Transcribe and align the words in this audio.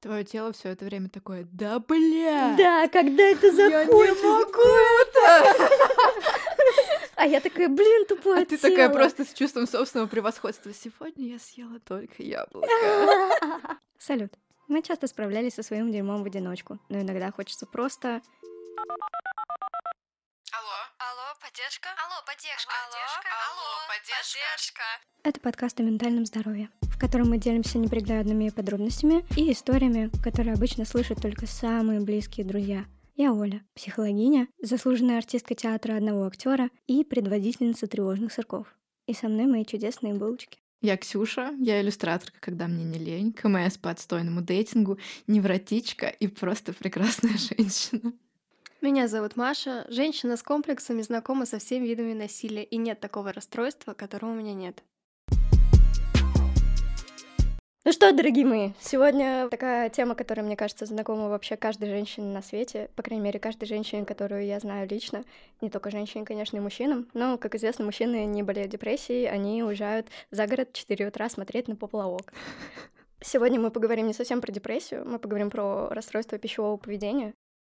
Твое 0.00 0.22
тело 0.24 0.52
все 0.52 0.68
это 0.68 0.84
время 0.84 1.08
такое, 1.08 1.44
да 1.50 1.80
бля! 1.80 2.54
Да, 2.56 2.86
когда 2.88 3.22
это 3.24 3.48
Я 3.48 3.84
закончится? 3.84 4.14
не 4.14 4.22
могу 4.22 4.62
это! 5.02 5.68
А 7.16 7.26
я 7.26 7.40
такая, 7.40 7.68
блин, 7.68 8.06
тупое 8.06 8.42
А 8.42 8.46
ты 8.46 8.56
такая 8.58 8.88
просто 8.90 9.24
с 9.24 9.32
чувством 9.34 9.66
собственного 9.66 10.06
превосходства. 10.06 10.72
Сегодня 10.72 11.32
я 11.32 11.38
съела 11.40 11.80
только 11.80 12.22
яблоко. 12.22 12.68
Салют. 13.98 14.32
Мы 14.68 14.82
часто 14.82 15.08
справлялись 15.08 15.54
со 15.54 15.64
своим 15.64 15.90
дерьмом 15.90 16.22
в 16.22 16.26
одиночку, 16.26 16.78
но 16.88 17.00
иногда 17.00 17.32
хочется 17.32 17.66
просто... 17.66 18.22
Алло? 20.52 20.78
Алло, 20.98 21.34
поддержка? 21.42 21.88
Алло, 22.06 22.22
поддержка? 22.24 22.72
Алло, 22.86 23.02
алло, 23.50 23.88
поддержка? 23.88 24.82
Это 25.24 25.40
подкаст 25.40 25.80
о 25.80 25.82
ментальном 25.82 26.24
здоровье, 26.24 26.70
в 26.98 27.00
котором 27.00 27.30
мы 27.30 27.38
делимся 27.38 27.78
неприглядными 27.78 28.48
подробностями 28.48 29.24
и 29.36 29.52
историями, 29.52 30.10
которые 30.20 30.54
обычно 30.54 30.84
слышат 30.84 31.22
только 31.22 31.46
самые 31.46 32.00
близкие 32.00 32.44
друзья. 32.44 32.86
Я 33.14 33.32
Оля, 33.32 33.62
психологиня, 33.76 34.48
заслуженная 34.60 35.18
артистка 35.18 35.54
театра 35.54 35.94
одного 35.94 36.26
актера 36.26 36.70
и 36.88 37.04
предводительница 37.04 37.86
тревожных 37.86 38.32
сырков. 38.32 38.76
И 39.06 39.14
со 39.14 39.28
мной 39.28 39.46
мои 39.46 39.64
чудесные 39.64 40.14
булочки. 40.14 40.58
Я 40.80 40.96
Ксюша, 40.96 41.54
я 41.60 41.80
иллюстраторка, 41.80 42.40
когда 42.40 42.66
мне 42.66 42.82
не 42.82 42.98
лень, 42.98 43.32
КМС 43.32 43.78
по 43.78 43.90
отстойному 43.90 44.40
дейтингу, 44.40 44.98
невротичка 45.28 46.08
и 46.08 46.26
просто 46.26 46.72
прекрасная 46.72 47.34
женщина. 47.38 48.12
Меня 48.80 49.06
зовут 49.06 49.36
Маша, 49.36 49.86
женщина 49.88 50.36
с 50.36 50.42
комплексами, 50.42 51.02
знакома 51.02 51.46
со 51.46 51.60
всеми 51.60 51.86
видами 51.86 52.12
насилия, 52.12 52.64
и 52.64 52.76
нет 52.76 52.98
такого 52.98 53.32
расстройства, 53.32 53.94
которого 53.94 54.32
у 54.32 54.34
меня 54.34 54.52
нет. 54.52 54.82
Ну 57.84 57.92
что, 57.92 58.12
дорогие 58.12 58.44
мои, 58.44 58.70
сегодня 58.80 59.48
такая 59.48 59.88
тема, 59.88 60.14
которая, 60.14 60.44
мне 60.44 60.56
кажется, 60.56 60.84
знакома 60.84 61.28
вообще 61.28 61.56
каждой 61.56 61.88
женщине 61.88 62.26
на 62.34 62.42
свете, 62.42 62.90
по 62.96 63.02
крайней 63.02 63.24
мере, 63.24 63.38
каждой 63.38 63.66
женщине, 63.66 64.04
которую 64.04 64.44
я 64.44 64.58
знаю 64.60 64.86
лично, 64.88 65.24
не 65.62 65.70
только 65.70 65.90
женщине, 65.90 66.26
конечно, 66.26 66.56
и 66.58 66.60
мужчинам, 66.60 67.08
но, 67.14 67.38
как 67.38 67.54
известно, 67.54 67.84
мужчины 67.86 68.26
не 68.26 68.42
болеют 68.42 68.70
депрессией, 68.72 69.26
они 69.26 69.62
уезжают 69.62 70.08
за 70.30 70.46
город 70.46 70.70
в 70.72 70.76
4 70.76 71.06
утра 71.06 71.28
смотреть 71.30 71.68
на 71.68 71.76
поплавок. 71.76 72.32
Сегодня 73.20 73.58
мы 73.58 73.70
поговорим 73.70 74.06
не 74.06 74.12
совсем 74.12 74.40
про 74.42 74.52
депрессию, 74.52 75.04
мы 75.08 75.18
поговорим 75.18 75.48
про 75.48 75.88
расстройство 75.88 76.36
пищевого 76.36 76.76
поведения. 76.76 77.32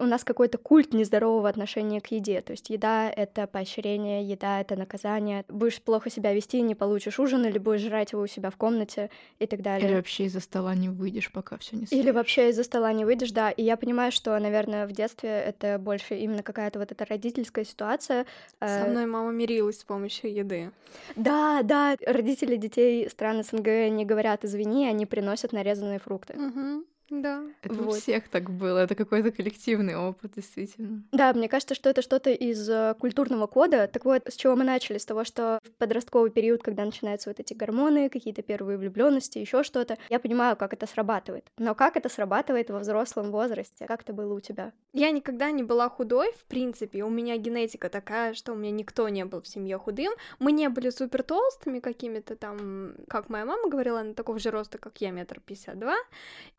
У 0.00 0.04
нас 0.06 0.24
какой-то 0.24 0.56
культ 0.56 0.94
нездорового 0.94 1.46
отношения 1.48 2.00
к 2.00 2.06
еде. 2.06 2.40
То 2.40 2.52
есть 2.52 2.70
еда— 2.70 3.10
это 3.16 3.46
поощрение, 3.46 4.24
еда— 4.24 4.60
это 4.62 4.74
наказание. 4.74 5.44
Будешь 5.48 5.80
плохо 5.82 6.08
себя 6.08 6.32
вести, 6.32 6.62
не 6.62 6.74
получишь 6.74 7.18
ужин, 7.20 7.44
или 7.44 7.58
будешь 7.58 7.82
жрать 7.82 8.12
его 8.12 8.22
у 8.22 8.26
себя 8.26 8.48
в 8.50 8.56
комнате 8.56 9.10
и 9.38 9.46
так 9.46 9.60
далее. 9.60 9.86
Или 9.86 9.94
вообще 9.96 10.24
из-за 10.24 10.40
стола 10.40 10.74
не 10.74 10.88
выйдешь, 10.88 11.30
пока 11.30 11.58
все 11.58 11.76
не 11.76 11.84
Или 11.90 12.02
съешь. 12.02 12.14
вообще 12.14 12.48
из-за 12.48 12.64
стола 12.64 12.92
не 12.94 13.04
выйдешь, 13.04 13.30
да. 13.32 13.50
И 13.50 13.62
я 13.62 13.76
понимаю, 13.76 14.10
что, 14.10 14.38
наверное, 14.38 14.86
в 14.86 14.92
детстве 14.92 15.28
это 15.28 15.78
больше 15.78 16.14
именно 16.16 16.42
какая-то 16.42 16.78
вот 16.78 16.90
эта 16.92 17.04
родительская 17.04 17.64
ситуация. 17.66 18.24
Со 18.58 18.66
Э, 18.86 18.90
мной 18.90 19.04
мама 19.04 19.32
мирилась 19.32 19.80
с 19.80 19.84
помощью 19.84 20.32
еды. 20.32 20.70
Да, 21.16 21.60
да, 21.62 21.96
родители 22.06 22.56
детей 22.56 23.08
стран 23.10 23.42
СНГ 23.44 23.90
не 23.90 24.04
говорят 24.06 24.44
«извини», 24.44 24.86
они 24.88 25.04
приносят 25.04 25.52
нарезанные 25.52 25.98
фрукты. 25.98 26.34
Мгм, 26.38 26.84
Да. 27.10 27.42
Это 27.62 27.74
у 27.74 27.86
вот. 27.86 27.96
всех 27.96 28.28
так 28.28 28.50
было, 28.50 28.78
это 28.78 28.94
какой-то 28.94 29.32
коллективный 29.32 29.96
опыт, 29.96 30.32
действительно. 30.36 31.02
Да, 31.10 31.32
мне 31.32 31.48
кажется, 31.48 31.74
что 31.74 31.90
это 31.90 32.02
что-то 32.02 32.30
из 32.30 32.68
э, 32.70 32.94
культурного 33.00 33.48
кода. 33.48 33.88
Так 33.88 34.04
вот, 34.04 34.22
с 34.28 34.36
чего 34.36 34.54
мы 34.54 34.62
начали? 34.62 34.98
С 34.98 35.04
того, 35.04 35.24
что 35.24 35.58
в 35.64 35.70
подростковый 35.72 36.30
период, 36.30 36.62
когда 36.62 36.84
начинаются 36.84 37.28
вот 37.28 37.40
эти 37.40 37.52
гормоны, 37.52 38.08
какие-то 38.08 38.42
первые 38.42 38.78
влюбленности, 38.78 39.38
еще 39.38 39.64
что-то, 39.64 39.98
я 40.08 40.20
понимаю, 40.20 40.56
как 40.56 40.72
это 40.72 40.86
срабатывает. 40.86 41.44
Но 41.58 41.74
как 41.74 41.96
это 41.96 42.08
срабатывает 42.08 42.70
во 42.70 42.78
взрослом 42.78 43.32
возрасте? 43.32 43.86
Как 43.86 44.02
это 44.02 44.12
было 44.12 44.34
у 44.34 44.40
тебя? 44.40 44.72
Я 44.92 45.10
никогда 45.10 45.50
не 45.50 45.64
была 45.64 45.88
худой, 45.88 46.32
в 46.32 46.44
принципе. 46.44 47.02
У 47.02 47.10
меня 47.10 47.36
генетика 47.36 47.88
такая, 47.88 48.34
что 48.34 48.52
у 48.52 48.54
меня 48.54 48.70
никто 48.70 49.08
не 49.08 49.24
был 49.24 49.42
в 49.42 49.48
семье 49.48 49.78
худым. 49.78 50.12
Мы 50.38 50.52
не 50.52 50.68
были 50.68 50.90
супер 50.90 51.24
толстыми 51.24 51.80
какими-то 51.80 52.36
там, 52.36 52.94
как 53.08 53.28
моя 53.28 53.44
мама 53.44 53.68
говорила, 53.68 54.00
она 54.00 54.14
такого 54.14 54.38
же 54.38 54.50
роста, 54.50 54.78
как 54.78 55.00
я, 55.00 55.10
метр 55.10 55.40
пятьдесят 55.40 55.78
два. 55.78 55.96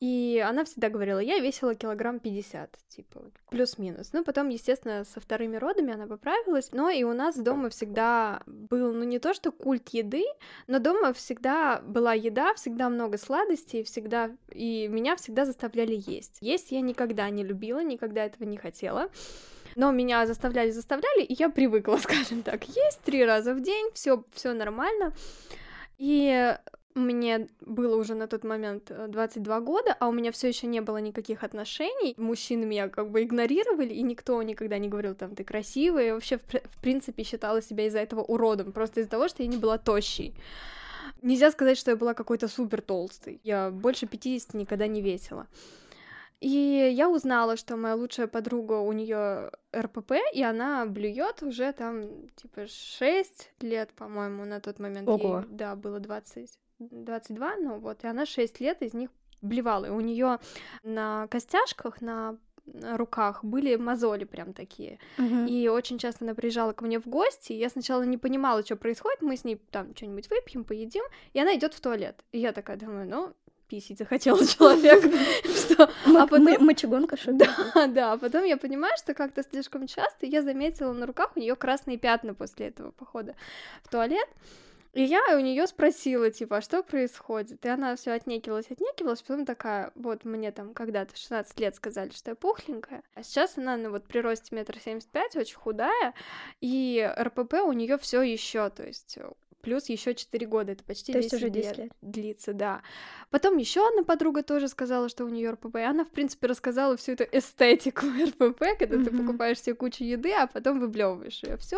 И 0.02 0.41
она 0.42 0.64
всегда 0.64 0.90
говорила, 0.90 1.20
я 1.20 1.40
весила 1.40 1.76
килограмм 1.76 2.20
50, 2.20 2.78
типа, 2.88 3.22
плюс-минус. 3.50 4.12
Ну, 4.14 4.24
потом, 4.24 4.50
естественно, 4.50 5.04
со 5.04 5.20
вторыми 5.20 5.58
родами 5.58 5.94
она 5.94 6.08
поправилась. 6.08 6.72
Но 6.72 6.90
и 6.90 7.04
у 7.04 7.14
нас 7.14 7.38
дома 7.38 7.70
всегда 7.70 8.42
был, 8.46 8.94
ну, 8.94 9.04
не 9.04 9.20
то 9.20 9.34
что 9.34 9.52
культ 9.52 9.90
еды, 9.90 10.24
но 10.68 10.80
дома 10.80 11.14
всегда 11.14 11.82
была 11.82 12.14
еда, 12.14 12.54
всегда 12.54 12.90
много 12.90 13.18
сладостей, 13.18 13.84
всегда... 13.84 14.32
И 14.52 14.88
меня 14.88 15.16
всегда 15.16 15.46
заставляли 15.46 16.02
есть. 16.06 16.38
Есть 16.42 16.72
я 16.72 16.82
никогда 16.82 17.30
не 17.30 17.44
любила, 17.44 17.84
никогда 17.84 18.26
этого 18.26 18.48
не 18.48 18.58
хотела. 18.58 19.10
Но 19.76 19.92
меня 19.92 20.26
заставляли, 20.26 20.72
заставляли, 20.72 21.24
и 21.24 21.36
я 21.38 21.50
привыкла, 21.50 21.98
скажем 22.02 22.44
так, 22.44 22.64
есть 22.66 23.02
три 23.02 23.24
раза 23.26 23.54
в 23.54 23.62
день, 23.62 23.90
все, 23.94 24.24
все 24.34 24.54
нормально. 24.54 25.14
И 25.98 26.56
мне 26.96 27.48
было 27.62 27.96
уже 27.96 28.16
на 28.16 28.28
тот 28.28 28.44
момент 28.44 28.92
э, 28.92 29.08
22 29.08 29.60
года, 29.62 29.96
а 30.00 30.08
у 30.08 30.12
меня 30.12 30.32
все 30.32 30.48
еще 30.48 30.68
не 30.68 30.82
было 30.82 30.98
никаких 30.98 31.44
отношений. 31.44 32.14
Мужчины 32.18 32.66
меня 32.66 32.90
как 32.90 33.10
бы 33.10 33.24
игнорировали, 33.24 33.94
и 33.94 34.02
никто 34.02 34.42
никогда 34.44 34.78
не 34.78 34.90
говорил, 34.90 35.16
там, 35.16 35.36
ты 35.36 35.44
красивая. 35.44 36.06
Я 36.06 36.14
вообще, 36.14 36.38
в, 36.38 36.42
пр- 36.42 36.64
в 36.70 36.82
принципе, 36.82 37.24
считала 37.24 37.62
себя 37.62 37.86
из-за 37.88 38.00
этого 38.00 38.22
уродом, 38.22 38.72
просто 38.72 39.00
из-за 39.02 39.10
того, 39.10 39.28
что 39.28 39.44
я 39.44 39.50
не 39.50 39.58
была 39.58 39.78
тощей. 39.78 40.36
Нельзя 41.22 41.52
сказать, 41.52 41.78
что 41.78 41.92
я 41.92 41.98
была 41.98 42.14
какой-то 42.14 42.48
супер 42.48 42.82
толстой. 42.82 43.40
Я 43.44 43.70
больше 43.70 44.08
50 44.08 44.54
никогда 44.56 44.88
не 44.88 45.02
весила. 45.02 45.48
И 46.40 46.50
я 46.96 47.08
узнала, 47.08 47.56
что 47.56 47.78
моя 47.78 47.96
лучшая 47.96 48.26
подруга, 48.26 48.80
у 48.80 48.92
нее 48.94 49.52
РПП, 49.76 50.14
и 50.34 50.42
она 50.42 50.88
блюет 50.88 51.44
уже 51.44 51.72
там, 51.72 52.02
типа, 52.36 52.66
6 52.68 53.52
лет, 53.60 53.92
по-моему, 53.96 54.46
на 54.46 54.60
тот 54.60 54.80
момент. 54.80 55.08
ей, 55.08 55.14
Ого. 55.14 55.46
да, 55.48 55.76
было 55.76 56.00
20, 56.00 56.50
22, 56.90 57.56
ну 57.58 57.80
вот, 57.80 58.04
и 58.04 58.08
она 58.08 58.26
6 58.26 58.60
лет 58.60 58.82
из 58.82 58.94
них 58.94 59.10
блевала. 59.42 59.86
И 59.86 59.90
у 59.90 60.00
нее 60.00 60.40
на 60.84 61.28
костяшках, 61.28 62.02
на 62.02 62.38
руках 62.96 63.44
были 63.44 63.76
мозоли 63.76 64.24
прям 64.24 64.54
такие. 64.54 65.00
И 65.48 65.68
очень 65.68 65.98
часто 65.98 66.26
она 66.26 66.36
приезжала 66.36 66.74
ко 66.74 66.86
мне 66.86 67.00
в 67.00 67.08
гости, 67.08 67.54
и 67.54 67.58
я 67.58 67.70
сначала 67.70 68.04
не 68.04 68.18
понимала, 68.18 68.64
что 68.64 68.76
происходит, 68.76 69.22
мы 69.22 69.36
с 69.36 69.44
ней 69.44 69.58
там 69.72 69.96
что-нибудь 69.96 70.30
выпьем, 70.30 70.64
поедим, 70.64 71.04
и 71.34 71.40
она 71.40 71.56
идет 71.56 71.74
в 71.74 71.82
туалет. 71.82 72.24
И 72.32 72.40
я 72.40 72.52
такая 72.52 72.78
думаю, 72.78 73.08
ну, 73.08 73.34
писить 73.68 73.98
захотел 73.98 74.38
человек, 74.46 75.04
что... 75.56 75.90
А 76.06 76.28
потом... 76.28 76.66
Мочегонка, 76.66 77.18
что? 77.18 77.32
Да, 77.34 77.88
да, 77.88 78.14
а 78.14 78.18
потом 78.18 78.44
я 78.44 78.58
понимаю, 78.58 78.94
что 78.98 79.14
как-то 79.14 79.44
слишком 79.44 79.88
часто 79.88 80.26
я 80.26 80.42
заметила 80.44 80.94
на 80.94 81.06
руках 81.06 81.32
у 81.36 81.40
нее 81.40 81.56
красные 81.56 81.98
пятна 81.98 82.34
после 82.34 82.68
этого 82.68 82.92
похода 82.92 83.36
в 83.84 83.90
туалет. 83.90 84.28
И 84.94 85.04
я 85.04 85.22
у 85.38 85.40
нее 85.40 85.68
спросила, 85.68 86.30
типа, 86.32 86.58
а 86.58 86.62
что 86.62 86.84
происходит? 86.84 87.66
И 87.66 87.70
она 87.70 87.96
все 87.96 88.12
отнекивалась, 88.12 88.70
отнекивалась, 88.70 89.22
потом 89.22 89.46
такая, 89.46 89.92
вот 89.96 90.26
мне 90.26 90.52
там 90.52 90.74
когда-то 90.74 91.16
16 91.16 91.58
лет 91.62 91.76
сказали, 91.76 92.10
что 92.12 92.32
я 92.32 92.36
пухленькая, 92.36 93.02
а 93.16 93.24
сейчас 93.24 93.58
она, 93.58 93.78
ну 93.78 93.90
вот 93.92 94.04
при 94.06 94.20
росте 94.20 94.54
метр 94.54 94.78
семьдесят 94.84 95.10
пять, 95.10 95.36
очень 95.38 95.56
худая, 95.56 96.14
и 96.60 97.10
РПП 97.18 97.54
у 97.66 97.72
нее 97.72 97.98
все 97.98 98.22
еще, 98.22 98.70
то 98.70 98.84
есть 98.86 99.18
плюс 99.62 99.90
еще 99.90 100.16
4 100.16 100.46
года, 100.48 100.72
это 100.74 100.84
почти 100.84 101.14
То 101.14 101.20
10 101.20 101.32
есть 101.32 101.44
уже 101.44 101.50
10 101.52 101.68
лет, 101.70 101.78
лет. 101.78 101.92
длится, 102.02 102.54
да. 102.54 102.82
Потом 103.30 103.58
еще 103.58 103.88
одна 103.88 104.04
подруга 104.04 104.42
тоже 104.44 104.68
сказала, 104.68 105.08
что 105.08 105.24
у 105.24 105.30
нее 105.30 105.52
РПП, 105.52 105.76
и 105.76 105.82
она, 105.82 106.04
в 106.04 106.10
принципе, 106.10 106.48
рассказала 106.48 106.98
всю 106.98 107.12
эту 107.14 107.26
эстетику 107.32 108.08
РПП, 108.26 108.60
когда 108.80 108.98
ты 108.98 109.12
Мгм. 109.12 109.26
покупаешь 109.28 109.62
себе 109.62 109.76
кучу 109.76 110.04
еды, 110.04 110.34
а 110.34 110.48
потом 110.48 110.80
выблевываешь 110.80 111.44
ее 111.44 111.58
всю. 111.58 111.78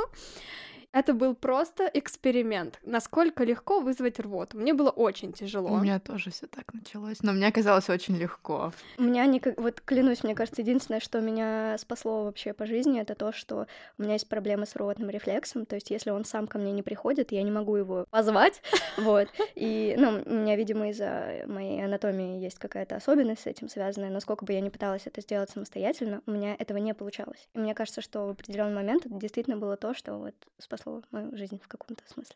Это 0.93 1.15
был 1.15 1.33
просто 1.33 1.89
эксперимент, 1.91 2.79
насколько 2.83 3.43
легко 3.43 3.79
вызвать 3.79 4.19
рвоту. 4.19 4.59
Мне 4.59 4.75
было 4.75 4.91
очень 4.91 5.33
тяжело. 5.33 5.71
У 5.71 5.79
меня 5.79 5.99
тоже 5.99 6.29
все 6.29 6.45
так 6.45 6.71
началось, 6.71 7.23
но 7.23 7.33
мне 7.33 7.47
оказалось 7.47 7.89
очень 7.89 8.15
легко. 8.15 8.71
У 8.99 9.03
меня 9.03 9.25
никак... 9.25 9.59
Вот 9.59 9.81
клянусь, 9.81 10.23
мне 10.23 10.35
кажется, 10.35 10.61
единственное, 10.61 10.99
что 10.99 11.19
меня 11.19 11.77
спасло 11.79 12.25
вообще 12.25 12.53
по 12.53 12.67
жизни, 12.67 13.01
это 13.01 13.15
то, 13.15 13.31
что 13.31 13.65
у 13.97 14.03
меня 14.03 14.13
есть 14.13 14.29
проблемы 14.29 14.67
с 14.67 14.75
рвотным 14.75 15.09
рефлексом. 15.09 15.65
То 15.65 15.75
есть, 15.75 15.89
если 15.89 16.11
он 16.11 16.25
сам 16.25 16.45
ко 16.45 16.59
мне 16.59 16.71
не 16.71 16.83
приходит, 16.83 17.31
я 17.31 17.41
не 17.41 17.51
могу 17.51 17.75
его 17.75 18.05
позвать. 18.11 18.61
Вот. 18.95 19.27
И, 19.55 19.95
ну, 19.97 20.21
у 20.23 20.33
меня, 20.33 20.55
видимо, 20.55 20.89
из-за 20.89 21.45
моей 21.47 21.83
анатомии 21.83 22.39
есть 22.39 22.59
какая-то 22.59 22.95
особенность 22.95 23.41
с 23.41 23.47
этим 23.47 23.67
связанная. 23.67 24.11
Но 24.11 24.19
сколько 24.19 24.45
бы 24.45 24.53
я 24.53 24.61
ни 24.61 24.69
пыталась 24.69 25.07
это 25.07 25.21
сделать 25.21 25.49
самостоятельно, 25.49 26.21
у 26.27 26.31
меня 26.31 26.55
этого 26.57 26.77
не 26.77 26.93
получалось. 26.93 27.49
И 27.55 27.59
мне 27.59 27.73
кажется, 27.73 28.01
что 28.01 28.27
в 28.27 28.29
определенный 28.29 28.75
момент 28.75 29.07
это 29.07 29.15
действительно 29.15 29.57
было 29.57 29.75
то, 29.75 29.95
что 29.95 30.13
вот 30.17 30.35
спасло 30.59 30.82
мою 31.11 31.35
жизнь 31.35 31.59
в 31.61 31.67
каком-то 31.67 32.03
смысле. 32.07 32.35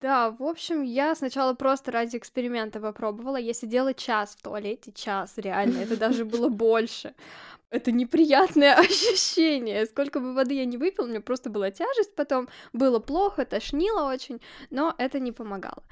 Да, 0.00 0.30
в 0.30 0.44
общем, 0.44 0.82
я 0.82 1.14
сначала 1.16 1.54
просто 1.54 1.90
ради 1.90 2.16
эксперимента 2.16 2.78
попробовала. 2.78 3.36
Я 3.36 3.52
сидела 3.52 3.94
час 3.94 4.36
в 4.36 4.42
туалете, 4.42 4.92
час, 4.92 5.34
реально, 5.36 5.78
это 5.78 5.96
даже 5.96 6.24
было 6.36 6.48
больше. 6.48 7.14
Это 7.70 7.90
неприятное 7.90 8.74
ощущение. 8.78 9.86
Сколько 9.86 10.20
бы 10.20 10.34
воды 10.34 10.54
я 10.54 10.64
не 10.66 10.76
выпила, 10.76 11.06
у 11.06 11.08
меня 11.08 11.20
просто 11.20 11.50
была 11.50 11.70
тяжесть 11.70 12.14
потом, 12.14 12.48
было 12.72 13.00
плохо, 13.00 13.44
тошнило 13.44 14.08
очень, 14.08 14.40
но 14.70 14.94
это 14.98 15.18
не 15.18 15.32
помогало. 15.32 15.82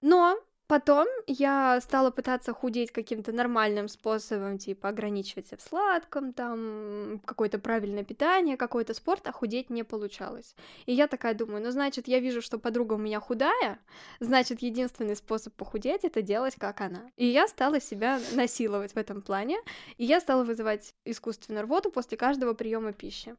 Но 0.00 0.38
потом 0.66 1.06
я 1.26 1.80
стала 1.80 2.10
пытаться 2.10 2.52
худеть 2.52 2.92
каким-то 2.92 3.32
нормальным 3.32 3.88
способом, 3.88 4.58
типа 4.58 4.88
ограничивать 4.88 5.46
себя 5.46 5.58
в 5.58 5.62
сладком, 5.62 6.32
там 6.32 7.20
какое-то 7.24 7.58
правильное 7.58 8.04
питание, 8.04 8.56
какой-то 8.56 8.94
спорт, 8.94 9.26
а 9.28 9.32
худеть 9.32 9.70
не 9.70 9.82
получалось. 9.82 10.54
И 10.86 10.92
я 10.92 11.08
такая 11.08 11.34
думаю, 11.34 11.62
ну 11.62 11.70
значит, 11.70 12.08
я 12.08 12.20
вижу, 12.20 12.42
что 12.42 12.58
подруга 12.58 12.94
у 12.94 12.98
меня 12.98 13.20
худая, 13.20 13.78
значит, 14.20 14.62
единственный 14.62 15.16
способ 15.16 15.54
похудеть 15.54 16.04
это 16.04 16.22
делать 16.22 16.56
как 16.56 16.80
она. 16.80 17.10
И 17.16 17.26
я 17.26 17.48
стала 17.48 17.80
себя 17.80 18.20
насиловать 18.32 18.92
в 18.92 18.96
этом 18.96 19.22
плане, 19.22 19.58
и 19.98 20.04
я 20.04 20.20
стала 20.20 20.44
вызывать 20.44 20.94
искусственную 21.04 21.64
рвоту 21.64 21.90
после 21.90 22.16
каждого 22.16 22.54
приема 22.54 22.92
пищи. 22.92 23.36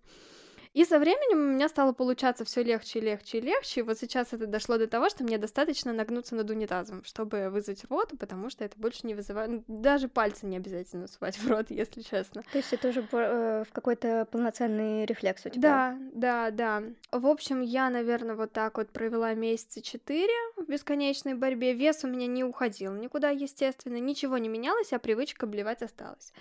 И 0.73 0.85
со 0.85 0.97
временем 0.97 1.37
у 1.37 1.53
меня 1.53 1.69
стало 1.69 1.93
получаться 1.93 2.45
все 2.45 2.63
легче, 2.63 2.99
легче 2.99 3.37
и 3.37 3.41
легче. 3.41 3.81
И 3.81 3.83
вот 3.83 3.99
сейчас 3.99 4.33
это 4.33 4.47
дошло 4.47 4.77
до 4.77 4.87
того, 4.87 5.09
что 5.09 5.23
мне 5.23 5.37
достаточно 5.37 5.93
нагнуться 5.93 6.35
над 6.35 6.49
унитазом, 6.49 7.03
чтобы 7.03 7.49
вызвать 7.51 7.83
рвоту, 7.85 8.17
потому 8.17 8.49
что 8.49 8.65
это 8.65 8.77
больше 8.79 9.05
не 9.05 9.13
вызывает... 9.13 9.51
ну, 9.51 9.63
Даже 9.67 10.07
пальцы 10.07 10.47
не 10.47 10.57
обязательно 10.57 11.07
сувать 11.07 11.37
в 11.37 11.47
рот, 11.47 11.67
если 11.69 12.01
честно. 12.01 12.41
То 12.51 12.57
есть 12.57 12.73
это 12.73 12.89
уже 12.89 13.07
э, 13.11 13.63
в 13.69 13.71
какой-то 13.71 14.27
полноценный 14.31 15.05
рефлекс 15.05 15.45
у 15.45 15.49
тебя. 15.49 15.61
Да, 15.61 16.49
да, 16.49 16.51
да. 16.51 16.83
В 17.11 17.27
общем, 17.27 17.61
я, 17.61 17.91
наверное, 17.91 18.35
вот 18.35 18.51
так 18.51 18.77
вот 18.77 18.89
провела 18.89 19.35
месяца 19.35 19.79
четыре 19.81 20.33
в 20.57 20.65
бесконечной 20.67 21.35
борьбе. 21.35 21.73
Вес 21.73 22.03
у 22.03 22.07
меня 22.07 22.25
не 22.25 22.43
уходил 22.43 22.93
никуда, 22.95 23.29
естественно, 23.29 23.97
ничего 23.97 24.39
не 24.39 24.49
менялось, 24.49 24.91
а 24.91 24.97
привычка 24.97 25.45
блевать 25.45 25.83
осталась. 25.83 26.33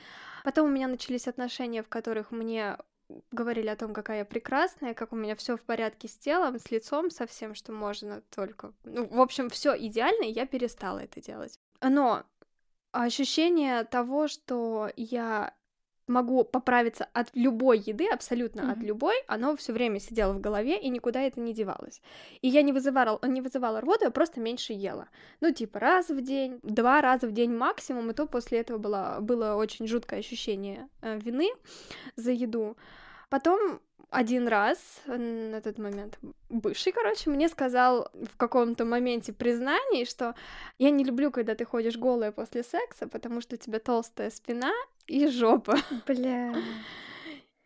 Потом 0.43 0.69
у 0.69 0.71
меня 0.71 0.89
начались 0.89 1.29
отношения, 1.29 1.83
в 1.83 1.89
которых 1.89 2.31
мне 2.31 2.77
говорили 3.31 3.69
о 3.69 3.77
том, 3.77 3.93
какая 3.93 4.19
я 4.19 4.25
прекрасная, 4.25 4.95
как 4.95 5.13
у 5.13 5.17
меня 5.17 5.37
все 5.37 5.57
в 5.57 5.63
порядке 5.63 6.09
с 6.09 6.17
телом, 6.17 6.59
с 6.59 6.71
лицом, 6.71 7.11
со 7.11 7.27
всем, 7.27 7.55
что 7.55 7.73
можно 7.73 8.23
только. 8.35 8.73
Ну, 8.85 9.07
в 9.07 9.21
общем, 9.21 9.49
все 9.51 9.77
идеально, 9.77 10.25
и 10.25 10.33
я 10.33 10.47
перестала 10.47 10.99
это 10.99 11.21
делать. 11.21 11.59
Но 11.81 12.25
ощущение 12.93 13.85
того, 13.85 14.29
что 14.29 14.91
я 14.97 15.55
могу 16.07 16.45
поправиться 16.45 17.09
от 17.13 17.29
любой 17.35 17.79
еды, 17.79 18.09
абсолютно 18.09 18.71
от 18.71 18.79
Мгм. 18.79 18.87
любой, 18.87 19.15
оно 19.27 19.57
все 19.57 19.73
время 19.73 20.01
сидело 20.01 20.33
в 20.33 20.41
голове 20.41 20.79
и 20.79 20.89
никуда 20.89 21.21
это 21.23 21.41
не 21.41 21.55
девалось. 21.55 22.01
И 22.41 22.49
я 22.49 22.63
не 22.63 22.73
вызывала, 22.73 23.19
не 23.27 23.41
вызывала 23.41 23.81
рвоту, 23.81 24.05
я 24.05 24.11
просто 24.11 24.41
меньше 24.41 24.73
ела. 24.73 25.09
Ну, 25.41 25.53
типа 25.53 25.79
раз 25.79 26.09
в 26.09 26.21
день, 26.21 26.61
два 26.63 27.01
раза 27.01 27.27
в 27.27 27.33
день 27.33 27.53
максимум, 27.55 28.11
и 28.11 28.15
то 28.15 28.27
после 28.27 28.61
этого 28.61 28.79
было, 28.79 29.19
было 29.21 29.55
очень 29.55 29.87
жуткое 29.87 30.21
ощущение 30.21 30.89
э, 31.03 31.19
вины 31.19 31.51
за 32.17 32.33
еду. 32.33 32.77
Потом 33.31 33.81
один 34.13 34.47
раз 34.47 34.79
на 35.07 35.61
тот 35.61 35.79
момент 35.79 36.19
бывший, 36.51 36.93
короче, 36.93 37.31
мне 37.31 37.49
сказал 37.49 38.11
в 38.13 38.37
каком-то 38.37 38.85
моменте 38.85 39.33
признаний, 39.33 40.05
что 40.05 40.35
я 40.79 40.91
не 40.91 41.03
люблю, 41.03 41.31
когда 41.31 41.55
ты 41.55 41.65
ходишь 41.65 41.97
голая 41.97 42.31
после 42.31 42.63
секса, 42.63 43.07
потому 43.09 43.41
что 43.41 43.55
у 43.55 43.59
тебя 43.59 43.79
толстая 43.79 44.31
спина 44.31 44.73
и 45.07 45.27
жопа. 45.27 45.79
Бля. 46.07 46.55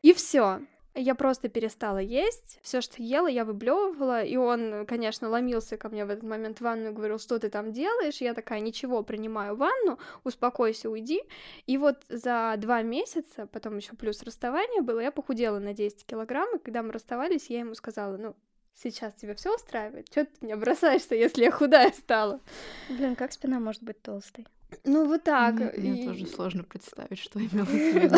И 0.02 0.14
все. 0.14 0.60
Я 0.98 1.14
просто 1.14 1.48
перестала 1.50 1.98
есть. 1.98 2.58
Все, 2.62 2.80
что 2.80 3.02
ела, 3.02 3.26
я 3.26 3.44
выблевывала. 3.44 4.22
И 4.22 4.36
он, 4.36 4.86
конечно, 4.86 5.28
ломился 5.28 5.76
ко 5.76 5.90
мне 5.90 6.06
в 6.06 6.10
этот 6.10 6.24
момент 6.24 6.58
в 6.58 6.60
ванну 6.62 6.88
и 6.88 6.92
говорил, 6.92 7.18
что 7.18 7.38
ты 7.38 7.50
там 7.50 7.70
делаешь. 7.72 8.16
Я 8.22 8.32
такая, 8.32 8.60
ничего, 8.60 9.02
принимаю 9.02 9.56
ванну, 9.56 9.98
успокойся, 10.24 10.88
уйди. 10.88 11.22
И 11.66 11.76
вот 11.76 11.98
за 12.08 12.54
два 12.56 12.80
месяца, 12.80 13.46
потом 13.46 13.76
еще 13.76 13.94
плюс 13.94 14.22
расставание 14.22 14.80
было, 14.80 15.00
я 15.00 15.10
похудела 15.12 15.58
на 15.58 15.74
10 15.74 16.06
килограмм. 16.06 16.56
И 16.56 16.58
когда 16.58 16.82
мы 16.82 16.92
расставались, 16.92 17.50
я 17.50 17.58
ему 17.60 17.74
сказала, 17.74 18.16
ну, 18.16 18.34
сейчас 18.74 19.12
тебя 19.14 19.34
все 19.34 19.54
устраивает? 19.54 20.08
Че 20.08 20.24
ты 20.24 20.30
меня 20.46 20.56
бросаешься, 20.56 21.14
если 21.14 21.44
я 21.44 21.50
худая 21.50 21.92
стала? 21.92 22.40
Блин, 22.88 23.16
как 23.16 23.32
спина 23.32 23.60
может 23.60 23.82
быть 23.82 24.00
толстой? 24.00 24.46
Ну, 24.84 25.06
вот 25.06 25.24
так. 25.24 25.54
Мне, 25.54 25.72
мне 25.76 26.02
И- 26.02 26.06
тоже 26.06 26.26
сложно 26.26 26.64
представить, 26.64 27.18
что 27.18 27.38
имелось 27.38 27.68
в 27.68 27.98
виду. 27.98 28.16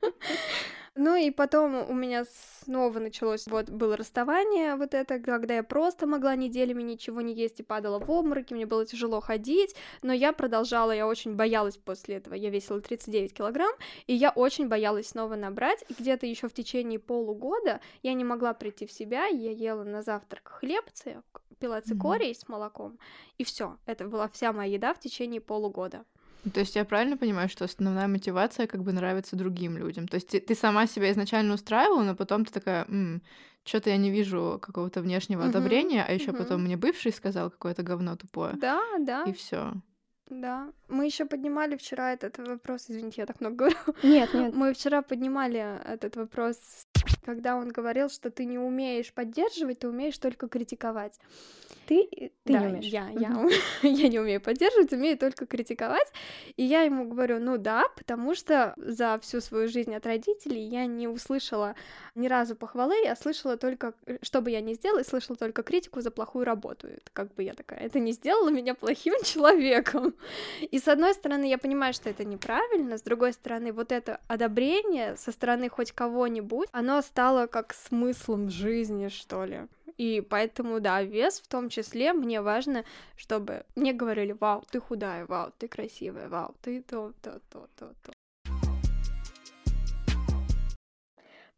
Ну 0.98 1.14
и 1.14 1.30
потом 1.30 1.90
у 1.90 1.92
меня 1.92 2.24
снова 2.64 2.98
началось, 2.98 3.46
вот 3.46 3.68
было 3.68 3.98
расставание 3.98 4.76
вот 4.76 4.94
это, 4.94 5.18
когда 5.20 5.56
я 5.56 5.62
просто 5.62 6.06
могла 6.06 6.34
неделями 6.36 6.82
ничего 6.82 7.20
не 7.20 7.34
есть 7.34 7.60
и 7.60 7.62
падала 7.62 7.98
в 7.98 8.10
обмороки, 8.10 8.54
мне 8.54 8.64
было 8.64 8.86
тяжело 8.86 9.20
ходить, 9.20 9.76
но 10.00 10.14
я 10.14 10.32
продолжала, 10.32 10.92
я 10.92 11.06
очень 11.06 11.36
боялась 11.36 11.76
после 11.76 12.16
этого, 12.16 12.32
я 12.32 12.48
весила 12.48 12.80
39 12.80 13.34
килограмм, 13.34 13.74
и 14.06 14.14
я 14.14 14.30
очень 14.30 14.68
боялась 14.68 15.08
снова 15.08 15.36
набрать, 15.36 15.84
и 15.90 15.94
где-то 15.98 16.24
еще 16.24 16.48
в 16.48 16.54
течение 16.54 16.98
полугода 16.98 17.80
я 18.02 18.14
не 18.14 18.24
могла 18.24 18.54
прийти 18.54 18.86
в 18.86 18.92
себя, 18.92 19.26
я 19.26 19.50
ела 19.50 19.84
на 19.84 20.00
завтрак 20.00 20.48
хлебцы, 20.48 21.22
пила 21.58 21.82
цикорий 21.82 22.34
с 22.34 22.48
молоком, 22.48 22.98
и 23.36 23.44
все, 23.44 23.76
это 23.84 24.06
была 24.06 24.28
вся 24.28 24.50
моя 24.54 24.72
еда 24.72 24.94
в 24.94 24.98
течение 24.98 25.42
полугода. 25.42 26.06
То 26.52 26.60
есть 26.60 26.76
я 26.76 26.84
правильно 26.84 27.16
понимаю, 27.16 27.48
что 27.48 27.64
основная 27.64 28.08
мотивация 28.08 28.66
как 28.66 28.82
бы 28.82 28.92
нравится 28.92 29.36
другим 29.36 29.76
людям? 29.76 30.06
То 30.06 30.16
есть 30.16 30.28
ты, 30.28 30.40
ты 30.40 30.54
сама 30.54 30.86
себя 30.86 31.10
изначально 31.10 31.54
устраивала, 31.54 32.02
но 32.02 32.14
потом 32.14 32.44
ты 32.44 32.52
такая, 32.52 32.86
что-то 33.64 33.90
я 33.90 33.96
не 33.96 34.10
вижу 34.10 34.58
какого-то 34.62 35.00
внешнего 35.00 35.40
Мгм, 35.40 35.50
одобрения, 35.50 36.04
а 36.06 36.12
еще 36.12 36.32
мгм. 36.32 36.36
потом 36.36 36.62
мне 36.62 36.76
бывший 36.76 37.12
сказал 37.12 37.50
какое-то 37.50 37.82
говно 37.82 38.16
тупое. 38.16 38.54
Да, 38.54 38.80
да. 39.00 39.24
И 39.24 39.32
все. 39.32 39.72
Да, 40.28 40.72
мы 40.88 41.06
еще 41.06 41.24
поднимали 41.24 41.76
вчера 41.76 42.12
этот 42.12 42.38
вопрос, 42.38 42.86
извините, 42.88 43.20
я 43.22 43.26
так 43.26 43.40
много 43.40 43.56
говорю. 43.56 43.76
Нет, 44.02 44.34
нет. 44.34 44.54
Мы 44.54 44.72
вчера 44.74 45.02
поднимали 45.02 45.60
этот 45.84 46.16
вопрос, 46.16 46.58
когда 47.26 47.56
он 47.56 47.70
говорил, 47.70 48.08
что 48.08 48.30
ты 48.30 48.44
не 48.44 48.56
умеешь 48.56 49.12
поддерживать, 49.12 49.80
ты 49.80 49.88
умеешь 49.88 50.16
только 50.16 50.48
критиковать. 50.48 51.18
Ты, 51.86 52.08
ты 52.44 52.52
да, 52.52 52.60
не 52.60 52.66
умеешь. 52.66 52.84
Я, 52.84 53.08
я, 53.10 53.48
я 53.82 54.08
не 54.08 54.20
умею 54.20 54.40
поддерживать, 54.40 54.92
умею 54.92 55.18
только 55.18 55.44
критиковать. 55.44 56.06
И 56.56 56.62
я 56.62 56.82
ему 56.82 57.04
говорю, 57.04 57.40
ну 57.40 57.58
да, 57.58 57.84
потому 57.96 58.34
что 58.34 58.74
за 58.76 59.18
всю 59.22 59.40
свою 59.40 59.68
жизнь 59.68 59.94
от 59.94 60.06
родителей 60.06 60.62
я 60.62 60.86
не 60.86 61.08
услышала 61.08 61.74
ни 62.14 62.28
разу 62.28 62.56
похвалы, 62.56 62.94
я 63.04 63.14
слышала 63.14 63.56
только, 63.56 63.92
что 64.22 64.40
бы 64.40 64.50
я 64.50 64.60
ни 64.60 64.74
сделала, 64.74 65.02
слышала 65.02 65.36
только 65.36 65.62
критику 65.62 66.00
за 66.00 66.10
плохую 66.10 66.44
работу. 66.44 66.86
Это 66.86 67.10
как 67.12 67.34
бы 67.34 67.42
я 67.42 67.54
такая, 67.54 67.80
это 67.80 67.98
не 67.98 68.12
сделало 68.12 68.50
меня 68.50 68.74
плохим 68.74 69.14
человеком. 69.24 70.14
И 70.60 70.78
с 70.78 70.88
одной 70.88 71.12
стороны, 71.14 71.48
я 71.48 71.58
понимаю, 71.58 71.92
что 71.92 72.08
это 72.08 72.24
неправильно, 72.24 72.98
с 72.98 73.02
другой 73.02 73.32
стороны, 73.32 73.72
вот 73.72 73.92
это 73.92 74.20
одобрение 74.28 75.16
со 75.16 75.32
стороны 75.32 75.68
хоть 75.68 75.92
кого-нибудь, 75.92 76.68
оно 76.72 77.02
стало 77.16 77.46
как 77.46 77.72
смыслом 77.72 78.50
жизни, 78.50 79.08
что 79.08 79.46
ли. 79.46 79.60
И 79.96 80.20
поэтому, 80.20 80.80
да, 80.80 81.02
вес 81.02 81.40
в 81.40 81.48
том 81.48 81.70
числе 81.70 82.12
мне 82.12 82.42
важно, 82.42 82.84
чтобы 83.16 83.64
мне 83.74 83.94
говорили, 83.94 84.36
вау, 84.38 84.62
ты 84.70 84.80
худая, 84.80 85.24
вау, 85.24 85.50
ты 85.56 85.66
красивая, 85.66 86.28
вау, 86.28 86.54
ты 86.60 86.82
то, 86.82 87.14
то, 87.22 87.40
то, 87.50 87.68
то, 87.78 87.94
то. 88.02 88.12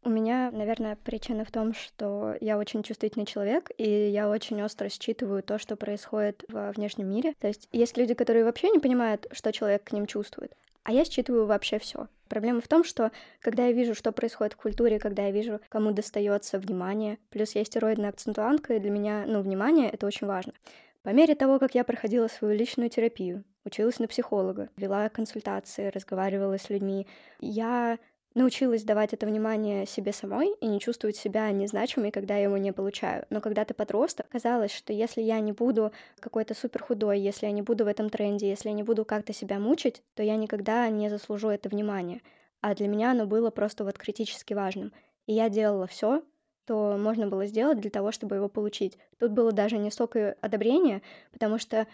У 0.01 0.09
меня, 0.09 0.49
наверное, 0.51 0.95
причина 0.95 1.43
в 1.43 1.51
том, 1.51 1.73
что 1.73 2.37
я 2.39 2.57
очень 2.57 2.81
чувствительный 2.81 3.25
человек, 3.25 3.69
и 3.77 3.83
я 3.83 4.29
очень 4.29 4.61
остро 4.63 4.87
считываю 4.87 5.43
то, 5.43 5.59
что 5.59 5.75
происходит 5.75 6.45
во 6.47 6.71
внешнем 6.71 7.09
мире. 7.09 7.33
То 7.41 7.47
есть 7.47 7.67
есть 7.73 7.97
люди, 7.97 8.13
которые 8.13 8.45
вообще 8.45 8.69
не 8.69 8.79
понимают, 8.79 9.27
что 9.33 9.51
человек 9.51 9.83
к 9.83 9.91
ним 9.91 10.05
чувствует, 10.05 10.55
а 10.83 10.93
я 10.93 11.03
считываю 11.03 11.47
вообще 11.47 11.79
все. 11.79 12.07
Проблема 12.29 12.61
в 12.61 12.67
том, 12.67 12.83
что 12.83 13.11
когда 13.41 13.65
я 13.65 13.73
вижу, 13.73 13.95
что 13.95 14.11
происходит 14.11 14.53
в 14.53 14.57
культуре, 14.57 14.99
когда 14.99 15.25
я 15.25 15.31
вижу, 15.31 15.59
кому 15.67 15.91
достается 15.91 16.59
внимание, 16.59 17.17
плюс 17.31 17.55
я 17.55 17.65
стероидная 17.65 18.09
акцентуантка, 18.09 18.75
и 18.75 18.79
для 18.79 18.91
меня, 18.91 19.25
ну, 19.27 19.41
внимание— 19.41 19.89
это 19.91 20.05
очень 20.05 20.27
важно. 20.27 20.53
По 21.01 21.09
мере 21.09 21.33
того, 21.33 21.59
как 21.59 21.75
я 21.75 21.83
проходила 21.83 22.27
свою 22.27 22.55
личную 22.55 22.89
терапию, 22.89 23.43
училась 23.65 23.99
на 23.99 24.07
психолога, 24.07 24.69
вела 24.77 25.09
консультации, 25.09 25.89
разговаривала 25.89 26.57
с 26.57 26.69
людьми, 26.69 27.07
я 27.39 27.97
научилась 28.35 28.83
давать 28.83 29.13
это 29.13 29.25
внимание 29.25 29.85
себе 29.85 30.13
самой 30.13 30.53
и 30.61 30.67
не 30.67 30.79
чувствовать 30.79 31.15
себя 31.15 31.49
незначимой, 31.51 32.11
когда 32.11 32.35
я 32.35 32.43
его 32.43 32.57
не 32.57 32.71
получаю. 32.71 33.25
Но 33.29 33.41
когда 33.41 33.65
ты 33.65 33.73
подросток, 33.73 34.29
казалось, 34.29 34.71
что 34.71 34.93
если 34.93 35.21
я 35.21 35.39
не 35.39 35.51
буду 35.51 35.91
какой-то 36.19 36.53
супер 36.53 36.83
худой, 36.83 37.19
если 37.19 37.47
я 37.47 37.51
не 37.51 37.61
буду 37.61 37.85
в 37.85 37.87
этом 37.87 38.09
тренде, 38.09 38.49
если 38.49 38.69
я 38.69 38.75
не 38.75 38.83
буду 38.83 39.05
как-то 39.05 39.33
себя 39.33 39.59
мучить, 39.59 40.03
то 40.15 40.23
я 40.23 40.35
никогда 40.35 40.87
не 40.89 41.09
заслужу 41.09 41.49
это 41.49 41.69
внимание. 41.69 42.21
А 42.61 42.75
для 42.75 42.87
меня 42.87 43.11
оно 43.11 43.25
было 43.25 43.49
просто 43.49 43.83
вот 43.83 43.97
критически 43.97 44.53
важным. 44.53 44.93
И 45.25 45.33
я 45.33 45.49
делала 45.49 45.87
все, 45.87 46.23
что 46.69 46.97
можно 46.99 47.25
было 47.25 47.47
сделать 47.47 47.79
для 47.79 47.89
того, 47.89 48.11
чтобы 48.11 48.35
его 48.35 48.47
получить. 48.47 48.95
Тут 49.17 49.31
было 49.31 49.51
даже 49.51 49.79
не 49.79 49.89
столько 49.89 50.35
одобрения, 50.39 51.01
потому 51.31 51.57
что 51.57 51.87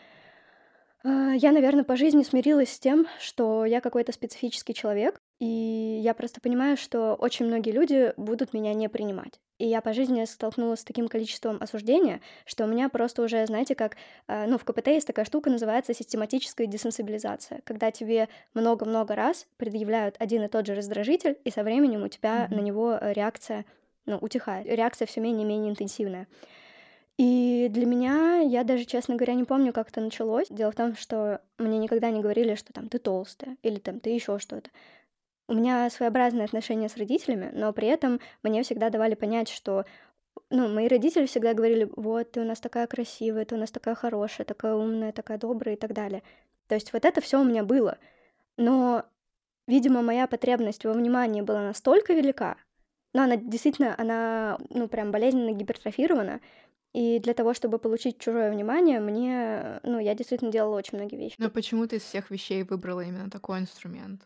э, 1.06 1.36
я, 1.38 1.52
наверное, 1.52 1.84
по 1.84 1.96
жизни 1.96 2.24
смирилась 2.24 2.74
с 2.74 2.80
тем, 2.80 3.08
что 3.20 3.66
я 3.66 3.80
какой-то 3.80 4.12
специфический 4.12 4.74
человек, 4.74 5.22
и 5.40 6.00
я 6.04 6.14
просто 6.14 6.42
понимаю, 6.42 6.76
что 6.78 7.14
очень 7.16 7.46
многие 7.46 7.72
люди 7.72 8.14
будут 8.18 8.54
меня 8.54 8.74
не 8.74 8.90
принимать. 8.90 9.40
И 9.58 9.66
я 9.66 9.82
по 9.82 9.94
жизни 9.94 10.26
столкнулась 10.26 10.82
с 10.82 10.84
таким 10.84 11.08
количеством 11.08 11.58
осуждения, 11.62 12.20
что 12.46 12.66
у 12.66 12.68
меня 12.68 12.90
просто 12.90 13.22
уже, 13.22 13.46
знаете, 13.46 13.76
как, 13.76 13.96
э, 14.28 14.48
ну, 14.48 14.58
в 14.58 14.66
КПТ 14.66 14.88
есть 14.88 15.08
такая 15.08 15.26
штука, 15.26 15.50
называется 15.50 15.94
систематическая 15.94 16.68
десенсибилизация, 16.68 17.62
когда 17.64 17.92
тебе 17.92 18.28
много-много 18.54 19.16
раз 19.16 19.48
предъявляют 19.58 20.16
один 20.20 20.44
и 20.44 20.48
тот 20.48 20.66
же 20.66 20.76
раздражитель, 20.76 21.38
и 21.46 21.52
со 21.52 21.64
временем 21.64 22.04
у 22.04 22.08
тебя 22.10 22.46
mm-hmm. 22.46 22.56
на 22.56 22.60
него 22.60 22.98
реакция, 23.02 23.66
ну, 24.06 24.18
утихает, 24.18 24.68
реакция 24.68 25.06
все 25.06 25.22
менее 25.22 25.44
и 25.44 25.50
менее 25.50 25.72
интенсивная. 25.72 26.28
И 27.18 27.68
для 27.70 27.86
меня, 27.86 28.40
я 28.40 28.64
даже, 28.64 28.84
честно 28.86 29.16
говоря, 29.16 29.36
не 29.36 29.46
помню, 29.46 29.72
как 29.72 29.90
это 29.90 30.02
началось. 30.02 30.48
Дело 30.50 30.72
в 30.72 30.76
том, 30.76 30.96
что 30.96 31.42
мне 31.58 31.78
никогда 31.78 32.10
не 32.12 32.22
говорили, 32.22 32.56
что 32.56 32.74
там 32.74 32.90
ты 32.90 33.00
толстая 33.00 33.58
или 33.62 33.80
там 33.80 34.00
ты 34.00 34.10
еще 34.10 34.38
что-то. 34.40 34.70
У 35.48 35.54
меня 35.54 35.90
своеобразные 35.90 36.46
отношения 36.46 36.90
с 36.90 36.98
родителями, 36.98 37.52
но 37.54 37.72
при 37.72 37.88
этом 37.88 38.20
мне 38.44 38.64
всегда 38.64 38.90
давали 38.90 39.16
понять, 39.16 39.48
что 39.48 39.86
ну, 40.50 40.68
мои 40.68 40.88
родители 40.88 41.26
всегда 41.26 41.54
говорили, 41.54 41.90
вот, 41.96 42.32
ты 42.32 42.42
у 42.42 42.44
нас 42.44 42.60
такая 42.60 42.88
красивая, 42.88 43.46
ты 43.46 43.56
у 43.56 43.58
нас 43.58 43.72
такая 43.72 43.96
хорошая, 43.96 44.46
такая 44.46 44.74
умная, 44.76 45.12
такая 45.12 45.38
добрая 45.38 45.76
и 45.76 45.78
так 45.80 45.94
далее. 45.94 46.24
То 46.68 46.76
есть 46.76 46.94
вот 46.94 47.06
это 47.06 47.22
все 47.22 47.40
у 47.40 47.44
меня 47.44 47.64
было. 47.64 47.98
Но, 48.58 49.06
видимо, 49.68 50.02
моя 50.02 50.28
потребность 50.28 50.84
во 50.84 50.94
внимании 50.94 51.42
была 51.42 51.62
настолько 51.62 52.14
велика, 52.14 52.58
но 53.14 53.24
она 53.24 53.38
действительно, 53.38 53.96
она, 53.98 54.58
ну, 54.70 54.88
прям 54.88 55.12
болезненно 55.12 55.52
гипертрофирована, 55.52 56.42
и 56.96 57.20
для 57.20 57.34
того, 57.34 57.54
чтобы 57.54 57.78
получить 57.78 58.20
чужое 58.20 58.50
внимание, 58.50 59.02
мне, 59.02 59.82
ну, 59.84 60.00
я 60.00 60.16
действительно 60.16 60.52
делала 60.52 60.78
очень 60.78 60.98
многие 60.98 61.18
вещи. 61.18 61.36
Но 61.38 61.50
почему 61.50 61.86
ты 61.88 61.98
из 61.98 62.04
всех 62.04 62.32
вещей 62.32 62.64
выбрала 62.64 63.02
именно 63.02 63.30
такой 63.30 63.60
инструмент? 63.60 64.22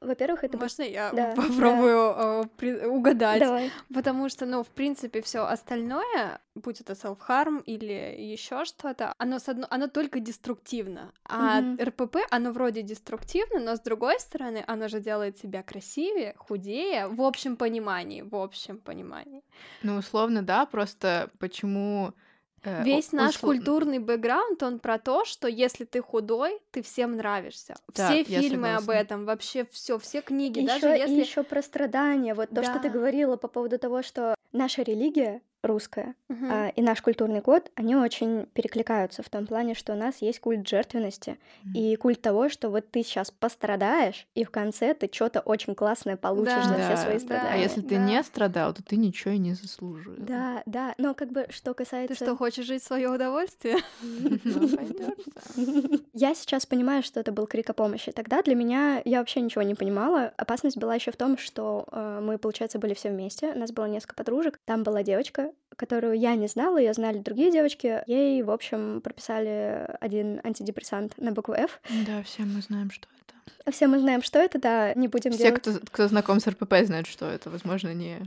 Во-первых, 0.00 0.44
это... 0.44 0.58
Можно 0.58 0.82
я 0.82 1.12
да, 1.12 1.32
попробую 1.36 2.14
да. 2.16 2.42
Э, 2.42 2.48
при... 2.56 2.86
угадать? 2.86 3.40
Давай. 3.40 3.70
Потому 3.92 4.28
что, 4.28 4.46
ну, 4.46 4.62
в 4.62 4.68
принципе, 4.68 5.20
все 5.22 5.44
остальное, 5.44 6.40
будь 6.54 6.80
это 6.80 6.92
self-harm 6.92 7.62
или 7.64 8.14
еще 8.32 8.64
что-то, 8.64 9.12
оно, 9.18 9.38
с 9.38 9.48
одно... 9.48 9.66
оно 9.70 9.88
только 9.88 10.20
деструктивно. 10.20 11.12
А 11.24 11.60
mm-hmm. 11.60 11.84
РПП, 11.84 12.16
оно 12.30 12.52
вроде 12.52 12.82
деструктивно, 12.82 13.60
но 13.60 13.76
с 13.76 13.80
другой 13.80 14.20
стороны, 14.20 14.64
оно 14.66 14.88
же 14.88 15.00
делает 15.00 15.38
себя 15.38 15.62
красивее, 15.62 16.34
худее, 16.36 17.08
в 17.08 17.22
общем 17.22 17.56
понимании, 17.56 18.22
в 18.22 18.34
общем 18.36 18.78
понимании. 18.78 19.42
Ну, 19.82 19.96
условно, 19.96 20.42
да, 20.42 20.66
просто 20.66 21.30
почему 21.38 21.98
Э, 22.08 22.27
Весь 22.64 23.12
наш 23.12 23.36
услов... 23.36 23.56
культурный 23.56 23.98
бэкграунд, 23.98 24.62
он 24.62 24.78
про 24.78 24.98
то, 24.98 25.24
что 25.24 25.48
если 25.48 25.84
ты 25.84 26.00
худой, 26.00 26.60
ты 26.70 26.82
всем 26.82 27.16
нравишься. 27.16 27.74
Да, 27.94 28.08
все 28.08 28.24
фильмы 28.24 28.74
об 28.74 28.90
этом, 28.90 29.24
вообще 29.24 29.66
все, 29.70 29.98
все 29.98 30.20
книги, 30.22 30.60
ещё, 30.60 30.66
даже 30.66 30.88
если... 30.88 31.20
еще 31.20 31.42
про 31.42 31.62
страдания, 31.62 32.34
вот 32.34 32.48
то, 32.48 32.56
да. 32.56 32.64
что 32.64 32.80
ты 32.80 32.90
говорила 32.90 33.36
по 33.36 33.48
поводу 33.48 33.78
того, 33.78 34.02
что 34.02 34.34
наша 34.52 34.82
религия 34.82 35.42
русская 35.62 36.14
угу. 36.28 36.46
а, 36.48 36.68
и 36.68 36.82
наш 36.82 37.02
культурный 37.02 37.40
код, 37.40 37.70
они 37.74 37.96
очень 37.96 38.46
перекликаются 38.54 39.22
в 39.22 39.28
том 39.28 39.46
плане, 39.46 39.74
что 39.74 39.92
у 39.92 39.96
нас 39.96 40.18
есть 40.20 40.40
культ 40.40 40.66
жертвенности 40.68 41.38
угу. 41.64 41.78
и 41.78 41.96
культ 41.96 42.20
того, 42.20 42.48
что 42.48 42.70
вот 42.70 42.90
ты 42.90 43.02
сейчас 43.02 43.30
пострадаешь, 43.30 44.26
и 44.34 44.44
в 44.44 44.50
конце 44.50 44.94
ты 44.94 45.10
что-то 45.12 45.40
очень 45.40 45.74
классное 45.74 46.16
получишь 46.16 46.54
да. 46.54 46.62
за 46.62 46.76
да. 46.76 46.84
все 46.84 46.96
свои 46.96 47.18
страдания. 47.18 47.54
А 47.54 47.56
если 47.56 47.80
ты 47.80 47.96
да. 47.96 48.04
не 48.04 48.22
страдал, 48.22 48.72
то 48.72 48.82
ты 48.82 48.96
ничего 48.96 49.34
и 49.34 49.38
не 49.38 49.54
заслужил. 49.54 50.14
Да, 50.16 50.62
да, 50.66 50.94
но 50.98 51.14
как 51.14 51.32
бы 51.32 51.46
что 51.50 51.74
касается... 51.74 52.16
Ты 52.16 52.24
что, 52.24 52.36
хочешь 52.36 52.66
жить 52.66 52.82
в 52.82 52.86
свое 52.86 53.08
удовольствие? 53.10 53.78
Я 56.12 56.34
сейчас 56.34 56.66
понимаю, 56.66 57.02
что 57.02 57.20
это 57.20 57.32
был 57.32 57.46
крик 57.46 57.70
о 57.70 57.72
помощи. 57.72 58.12
Тогда 58.12 58.42
для 58.42 58.54
меня 58.54 59.02
я 59.04 59.18
вообще 59.18 59.40
ничего 59.40 59.62
не 59.62 59.74
понимала. 59.74 60.32
Опасность 60.36 60.76
была 60.76 60.94
еще 60.94 61.10
в 61.10 61.16
том, 61.16 61.38
что 61.38 61.86
э, 61.90 62.20
мы, 62.22 62.38
получается, 62.38 62.78
были 62.78 62.94
все 62.94 63.10
вместе. 63.10 63.52
У 63.52 63.58
нас 63.58 63.72
было 63.72 63.86
несколько 63.86 64.14
подружек. 64.14 64.58
Там 64.64 64.82
была 64.82 65.02
девочка, 65.02 65.47
которую 65.76 66.18
я 66.18 66.34
не 66.34 66.48
знала, 66.48 66.78
ее 66.78 66.92
знали 66.92 67.18
другие 67.18 67.52
девочки. 67.52 68.02
Ей, 68.06 68.42
в 68.42 68.50
общем, 68.50 69.00
прописали 69.00 69.86
один 70.00 70.40
антидепрессант 70.42 71.16
на 71.18 71.32
букву 71.32 71.54
F. 71.54 71.80
Да, 72.06 72.22
все 72.24 72.42
мы 72.42 72.60
знаем, 72.60 72.90
что 72.90 73.08
это. 73.20 73.70
Все 73.70 73.86
мы 73.86 74.00
знаем, 74.00 74.22
что 74.22 74.38
это, 74.38 74.58
да, 74.58 74.94
не 74.94 75.08
будем 75.08 75.32
Все, 75.32 75.44
делать... 75.44 75.60
кто, 75.60 75.78
кто 75.86 76.08
знаком 76.08 76.40
с 76.40 76.46
РПП, 76.48 76.74
знают, 76.84 77.06
что 77.06 77.26
это. 77.26 77.50
Возможно, 77.50 77.94
не 77.94 78.18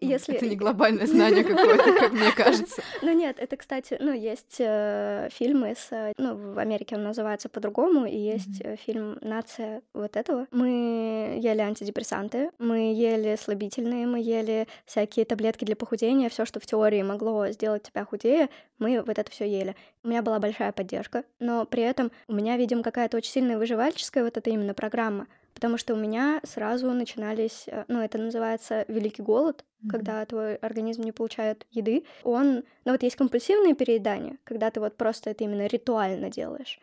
если... 0.00 0.34
Это 0.34 0.46
не 0.46 0.56
глобальное 0.56 1.06
знание 1.06 1.44
какое-то, 1.44 1.92
как 1.98 2.12
мне 2.12 2.32
кажется. 2.36 2.82
Ну 3.02 3.12
нет, 3.12 3.36
это, 3.38 3.56
кстати, 3.56 3.96
ну, 4.00 4.12
есть 4.12 4.56
э, 4.58 5.28
фильмы 5.32 5.74
с... 5.76 5.88
Э, 5.90 6.12
ну, 6.18 6.54
в 6.54 6.58
Америке 6.58 6.96
он 6.96 7.04
называется 7.04 7.48
по-другому, 7.48 8.06
и 8.06 8.16
есть 8.16 8.60
mm-hmm. 8.60 8.78
фильм 8.84 9.18
«Нация» 9.20 9.82
вот 9.94 10.16
этого. 10.16 10.46
Мы 10.50 11.38
ели 11.42 11.60
антидепрессанты, 11.60 12.50
мы 12.58 12.94
ели 12.94 13.36
слабительные, 13.36 14.06
мы 14.06 14.20
ели 14.20 14.66
всякие 14.86 15.24
таблетки 15.24 15.64
для 15.64 15.76
похудения, 15.76 16.28
все, 16.28 16.44
что 16.44 16.60
в 16.60 16.66
теории 16.66 17.02
могло 17.02 17.48
сделать 17.48 17.84
тебя 17.84 18.04
худее, 18.04 18.48
мы 18.78 19.02
вот 19.02 19.18
это 19.18 19.30
все 19.30 19.48
ели. 19.48 19.76
У 20.02 20.08
меня 20.08 20.22
была 20.22 20.38
большая 20.38 20.72
поддержка, 20.72 21.24
но 21.38 21.64
при 21.64 21.82
этом 21.82 22.10
у 22.26 22.34
меня, 22.34 22.56
видимо, 22.56 22.82
какая-то 22.82 23.16
очень 23.16 23.30
сильная 23.30 23.58
выживальческая 23.58 24.24
вот 24.24 24.36
эта 24.36 24.50
именно 24.50 24.74
программа 24.74 25.26
потому 25.62 25.78
что 25.78 25.94
у 25.94 25.96
меня 25.96 26.40
сразу 26.42 26.90
начинались, 26.90 27.68
э, 27.68 27.84
ну, 27.86 28.00
это 28.00 28.18
называется 28.18 28.84
великий 28.88 29.22
голод, 29.22 29.64
mm-hmm. 29.64 29.90
когда 29.90 30.26
твой 30.26 30.56
организм 30.56 31.02
не 31.02 31.12
получает 31.12 31.68
еды. 31.70 32.04
Он, 32.24 32.64
ну, 32.84 32.90
вот 32.90 33.04
есть 33.04 33.14
компульсивное 33.14 33.74
переедание, 33.74 34.38
когда 34.42 34.72
ты 34.72 34.80
вот 34.80 34.96
просто 34.96 35.30
это 35.30 35.44
именно 35.44 35.68
ритуально 35.68 36.30
делаешь. 36.30 36.80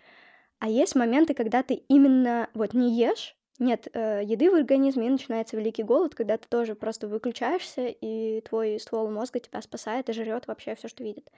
А 0.59 0.69
есть 0.69 0.95
моменты, 0.95 1.33
когда 1.33 1.61
ты 1.61 1.73
именно 1.73 2.47
вот 2.53 2.73
не 2.73 2.97
ешь, 2.97 3.35
нет 3.59 3.89
э, 3.91 4.21
еды 4.23 4.49
в 4.49 4.55
организме, 4.55 5.07
и 5.07 5.09
начинается 5.09 5.57
великий 5.57 5.83
голод, 5.83 6.15
когда 6.15 6.37
ты 6.37 6.47
тоже 6.47 6.73
просто 6.73 7.09
выключаешься, 7.09 7.87
и 7.87 8.39
твой 8.47 8.79
ствол 8.79 9.11
мозга 9.11 9.41
тебя 9.41 9.61
спасает 9.61 10.07
и 10.07 10.13
жрет 10.13 10.47
вообще 10.47 10.75
все, 10.75 10.87
что 10.87 11.03
видит. 11.03 11.29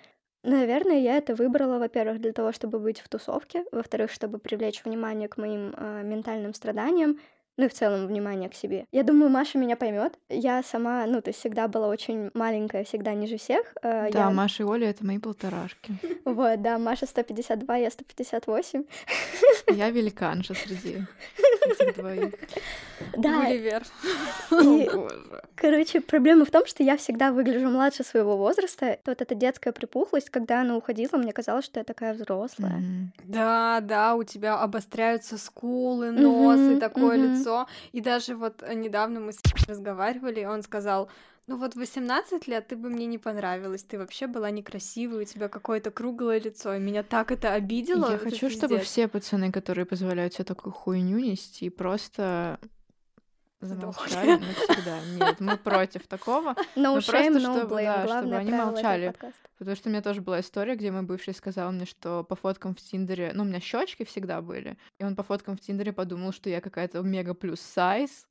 Наверное, 0.44 1.00
я 1.00 1.18
это 1.18 1.36
выбрала, 1.36 1.78
во-первых, 1.78 2.20
для 2.20 2.34
того, 2.34 2.52
чтобы 2.52 2.80
быть 2.80 3.00
в 3.00 3.10
тусовке, 3.10 3.64
во-вторых, 3.72 4.12
чтобы 4.12 4.40
привлечь 4.40 4.84
внимание 4.84 5.28
к 5.28 5.38
моим 5.38 5.74
э, 5.78 6.02
ментальным 6.04 6.54
страданиям, 6.54 7.20
ну 7.58 7.66
и 7.66 7.68
в 7.70 7.74
целом 7.74 8.08
внимание 8.08 8.50
к 8.50 8.56
себе. 8.56 8.86
Я 8.92 9.04
думаю, 9.04 9.30
Маша 9.30 9.60
меня 9.60 9.76
поймет. 9.76 10.18
Я 10.30 10.64
сама, 10.64 11.06
ну, 11.06 11.22
то 11.22 11.30
есть 11.30 11.40
всегда 11.40 11.68
была 11.68 11.90
очень 11.90 12.32
маленькая, 12.34 12.84
всегда 12.84 13.14
ниже 13.14 13.38
всех. 13.38 13.62
Э, 13.84 14.10
да, 14.12 14.20
я... 14.20 14.30
Маша 14.32 14.64
и 14.64 14.66
Оля— 14.66 14.90
это 14.90 15.06
мои 15.06 15.20
полторашки. 15.20 15.94
Вот, 16.26 16.62
да, 16.62 16.78
Маша 16.78 17.06
152, 17.06 17.78
я 17.78 17.92
158. 17.92 18.84
Я 19.68 19.90
великанша 19.90 20.54
среди 20.54 21.00
этих 21.66 21.96
двоих. 21.96 22.34
Да. 23.18 23.44
Гулливер. 23.44 23.84
И, 24.62 24.90
короче, 25.56 26.02
проблема 26.02 26.46
в 26.46 26.52
том, 26.52 26.66
что 26.66 26.84
я 26.84 26.98
всегда 26.98 27.32
выгляжу 27.32 27.70
младше 27.70 28.04
своего 28.04 28.38
возраста. 28.38 29.00
Вот 29.06 29.22
эта 29.22 29.36
детская 29.36 29.72
припухлость, 29.72 30.30
когда 30.30 30.62
она 30.62 30.78
уходила, 30.78 31.18
мне 31.18 31.34
казалось, 31.34 31.66
что 31.66 31.80
я 31.80 31.84
такая 31.84 32.14
взрослая. 32.14 32.78
Mm-hmm. 32.78 33.24
Да, 33.26 33.80
да, 33.82 34.16
у 34.16 34.24
тебя 34.24 34.58
обостряются 34.58 35.38
скулы, 35.38 36.12
нос 36.12 36.60
mm-hmm, 36.60 36.78
и 36.78 36.80
такое 36.80 37.18
mm-hmm. 37.18 37.40
лицо. 37.40 37.68
И 37.92 38.02
даже 38.02 38.36
вот 38.36 38.64
недавно 38.74 39.20
мы 39.20 39.34
с 39.34 39.42
разговаривали, 39.68 40.46
он 40.46 40.64
сказал, 40.64 41.10
ну 41.52 41.58
вот 41.58 41.76
18 41.76 42.48
лет 42.48 42.68
ты 42.68 42.78
бы 42.78 42.90
мне 42.90 43.06
не 43.06 43.18
понравилась, 43.18 43.84
ты 43.84 43.98
вообще 43.98 44.28
была 44.28 44.50
некрасивая, 44.52 45.22
у 45.22 45.26
тебя 45.26 45.50
какое-то 45.50 45.92
круглое 45.92 46.40
лицо, 46.40 46.74
и 46.74 46.80
меня 46.80 47.04
так 47.04 47.32
это 47.32 47.54
обидело. 47.54 48.10
Я 48.10 48.18
хочу, 48.18 48.50
чтобы 48.50 48.80
все 48.80 49.08
пацаны, 49.08 49.52
которые 49.52 49.86
позволяют 49.86 50.34
себе 50.34 50.46
такую 50.46 50.72
хуйню 50.72 51.20
нести, 51.20 51.70
просто 51.70 52.58
замолчали 53.60 54.40
навсегда. 54.40 55.00
Нет, 55.20 55.40
мы 55.42 55.58
против 55.58 56.08
такого. 56.08 56.52
No 56.52 56.56
Ну, 56.76 56.98
shame, 56.98 57.12
просто 57.12 57.40
no 57.40 57.60
чтобы, 57.60 57.76
blame. 57.76 57.86
да, 57.86 57.94
чтобы 57.94 58.08
Главное 58.08 58.40
они 58.40 58.50
правило 58.50 58.70
этого 58.70 58.72
молчали. 58.72 59.16
Потому 59.60 59.76
что 59.76 59.90
у 59.90 59.92
меня 59.92 60.02
тоже 60.02 60.22
была 60.22 60.40
история, 60.40 60.76
где 60.76 60.90
мой 60.90 61.04
бывший 61.04 61.34
сказал 61.36 61.72
мне, 61.72 61.86
что 61.86 62.24
по 62.24 62.36
фоткам 62.36 62.74
в 62.74 62.82
Тиндере, 62.82 63.32
ну, 63.36 63.44
у 63.44 63.46
меня 63.46 63.60
щечки 63.60 64.04
всегда 64.06 64.42
были, 64.42 64.78
и 65.00 65.04
он 65.04 65.16
по 65.16 65.22
фоткам 65.24 65.58
в 65.58 65.60
Тиндере 65.60 65.92
подумал, 65.94 66.32
что 66.32 66.50
я 66.50 66.62
какая-то 66.62 67.02
мега 67.02 67.34
плюс 67.34 67.60
сайз, 67.60 68.26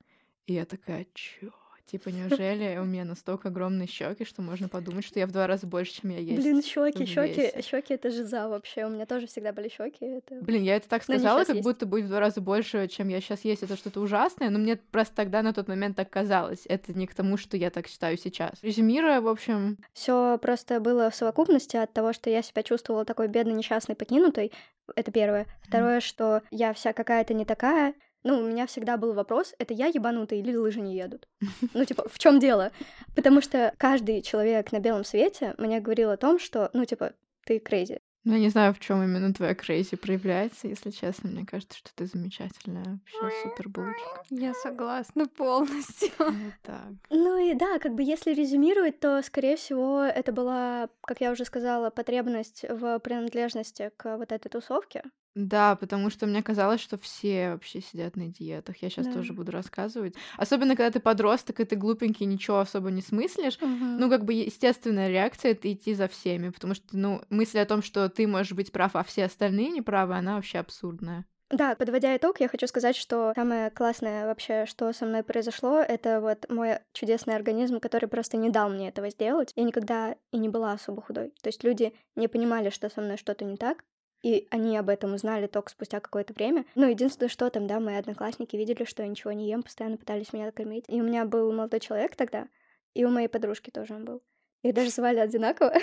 и 0.47 0.55
я 0.55 0.65
такая, 0.65 1.07
чё? 1.15 1.51
Типа, 1.91 2.11
неужели 2.11 2.79
у 2.79 2.85
меня 2.85 3.05
настолько 3.05 3.49
огромные 3.49 3.89
щеки, 3.89 4.25
что 4.25 4.43
можно 4.43 4.69
подумать, 4.69 5.05
что 5.05 5.19
я 5.19 5.27
в 5.27 5.33
два 5.33 5.49
раза 5.49 5.67
больше, 5.67 6.01
чем 6.01 6.11
я 6.11 6.19
есть? 6.19 6.41
Блин, 6.41 6.63
щеки, 6.63 7.05
щеки, 7.05 7.63
щеки 7.63 7.95
это 7.95 8.11
жиза 8.11 8.49
вообще. 8.49 8.87
У 8.87 8.91
меня 8.91 9.07
тоже 9.07 9.27
всегда 9.27 9.53
были 9.53 9.69
щеки. 9.69 10.05
Это... 10.05 10.37
Блин, 10.37 10.63
я 10.63 10.77
это 10.77 10.89
так 10.89 11.03
они 11.09 11.19
сказала, 11.19 11.41
как 11.45 11.57
есть. 11.57 11.67
будто 11.67 11.87
будет 11.87 12.05
в 12.05 12.09
два 12.09 12.21
раза 12.21 12.41
больше, 12.41 12.87
чем 12.87 13.09
я 13.09 13.21
сейчас 13.21 13.45
есть. 13.45 13.65
Это 13.65 13.77
что-то 13.77 14.01
ужасное, 14.01 14.51
но 14.51 14.61
мне 14.61 14.77
просто 14.77 15.17
тогда 15.17 15.43
на 15.43 15.53
тот 15.53 15.67
момент 15.67 15.97
так 15.97 16.09
казалось. 16.11 16.63
Это 16.67 16.97
не 16.97 17.09
к 17.09 17.15
тому, 17.15 17.37
что 17.37 17.57
я 17.57 17.71
так 17.71 17.89
считаю 17.89 18.17
сейчас. 18.17 18.53
Резюмируя, 18.63 19.21
в 19.21 19.27
общем, 19.27 19.77
Все 19.93 20.39
просто 20.39 20.79
было 20.79 21.11
в 21.11 21.17
совокупности 21.17 21.77
от 21.77 21.93
того, 21.93 22.13
что 22.13 22.31
я 22.31 22.43
себя 22.43 22.63
чувствовала 22.63 23.05
такой 23.05 23.27
бедной, 23.27 23.55
несчастной, 23.55 23.97
покинутой. 23.97 24.53
Это 24.95 25.11
первое. 25.11 25.47
Второе, 25.63 26.01
что 26.01 26.43
я 26.53 26.73
вся 26.73 26.93
какая-то 26.93 27.35
не 27.35 27.45
такая. 27.45 27.95
Ну, 28.23 28.39
у 28.39 28.43
меня 28.43 28.67
всегда 28.67 28.97
был 28.97 29.15
вопрос, 29.15 29.55
это 29.59 29.73
я 29.73 29.87
ебанутая 29.87 30.39
или 30.41 30.55
лыжи 30.55 30.81
не 30.81 30.95
едут? 30.97 31.27
Ну, 31.75 31.85
типа, 31.85 32.07
в 32.09 32.19
чем 32.19 32.39
дело? 32.39 32.71
Потому 33.17 33.41
что 33.41 33.73
каждый 33.79 34.23
человек 34.23 34.73
на 34.73 34.81
белом 34.81 35.05
свете 35.05 35.55
мне 35.59 35.81
говорил 35.81 36.11
о 36.11 36.17
том, 36.17 36.39
что, 36.39 36.69
ну, 36.75 36.85
типа, 36.85 37.13
ты 37.47 37.59
crazy. 37.59 38.01
ну, 38.25 38.35
я 38.35 38.39
не 38.41 38.51
знаю, 38.51 38.75
в 38.75 38.79
чем 38.81 39.03
именно 39.03 39.33
твоя 39.33 39.55
crazy 39.55 39.97
проявляется, 39.97 40.69
если 40.69 40.91
честно. 40.91 41.31
Мне 41.31 41.47
кажется, 41.47 41.79
что 41.79 41.91
ты 41.95 42.05
замечательная, 42.05 42.85
вообще 43.15 43.43
супер 43.43 43.69
булочка. 43.71 44.23
Я 44.29 44.53
согласна 44.53 45.27
полностью. 45.27 46.11
Вот 46.19 46.55
так. 46.63 46.93
Ну 47.09 47.39
и 47.39 47.55
да, 47.55 47.79
как 47.79 47.95
бы 47.95 48.03
если 48.03 48.35
резюмировать, 48.35 49.01
то, 49.01 49.23
скорее 49.23 49.57
всего, 49.57 50.03
это 50.03 50.33
была, 50.33 50.91
как 51.01 51.23
я 51.23 51.33
уже 51.33 51.47
сказала, 51.47 51.89
потребность 51.89 52.67
в 52.69 52.99
принадлежности 52.99 53.91
к 53.97 54.19
вот 54.19 54.31
этой 54.33 54.51
тусовке. 54.51 55.03
Да, 55.37 55.77
потому 55.77 56.11
что 56.11 56.27
мне 56.27 56.43
казалось, 56.43 56.81
что 56.81 56.99
все 56.99 57.53
вообще 57.53 57.81
сидят 57.81 58.17
на 58.17 58.27
диетах. 58.27 58.77
Я 58.83 58.91
сейчас 58.91 59.07
Да. 59.07 59.13
тоже 59.15 59.33
буду 59.33 59.53
рассказывать. 59.53 60.15
Особенно, 60.37 60.75
когда 60.75 60.91
ты 60.91 61.01
подросток, 61.01 61.61
и 61.61 61.65
ты 61.65 61.77
глупенький, 61.77 62.27
ничего 62.27 62.59
особо 62.59 62.91
не 62.91 63.01
смыслишь. 63.03 63.59
Ну, 63.61 64.11
как 64.11 64.25
бы 64.25 64.33
естественная 64.35 65.09
реакция— 65.09 65.53
это 65.53 65.73
идти 65.73 65.95
за 65.95 66.09
всеми, 66.09 66.49
потому 66.49 66.75
что, 66.75 66.87
ну, 66.93 67.23
мысль 67.31 67.59
о 67.61 67.67
том, 67.67 67.83
что 67.83 68.09
ты 68.09 68.27
можешь 68.27 68.53
быть 68.53 68.73
прав, 68.73 68.97
а 68.97 69.05
все 69.05 69.25
остальные 69.25 69.69
неправы, 69.71 70.17
она 70.17 70.35
вообще 70.35 70.59
абсурдная. 70.59 71.25
Да, 71.51 71.75
подводя 71.75 72.17
итог, 72.17 72.39
я 72.41 72.47
хочу 72.47 72.69
сказать, 72.69 72.95
что 72.95 73.33
самое 73.35 73.71
классное 73.71 74.27
вообще, 74.27 74.67
что 74.67 74.93
со 74.93 75.05
мной 75.05 75.25
произошло, 75.25 75.81
это 75.81 76.21
вот 76.21 76.49
мой 76.49 76.79
чудесный 76.93 77.35
организм, 77.35 77.81
который 77.81 78.09
просто 78.09 78.37
не 78.37 78.51
дал 78.51 78.71
мне 78.71 78.89
этого 78.89 79.11
сделать. 79.11 79.53
Я 79.57 79.65
никогда 79.65 80.15
и 80.31 80.39
не 80.39 80.49
была 80.49 80.73
особо 80.73 81.03
худой. 81.03 81.33
То 81.43 81.49
есть 81.49 81.65
люди 81.65 81.93
не 82.15 82.29
понимали, 82.29 82.71
что 82.71 82.89
со 82.89 83.01
мной 83.01 83.17
что-то 83.17 83.45
не 83.45 83.57
так, 83.57 83.83
и 84.23 84.47
они 84.51 84.77
об 84.77 84.89
этом 84.89 85.15
узнали 85.15 85.47
только 85.47 85.71
спустя 85.71 86.01
какое-то 86.01 86.33
время. 86.33 86.65
Ну, 86.75 86.89
единственное, 86.89 87.29
что 87.29 87.49
там, 87.51 87.67
да, 87.67 87.81
мои 87.81 87.97
одноклассники 87.97 88.57
видели, 88.57 88.85
что 88.85 89.03
я 89.03 89.09
ничего 89.09 89.33
не 89.33 89.49
ем, 89.49 89.63
постоянно 89.63 89.97
пытались 89.97 90.33
меня 90.33 90.51
кормить. 90.53 90.85
И 90.89 91.01
у 91.01 91.05
меня 91.05 91.25
был 91.25 91.53
молодой 91.53 91.81
человек 91.81 92.17
тогда, 92.17 92.49
и 92.95 93.05
у 93.05 93.11
моей 93.11 93.29
подружки 93.29 93.71
тоже 93.71 93.95
он 93.95 94.05
был. 94.05 94.23
Их 94.63 94.75
даже 94.75 94.91
звали 94.91 95.19
одинаково. 95.19 95.75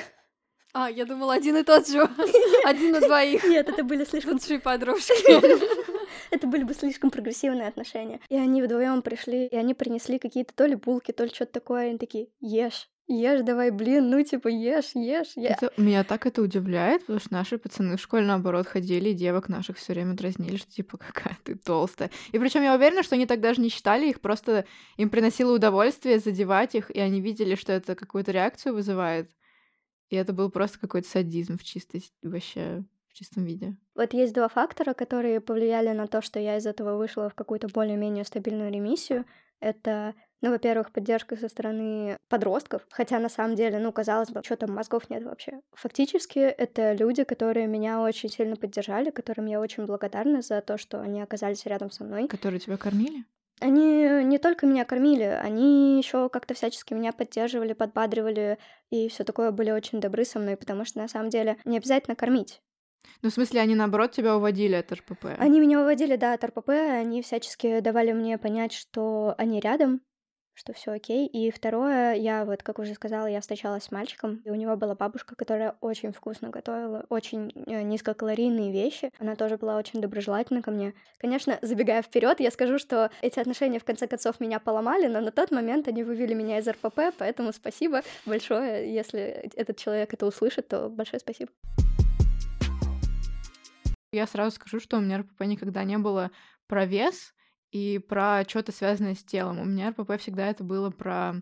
А, 0.74 0.91
я 0.91 1.06
думала, 1.06 1.34
один 1.34 1.58
и 1.58 1.63
тот 1.63 1.88
же. 1.88 2.08
Один 2.65 2.91
на 2.91 3.00
двоих. 3.00 3.44
Нет, 3.46 3.67
это 3.70 3.84
были 3.84 4.03
слишком 4.03 4.34
Лучшие 4.34 4.60
подружки. 4.60 5.13
Это 6.32 6.46
были 6.46 6.63
бы 6.63 6.74
слишком 6.74 7.10
прогрессивные 7.10 7.67
отношения. 7.67 8.20
И 8.29 8.36
они 8.36 8.62
вдвоем 8.62 9.01
пришли, 9.01 9.48
и 9.48 9.56
они 9.56 9.74
принесли 9.74 10.20
какие-то 10.20 10.53
то 10.53 10.65
ли 10.65 10.75
булки, 10.75 11.13
то 11.13 11.24
ли 11.24 11.29
что-то 11.34 11.53
такое. 11.53 11.86
И 11.86 11.89
они 11.89 11.98
такие, 11.98 12.29
ешь, 12.41 12.89
ешь 13.08 13.42
давай, 13.42 13.72
блин, 13.72 14.10
ну 14.10 14.24
типа 14.24 14.48
ешь, 14.48 14.92
ешь. 14.94 15.32
Я... 15.36 15.52
Это- 15.52 15.72
меня 15.78 16.04
так 16.04 16.26
это 16.26 16.42
удивляет, 16.42 17.02
потому 17.02 17.20
что 17.20 17.34
наши 17.34 17.58
пацаны 17.58 17.98
в 17.98 18.02
школе, 18.02 18.26
наоборот, 18.26 18.68
ходили, 18.68 19.10
и 19.10 19.14
девок 19.14 19.50
наших 19.50 19.78
все 19.78 19.94
время 19.94 20.14
дразнили, 20.14 20.58
что 20.58 20.72
типа 20.72 20.98
какая 20.98 21.38
ты 21.44 21.56
толстая. 21.56 22.12
И 22.32 22.40
причем 22.40 22.64
я 22.64 22.76
уверена, 22.76 23.04
что 23.04 23.16
они 23.16 23.26
так 23.26 23.40
даже 23.42 23.62
не 23.62 23.70
считали 23.70 24.10
их, 24.10 24.22
просто 24.22 24.66
им 24.98 25.10
приносило 25.10 25.56
удовольствие 25.56 26.20
задевать 26.20 26.76
их, 26.76 26.91
и 26.91 27.00
они 27.00 27.22
видели, 27.22 27.56
что 27.56 27.74
это 27.74 27.96
какую-то 27.96 28.32
реакцию 28.32 28.74
вызывает. 28.74 29.32
И 30.10 30.15
это 30.15 30.34
был 30.34 30.50
просто 30.50 30.80
какой-то 30.80 31.08
садизм 31.10 31.58
в 31.58 31.63
чистой, 31.63 32.04
вообще, 32.22 32.84
в 33.10 33.13
чистом 33.13 33.43
виде. 33.46 33.76
Вот 33.96 34.13
есть 34.13 34.34
два 34.34 34.48
фактора, 34.48 34.93
которые 34.93 35.41
повлияли 35.41 35.89
на 35.89 36.08
то, 36.08 36.22
что 36.22 36.39
я 36.39 36.58
из 36.58 36.65
этого 36.65 36.98
вышла 36.98 37.30
в 37.30 37.36
какую-то 37.36 37.67
более-менее 37.67 38.24
стабильную 38.24 38.72
ремиссию. 38.72 39.26
Это, 39.60 40.13
ну, 40.41 40.52
во-первых, 40.52 40.91
поддержка 40.91 41.36
со 41.36 41.50
стороны 41.50 42.17
подростков, 42.30 42.86
хотя 42.91 43.20
на 43.20 43.30
самом 43.30 43.56
деле, 43.56 43.80
ну, 43.80 43.91
казалось 43.91 44.30
бы, 44.30 44.41
что 44.43 44.56
там 44.56 44.74
мозгов 44.74 45.10
нет 45.10 45.24
вообще. 45.24 45.62
Фактически 45.74 46.39
это 46.39 46.93
люди, 46.93 47.24
которые 47.24 47.67
меня 47.67 48.02
очень 48.02 48.30
сильно 48.30 48.56
поддержали, 48.56 49.10
которым 49.10 49.48
я 49.48 49.60
очень 49.60 49.86
благодарна 49.86 50.41
за 50.41 50.62
то, 50.62 50.78
что 50.78 51.02
они 51.02 51.22
оказались 51.22 51.65
рядом 51.65 51.89
со 51.89 52.04
мной. 52.04 52.28
Которые 52.28 52.60
тебя 52.60 52.78
кормили? 52.78 53.26
Они 53.60 54.24
не 54.24 54.38
только 54.38 54.67
меня 54.67 54.86
кормили, 54.86 55.24
они 55.24 55.98
еще 55.98 56.30
как-то 56.30 56.54
всячески 56.54 56.93
меня 56.93 57.12
поддерживали, 57.12 57.74
подбадривали 57.74 58.60
и 58.91 59.10
все 59.10 59.24
такое 59.24 59.52
были 59.52 59.72
очень 59.72 60.00
добры 60.00 60.26
со 60.26 60.38
мной, 60.38 60.58
потому 60.58 60.86
что 60.86 61.00
на 61.00 61.08
самом 61.08 61.30
деле 61.30 61.58
не 61.65 61.78
обязательно 61.78 62.15
кормить. 62.15 62.62
Ну, 63.22 63.30
в 63.30 63.34
смысле, 63.34 63.62
они, 63.62 63.76
наоборот, 63.76 64.12
тебя 64.12 64.36
уводили 64.36 64.76
от 64.76 64.91
РПП. 64.91 65.26
Они 65.38 65.60
меня 65.60 65.80
выводили, 65.80 66.15
да, 66.15 66.34
от 66.34 66.43
РПП, 66.43 66.70
они 66.70 67.22
всячески 67.22 67.80
давали 67.80 68.12
мне 68.12 68.38
понять, 68.38 68.74
что 68.74 69.34
они 69.38 69.60
рядом, 69.60 70.02
что 70.58 70.74
все 70.74 70.91
окей. 70.91 71.28
И 71.28 71.52
второе, 71.52 72.15
я 72.15 72.43
вот, 72.43 72.63
как 72.63 72.80
уже 72.80 72.93
сказала, 72.96 73.28
я 73.28 73.41
встречалась 73.41 73.84
с 73.84 73.91
мальчиком, 73.91 74.41
и 74.43 74.50
у 74.50 74.56
него 74.56 74.76
была 74.76 74.96
бабушка, 74.96 75.36
которая 75.36 75.78
очень 75.82 76.12
вкусно 76.12 76.50
готовила, 76.50 77.06
очень 77.10 77.52
э, 77.67 77.84
низкокалорийные 77.84 78.72
вещи. 78.72 79.12
Она 79.20 79.36
тоже 79.36 79.58
была 79.58 79.78
очень 79.78 80.02
доброжелательна 80.02 80.62
ко 80.62 80.72
мне. 80.72 80.93
Конечно, 81.20 81.60
забегая 81.62 82.02
вперед, 82.02 82.39
я 82.39 82.52
скажу, 82.52 82.80
что 82.80 83.12
эти 83.22 83.39
отношения 83.39 83.80
в 83.80 83.86
конце 83.86 84.08
концов 84.08 84.39
меня 84.39 84.60
поломали, 84.60 85.08
но 85.08 85.22
на 85.22 85.32
тот 85.32 85.52
момент 85.52 85.88
они 85.88 86.04
вывели 86.04 86.34
меня 86.34 86.58
из 86.58 86.67
РПП, 86.67 87.13
поэтому 87.17 87.54
спасибо 87.54 88.02
большое. 88.26 88.91
Если 88.91 89.20
этот 89.56 89.78
человек 89.78 90.13
это 90.13 90.26
услышит, 90.26 90.67
то 90.67 90.89
большое 90.89 91.20
спасибо. 91.20 91.52
Я 94.12 94.26
сразу 94.28 94.56
скажу, 94.56 94.80
что 94.80 94.98
у 94.98 95.02
меня 95.02 95.20
РПП 95.20 95.41
никогда 95.41 95.84
не 95.84 95.98
было 95.98 96.32
про 96.67 96.86
вес 96.86 97.34
и 97.72 98.00
про 98.00 98.43
что-то 98.48 98.72
связанное 98.72 99.15
с 99.15 99.24
телом. 99.24 99.60
У 99.60 99.65
меня 99.65 99.89
РПП 99.89 100.20
всегда 100.20 100.48
это 100.48 100.63
было 100.63 100.89
про 100.89 101.36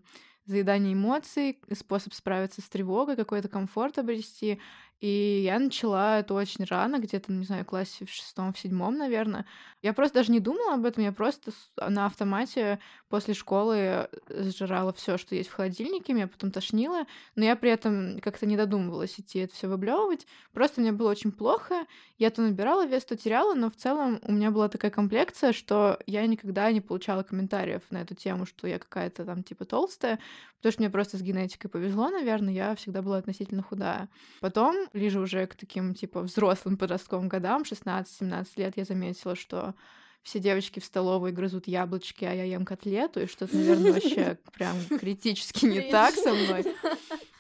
заедание 0.46 0.94
эмоций, 0.94 1.60
способ 1.74 2.14
справиться 2.14 2.62
с 2.62 2.70
тревогой, 2.70 3.16
какой-то 3.16 3.50
комфорт 3.50 3.98
обрести. 3.98 4.60
И 5.06 5.44
я 5.44 5.60
начала 5.60 6.18
это 6.18 6.34
очень 6.34 6.66
рано, 6.66 6.98
где-то, 6.98 7.32
не 7.32 7.46
знаю, 7.46 7.64
в 7.64 7.68
классе 7.68 8.06
в 8.06 8.10
шестом, 8.10 8.54
в 8.54 8.58
седьмом, 8.58 8.98
наверное. 8.98 9.46
Я 9.84 9.94
просто 9.94 10.16
даже 10.16 10.32
не 10.32 10.40
думала 10.40 10.74
об 10.74 10.86
этом, 10.86 11.04
я 11.04 11.12
просто 11.12 11.52
на 11.78 12.08
автомате 12.08 12.80
после 13.08 13.36
школы 13.36 14.10
сжирала 14.28 14.94
все, 14.94 15.20
что 15.20 15.36
есть 15.36 15.50
в 15.50 15.54
холодильнике, 15.54 16.14
меня 16.14 16.28
потом 16.28 16.50
тошнило, 16.50 17.06
но 17.36 17.46
я 17.46 17.56
при 17.56 17.70
этом 17.70 18.20
как-то 18.20 18.48
не 18.48 18.58
додумывалась 18.58 19.20
идти 19.20 19.42
это 19.42 19.54
все 19.54 19.68
выблевывать. 19.68 20.26
Просто 20.54 20.82
мне 20.82 20.92
было 20.92 21.12
очень 21.12 21.32
плохо, 21.32 21.86
я 22.18 22.32
то 22.32 22.42
набирала 22.42 22.88
вес, 22.88 23.06
то 23.06 23.16
теряла, 23.16 23.54
но 23.54 23.70
в 23.70 23.76
целом 23.76 24.20
у 24.24 24.32
меня 24.32 24.50
была 24.50 24.70
такая 24.70 24.90
комплекция, 24.90 25.54
что 25.54 26.00
я 26.08 26.26
никогда 26.26 26.72
не 26.72 26.82
получала 26.82 27.22
комментариев 27.22 27.84
на 27.92 28.02
эту 28.02 28.16
тему, 28.16 28.48
что 28.48 28.68
я 28.68 28.80
какая-то 28.80 29.24
там 29.24 29.44
типа 29.44 29.66
толстая, 29.66 30.20
потому 30.58 30.72
что 30.72 30.82
мне 30.82 30.90
просто 30.90 31.18
с 31.18 31.22
генетикой 31.22 31.70
повезло, 31.70 32.10
наверное, 32.10 32.56
я 32.56 32.74
всегда 32.74 33.04
была 33.04 33.18
относительно 33.18 33.62
худая. 33.62 34.10
Потом, 34.42 34.76
ближе 34.96 35.20
уже 35.20 35.46
к 35.46 35.56
таким 35.56 35.94
типа 35.94 36.22
взрослым 36.22 36.78
подростковым 36.78 37.28
годам, 37.28 37.64
16-17 37.64 38.48
лет, 38.56 38.74
я 38.78 38.86
заметила, 38.86 39.36
что 39.36 39.76
все 40.24 40.40
девочки 40.40 40.80
в 40.80 40.86
столовой 40.86 41.32
грызут 41.32 41.68
яблочки, 41.68 42.24
а 42.24 42.34
я 42.34 42.46
ем 42.46 42.66
котлету, 42.66 43.22
и 43.22 43.28
что-то, 43.28 43.56
наверное, 43.56 43.94
вообще 43.94 44.40
прям 44.54 44.76
критически 45.00 45.66
не 45.66 45.92
так 45.92 46.16
со 46.16 46.34
мной. 46.34 46.66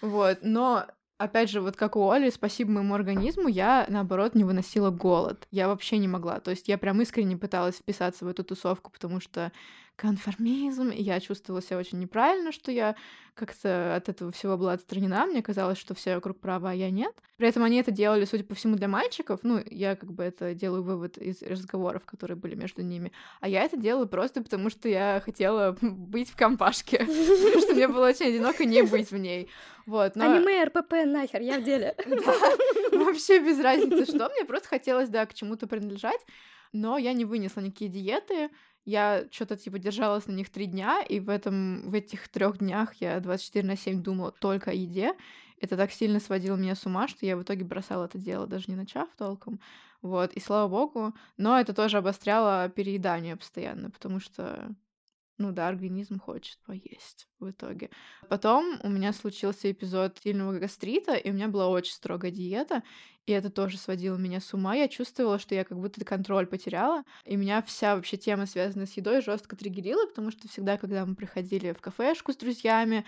Вот, 0.01 0.39
но 0.41 0.85
Опять 1.17 1.49
же, 1.49 1.61
вот 1.61 1.77
как 1.77 1.95
у 1.95 2.11
Оли, 2.11 2.29
спасибо 2.29 2.71
моему 2.71 2.93
организму, 2.93 3.47
я, 3.47 3.85
наоборот, 3.87 4.35
не 4.35 4.43
выносила 4.43 4.89
голод. 4.89 5.47
Я 5.49 5.69
вообще 5.69 5.97
не 5.97 6.09
могла. 6.09 6.41
То 6.41 6.51
есть 6.51 6.67
я 6.67 6.77
прям 6.77 7.01
искренне 7.01 7.37
пыталась 7.37 7.77
вписаться 7.77 8.25
в 8.25 8.27
эту 8.27 8.43
тусовку, 8.43 8.91
потому 8.91 9.21
что 9.21 9.53
конформизм, 9.95 10.89
и 10.89 11.01
я 11.01 11.19
чувствовала 11.19 11.61
себя 11.61 11.77
очень 11.77 11.99
неправильно, 11.99 12.51
что 12.51 12.71
я 12.71 12.95
как-то 13.33 13.95
от 13.95 14.07
этого 14.07 14.31
всего 14.31 14.57
была 14.57 14.73
отстранена. 14.73 15.25
Мне 15.25 15.41
казалось, 15.41 15.77
что 15.77 15.93
все 15.93 16.15
вокруг 16.15 16.39
права, 16.39 16.71
а 16.71 16.73
я 16.73 16.89
нет. 16.89 17.13
При 17.37 17.47
этом 17.47 17.63
они 17.63 17.77
это 17.77 17.91
делали, 17.91 18.23
судя 18.25 18.45
по 18.45 18.55
всему, 18.55 18.75
для 18.75 18.87
мальчиков. 18.87 19.41
Ну, 19.43 19.61
я 19.69 19.95
как 19.95 20.11
бы 20.13 20.23
это 20.23 20.53
делаю 20.53 20.83
вывод 20.83 21.17
из 21.17 21.41
разговоров, 21.41 22.05
которые 22.05 22.37
были 22.37 22.55
между 22.55 22.81
ними. 22.81 23.11
А 23.41 23.49
я 23.49 23.63
это 23.63 23.75
делаю 23.77 24.07
просто 24.07 24.41
потому, 24.41 24.69
что 24.69 24.87
я 24.87 25.21
хотела 25.23 25.77
быть 25.81 26.29
в 26.29 26.35
компашке. 26.37 26.97
Потому 27.05 27.61
что 27.61 27.73
мне 27.73 27.87
было 27.87 28.07
очень 28.07 28.27
одиноко 28.27 28.63
не 28.65 28.83
быть 28.83 29.11
в 29.11 29.17
ней. 29.17 29.49
Вот, 29.85 30.15
но... 30.15 30.31
Аниме, 30.31 30.63
РПП, 30.63 31.05
нахер, 31.05 31.41
я 31.41 31.59
в 31.59 31.63
деле. 31.63 31.95
Вообще 32.91 33.39
без 33.39 33.59
разницы 33.59 34.05
что. 34.05 34.29
Мне 34.29 34.45
просто 34.45 34.69
хотелось, 34.69 35.09
да, 35.09 35.25
к 35.25 35.33
чему-то 35.33 35.67
принадлежать. 35.67 36.25
Но 36.71 36.97
я 36.97 37.13
не 37.13 37.25
вынесла 37.25 37.61
никакие 37.61 37.89
диеты. 37.89 38.49
Я 38.85 39.25
что-то 39.31 39.57
типа 39.57 39.79
держалась 39.79 40.27
на 40.27 40.31
них 40.31 40.49
три 40.49 40.67
дня, 40.67 41.01
и 41.01 41.19
в 41.19 41.29
этом 41.29 41.89
в 41.89 41.93
этих 41.93 42.27
трех 42.29 42.59
днях 42.59 42.93
я 42.95 43.19
24 43.19 43.67
на 43.67 43.75
7 43.75 44.01
думала 44.01 44.31
только 44.31 44.71
о 44.71 44.73
еде. 44.73 45.13
Это 45.59 45.75
так 45.77 45.91
сильно 45.91 46.19
сводило 46.19 46.55
меня 46.55 46.75
с 46.75 46.85
ума, 46.85 47.07
что 47.07 47.25
я 47.25 47.35
в 47.37 47.43
итоге 47.43 47.63
бросала 47.65 48.05
это 48.05 48.17
дело, 48.17 48.45
даже 48.45 48.65
не 48.67 48.75
начав 48.75 49.09
толком. 49.17 49.59
Вот, 50.01 50.33
и 50.33 50.39
слава 50.39 50.69
богу. 50.69 51.13
Но 51.37 51.59
это 51.59 51.73
тоже 51.73 51.97
обостряло 51.97 52.69
переедание 52.69 53.35
постоянно, 53.35 53.89
потому 53.89 54.19
что 54.19 54.69
ну 55.37 55.51
да, 55.51 55.67
организм 55.67 56.19
хочет 56.19 56.59
поесть 56.65 57.27
в 57.39 57.49
итоге. 57.49 57.89
Потом 58.29 58.79
у 58.83 58.89
меня 58.89 59.11
случился 59.11 59.69
эпизод 59.71 60.17
сильного 60.23 60.57
гастрита, 60.59 61.15
и 61.15 61.29
у 61.29 61.33
меня 61.33 61.49
была 61.49 61.67
очень 61.67 61.93
строгая 61.93 62.31
диета, 62.31 62.83
и 63.25 63.33
это 63.33 63.49
тоже 63.49 63.77
сводило 63.77 64.15
меня 64.17 64.39
с 64.39 64.53
ума. 64.53 64.75
Я 64.75 64.87
чувствовала, 64.87 65.37
что 65.37 65.53
я 65.53 65.65
как 65.65 65.77
будто 65.77 66.03
контроль 66.05 66.47
потеряла, 66.47 67.03
и 67.25 67.35
меня 67.35 67.61
вся 67.61 67.95
вообще 67.95 68.15
тема, 68.17 68.45
связанная 68.45 68.85
с 68.85 68.93
едой, 68.93 69.21
жестко 69.21 69.57
триггерила, 69.57 70.05
потому 70.07 70.31
что 70.31 70.47
всегда, 70.47 70.77
когда 70.77 71.05
мы 71.05 71.15
приходили 71.15 71.73
в 71.73 71.81
кафешку 71.81 72.31
с 72.31 72.37
друзьями, 72.37 73.05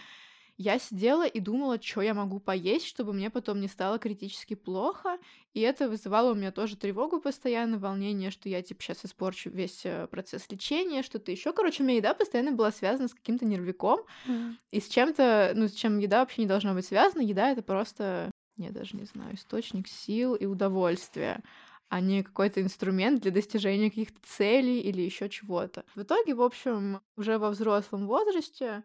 я 0.57 0.79
сидела 0.79 1.27
и 1.27 1.39
думала, 1.39 1.79
что 1.79 2.01
я 2.01 2.15
могу 2.15 2.39
поесть, 2.39 2.87
чтобы 2.87 3.13
мне 3.13 3.29
потом 3.29 3.61
не 3.61 3.67
стало 3.67 3.99
критически 3.99 4.55
плохо. 4.55 5.19
И 5.53 5.61
это 5.61 5.87
вызывало 5.87 6.31
у 6.31 6.35
меня 6.35 6.51
тоже 6.51 6.75
тревогу 6.75 7.19
постоянно, 7.19 7.77
волнение, 7.77 8.31
что 8.31 8.49
я, 8.49 8.63
типа, 8.63 8.81
сейчас 8.81 9.05
испорчу 9.05 9.51
весь 9.51 9.85
э, 9.85 10.07
процесс 10.07 10.49
лечения, 10.49 11.03
что-то 11.03 11.31
еще. 11.31 11.53
Короче, 11.53 11.83
у 11.83 11.85
меня 11.85 11.97
еда 11.97 12.15
постоянно 12.15 12.53
была 12.53 12.71
связана 12.71 13.07
с 13.07 13.13
каким-то 13.13 13.45
нервиком. 13.45 13.99
Mm. 14.27 14.53
И 14.71 14.81
с 14.81 14.87
чем-то, 14.87 15.53
ну, 15.55 15.67
с 15.67 15.73
чем 15.73 15.99
еда 15.99 16.21
вообще 16.21 16.41
не 16.41 16.47
должна 16.47 16.73
быть 16.73 16.87
связана. 16.87 17.21
Еда— 17.21 17.51
это 17.51 17.61
просто, 17.61 18.31
я 18.57 18.71
даже 18.71 18.97
не 18.97 19.05
знаю, 19.05 19.35
источник 19.35 19.87
сил 19.87 20.33
и 20.33 20.45
удовольствия 20.45 21.43
а 21.89 22.01
не 22.01 22.21
какой-то 22.21 22.61
инструмент 22.61 23.21
для 23.21 23.31
достижения 23.31 23.89
каких-то 23.89 24.19
целей 24.25 24.81
или 24.81 25.01
еще 25.01 25.29
чего-то. 25.29 25.85
В 25.95 26.01
итоге, 26.01 26.35
в 26.35 26.41
общем, 26.41 26.99
уже 27.15 27.37
во 27.37 27.49
взрослом 27.49 28.07
возрасте 28.07 28.83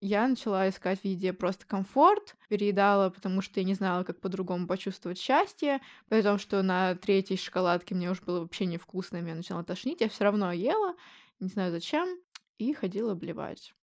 я 0.00 0.28
начала 0.28 0.68
искать 0.68 1.00
в 1.00 1.04
еде 1.04 1.32
просто 1.32 1.66
комфорт, 1.66 2.36
переедала, 2.48 3.10
потому 3.10 3.40
что 3.40 3.60
я 3.60 3.66
не 3.66 3.74
знала, 3.74 4.04
как 4.04 4.20
по-другому 4.20 4.66
почувствовать 4.66 5.18
счастье, 5.18 5.80
при 6.08 6.22
том, 6.22 6.38
что 6.38 6.62
на 6.62 6.94
третьей 6.94 7.36
шоколадке 7.36 7.94
мне 7.94 8.10
уже 8.10 8.22
было 8.22 8.40
вообще 8.40 8.66
невкусно, 8.66 9.20
меня 9.20 9.34
начало 9.34 9.64
тошнить, 9.64 10.00
я 10.00 10.08
все 10.08 10.24
равно 10.24 10.52
ела, 10.52 10.94
не 11.40 11.48
знаю 11.48 11.72
зачем, 11.72 12.08
и 12.58 12.72
ходила 12.72 13.14
блевать. 13.14 13.74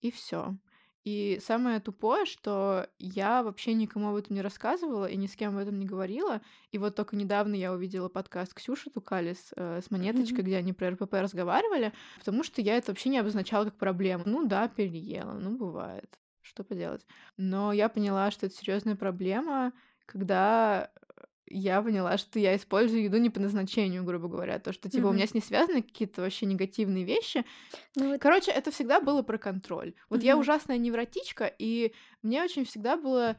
И 0.00 0.10
все. 0.10 0.56
И 1.04 1.38
самое 1.44 1.80
тупое, 1.80 2.24
что 2.24 2.88
я 2.98 3.42
вообще 3.42 3.74
никому 3.74 4.08
об 4.08 4.16
этом 4.16 4.34
не 4.34 4.40
рассказывала 4.42 5.04
и 5.04 5.16
ни 5.16 5.26
с 5.26 5.36
кем 5.36 5.54
об 5.54 5.60
этом 5.60 5.78
не 5.78 5.84
говорила. 5.84 6.40
И 6.72 6.78
вот 6.78 6.96
только 6.96 7.14
недавно 7.14 7.54
я 7.54 7.72
увидела 7.72 8.08
подкаст 8.08 8.54
Ксюши 8.54 8.88
Тукалис 8.88 9.52
э, 9.54 9.82
с 9.82 9.90
монеточкой, 9.90 10.38
mm-hmm. 10.38 10.42
где 10.42 10.56
они 10.56 10.72
про 10.72 10.90
РПП 10.90 11.12
разговаривали, 11.14 11.92
потому 12.18 12.42
что 12.42 12.62
я 12.62 12.78
это 12.78 12.90
вообще 12.90 13.10
не 13.10 13.18
обозначала 13.18 13.64
как 13.66 13.76
проблему. 13.76 14.24
Ну 14.24 14.46
да, 14.46 14.66
переела, 14.68 15.34
ну 15.34 15.58
бывает. 15.58 16.18
Что 16.40 16.64
поделать? 16.64 17.06
Но 17.36 17.72
я 17.72 17.90
поняла, 17.90 18.30
что 18.30 18.46
это 18.46 18.56
серьезная 18.56 18.96
проблема, 18.96 19.72
когда 20.06 20.90
я 21.56 21.80
поняла, 21.80 22.18
что 22.18 22.38
я 22.38 22.56
использую 22.56 23.04
еду 23.04 23.18
не 23.18 23.30
по 23.30 23.40
назначению, 23.40 24.04
грубо 24.04 24.28
говоря. 24.28 24.58
То, 24.58 24.72
что, 24.72 24.90
типа, 24.90 25.06
mm-hmm. 25.06 25.10
у 25.10 25.12
меня 25.12 25.26
с 25.26 25.34
ней 25.34 25.40
связаны 25.40 25.82
какие-то 25.82 26.22
вообще 26.22 26.46
негативные 26.46 27.04
вещи. 27.04 27.44
Ну, 27.94 28.10
вот... 28.10 28.20
Короче, 28.20 28.50
это 28.50 28.70
всегда 28.70 29.00
было 29.00 29.22
про 29.22 29.38
контроль. 29.38 29.94
Вот 30.08 30.20
mm-hmm. 30.20 30.26
я 30.26 30.36
ужасная 30.36 30.78
невротичка, 30.78 31.52
и 31.58 31.92
мне 32.22 32.42
очень 32.42 32.64
всегда 32.64 32.96
было 32.96 33.36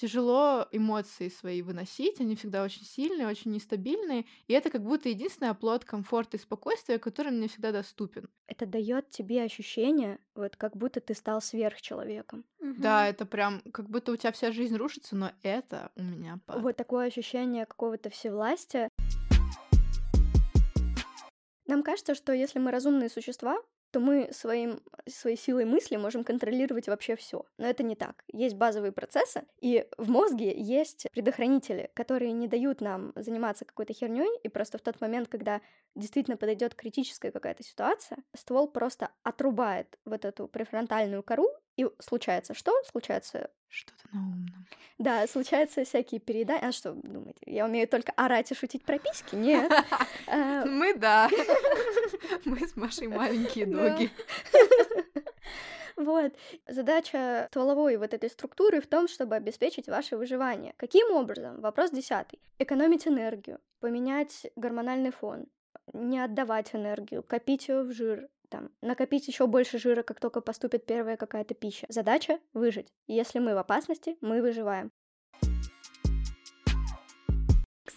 тяжело 0.00 0.66
эмоции 0.72 1.28
свои 1.28 1.60
выносить, 1.60 2.20
они 2.20 2.34
всегда 2.34 2.64
очень 2.64 2.84
сильные, 2.84 3.26
очень 3.26 3.50
нестабильные, 3.50 4.24
и 4.46 4.54
это 4.54 4.70
как 4.70 4.82
будто 4.82 5.10
единственный 5.10 5.50
оплот 5.50 5.84
комфорта 5.84 6.38
и 6.38 6.40
спокойствия, 6.40 6.98
который 6.98 7.32
мне 7.32 7.48
всегда 7.48 7.70
доступен. 7.70 8.30
Это 8.46 8.64
дает 8.64 9.10
тебе 9.10 9.42
ощущение, 9.42 10.18
вот 10.34 10.56
как 10.56 10.74
будто 10.74 11.00
ты 11.00 11.14
стал 11.14 11.42
сверхчеловеком. 11.42 12.44
Угу. 12.60 12.76
Да, 12.78 13.08
это 13.08 13.26
прям 13.26 13.60
как 13.72 13.90
будто 13.90 14.12
у 14.12 14.16
тебя 14.16 14.32
вся 14.32 14.52
жизнь 14.52 14.76
рушится, 14.76 15.16
но 15.16 15.32
это 15.42 15.92
у 15.96 16.02
меня 16.02 16.38
пад. 16.46 16.62
Вот 16.62 16.76
такое 16.76 17.08
ощущение 17.08 17.66
какого-то 17.66 18.08
всевластия. 18.08 18.88
Нам 21.66 21.82
кажется, 21.82 22.14
что 22.14 22.32
если 22.32 22.58
мы 22.58 22.70
разумные 22.70 23.10
существа, 23.10 23.58
то 23.90 24.00
мы 24.00 24.28
своим, 24.32 24.80
своей 25.08 25.36
силой 25.36 25.64
мысли 25.64 25.96
можем 25.96 26.24
контролировать 26.24 26.88
вообще 26.88 27.16
все. 27.16 27.44
Но 27.58 27.66
это 27.66 27.82
не 27.82 27.96
так. 27.96 28.24
Есть 28.32 28.56
базовые 28.56 28.92
процессы, 28.92 29.42
и 29.60 29.86
в 29.98 30.08
мозге 30.08 30.52
есть 30.56 31.06
предохранители, 31.12 31.90
которые 31.94 32.32
не 32.32 32.48
дают 32.48 32.80
нам 32.80 33.12
заниматься 33.16 33.64
какой-то 33.64 33.92
херней, 33.92 34.30
и 34.42 34.48
просто 34.48 34.78
в 34.78 34.82
тот 34.82 35.00
момент, 35.00 35.28
когда 35.28 35.60
действительно 35.94 36.36
подойдет 36.36 36.74
критическая 36.74 37.32
какая-то 37.32 37.62
ситуация, 37.62 38.18
ствол 38.34 38.68
просто 38.68 39.10
отрубает 39.22 39.98
вот 40.04 40.24
эту 40.24 40.46
префронтальную 40.48 41.22
кору, 41.22 41.48
и 41.80 41.86
случается 41.98 42.54
что? 42.54 42.72
Случается... 42.90 43.50
Что-то 43.68 44.02
на 44.12 44.20
умном. 44.20 44.66
Да, 44.98 45.26
случаются 45.28 45.84
всякие 45.84 46.20
передачи. 46.20 46.64
А 46.64 46.72
что 46.72 46.92
думаете? 46.92 47.38
Я 47.46 47.64
умею 47.64 47.86
только 47.88 48.12
орать 48.16 48.50
и 48.50 48.54
шутить 48.54 48.84
про 48.84 48.98
письки? 48.98 49.34
Нет. 49.34 49.70
А, 50.26 50.64
Мы 50.64 50.94
да. 50.94 51.28
Мы 52.44 52.66
с 52.66 52.76
Машей 52.76 53.08
маленькие 53.08 53.66
ноги. 53.66 54.10
Вот. 55.96 56.32
Задача 56.66 57.46
стволовой 57.50 57.98
вот 57.98 58.14
этой 58.14 58.30
структуры 58.30 58.80
в 58.80 58.86
том, 58.86 59.06
чтобы 59.06 59.34
обеспечить 59.36 59.86
ваше 59.86 60.16
выживание. 60.16 60.72
Каким 60.78 61.10
образом? 61.12 61.60
Вопрос 61.60 61.90
десятый. 61.90 62.40
Экономить 62.58 63.06
энергию, 63.06 63.58
поменять 63.80 64.46
гормональный 64.56 65.10
фон, 65.10 65.46
не 65.92 66.18
отдавать 66.18 66.74
энергию, 66.74 67.22
копить 67.22 67.68
ее 67.68 67.82
в 67.82 67.92
жир, 67.92 68.28
там, 68.48 68.70
накопить 68.80 69.28
еще 69.28 69.46
больше 69.46 69.78
жира, 69.78 70.02
как 70.02 70.20
только 70.20 70.40
поступит 70.40 70.86
первая 70.86 71.18
какая-то 71.18 71.54
пища. 71.54 71.84
Задача— 71.90 72.40
выжить. 72.54 72.92
Если 73.06 73.38
мы 73.38 73.54
в 73.54 73.58
опасности, 73.58 74.16
мы 74.22 74.40
выживаем. 74.40 74.92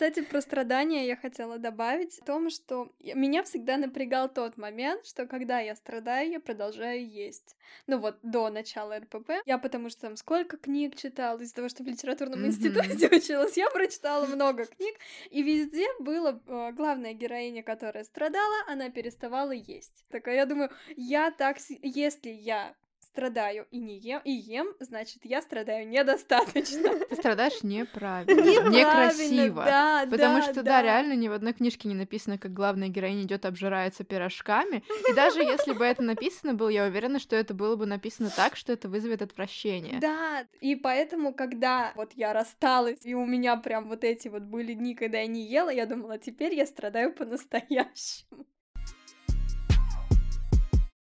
Кстати, 0.03 0.21
про 0.21 0.41
страдания 0.41 1.07
я 1.07 1.15
хотела 1.15 1.57
добавить 1.57 2.19
о 2.19 2.25
том, 2.25 2.49
что 2.49 2.91
меня 2.99 3.41
всегда 3.41 3.77
напрягал 3.77 4.27
тот 4.27 4.57
момент, 4.57 5.05
что 5.05 5.25
когда 5.25 5.61
я 5.61 5.77
страдаю, 5.77 6.29
я 6.29 6.39
продолжаю 6.41 7.09
есть. 7.09 7.55
Ну 7.87 7.99
вот, 7.99 8.17
до 8.21 8.49
начала 8.49 8.99
РПП. 8.99 9.31
Я 9.45 9.57
потому 9.57 9.89
что 9.89 10.01
там 10.01 10.17
сколько 10.17 10.57
книг 10.57 10.97
читала, 10.97 11.39
из-за 11.39 11.55
того, 11.55 11.69
что 11.69 11.85
в 11.85 11.87
литературном 11.87 12.45
институте 12.45 13.07
училась, 13.15 13.55
я 13.55 13.69
прочитала 13.69 14.25
много 14.25 14.65
книг, 14.65 14.93
и 15.31 15.41
везде 15.41 15.87
была 16.01 16.37
э, 16.47 16.71
главная 16.73 17.13
героиня, 17.13 17.63
которая 17.63 18.03
страдала, 18.03 18.55
она 18.67 18.89
переставала 18.89 19.51
есть. 19.51 20.03
Такая, 20.09 20.35
я 20.35 20.45
думаю, 20.45 20.69
я 20.97 21.31
так, 21.31 21.59
если 21.81 22.29
я 22.29 22.75
страдаю 23.13 23.67
и 23.69 23.77
не 23.77 23.99
ем, 23.99 24.21
и 24.25 24.31
ем, 24.31 24.67
значит, 24.79 25.19
я 25.23 25.43
страдаю 25.43 25.87
недостаточно. 25.87 26.97
Ты 27.09 27.15
страдаешь 27.15 27.61
неправильно, 27.61 28.69
некрасиво. 28.69 29.63
Да, 29.63 30.07
потому 30.09 30.41
что, 30.41 30.63
да, 30.63 30.81
реально 30.81 31.13
ни 31.13 31.27
в 31.27 31.33
одной 31.33 31.53
книжке 31.53 31.87
не 31.87 31.93
написано, 31.93 32.39
как 32.39 32.53
главная 32.53 32.87
героиня 32.87 33.23
идет 33.23 33.45
обжирается 33.45 34.03
пирожками. 34.03 34.83
И 35.07 35.13
даже 35.13 35.41
если 35.41 35.73
бы 35.73 35.85
это 35.85 36.01
написано 36.01 36.55
было, 36.55 36.69
я 36.69 36.85
уверена, 36.85 37.19
что 37.19 37.35
это 37.35 37.53
было 37.53 37.75
бы 37.75 37.85
написано 37.85 38.31
так, 38.35 38.55
что 38.55 38.73
это 38.73 38.89
вызовет 38.89 39.21
отвращение. 39.21 39.99
Да, 39.99 40.47
и 40.59 40.75
поэтому, 40.75 41.35
когда 41.35 41.93
вот 41.95 42.13
я 42.15 42.33
рассталась, 42.33 43.05
и 43.05 43.13
у 43.13 43.25
меня 43.27 43.57
прям 43.57 43.89
вот 43.89 44.03
эти 44.03 44.27
вот 44.27 44.41
были 44.41 44.73
дни, 44.73 44.95
когда 44.95 45.19
я 45.19 45.27
не 45.27 45.45
ела, 45.45 45.69
я 45.69 45.85
думала, 45.85 46.17
теперь 46.17 46.55
я 46.55 46.65
страдаю 46.65 47.13
по-настоящему. 47.13 48.47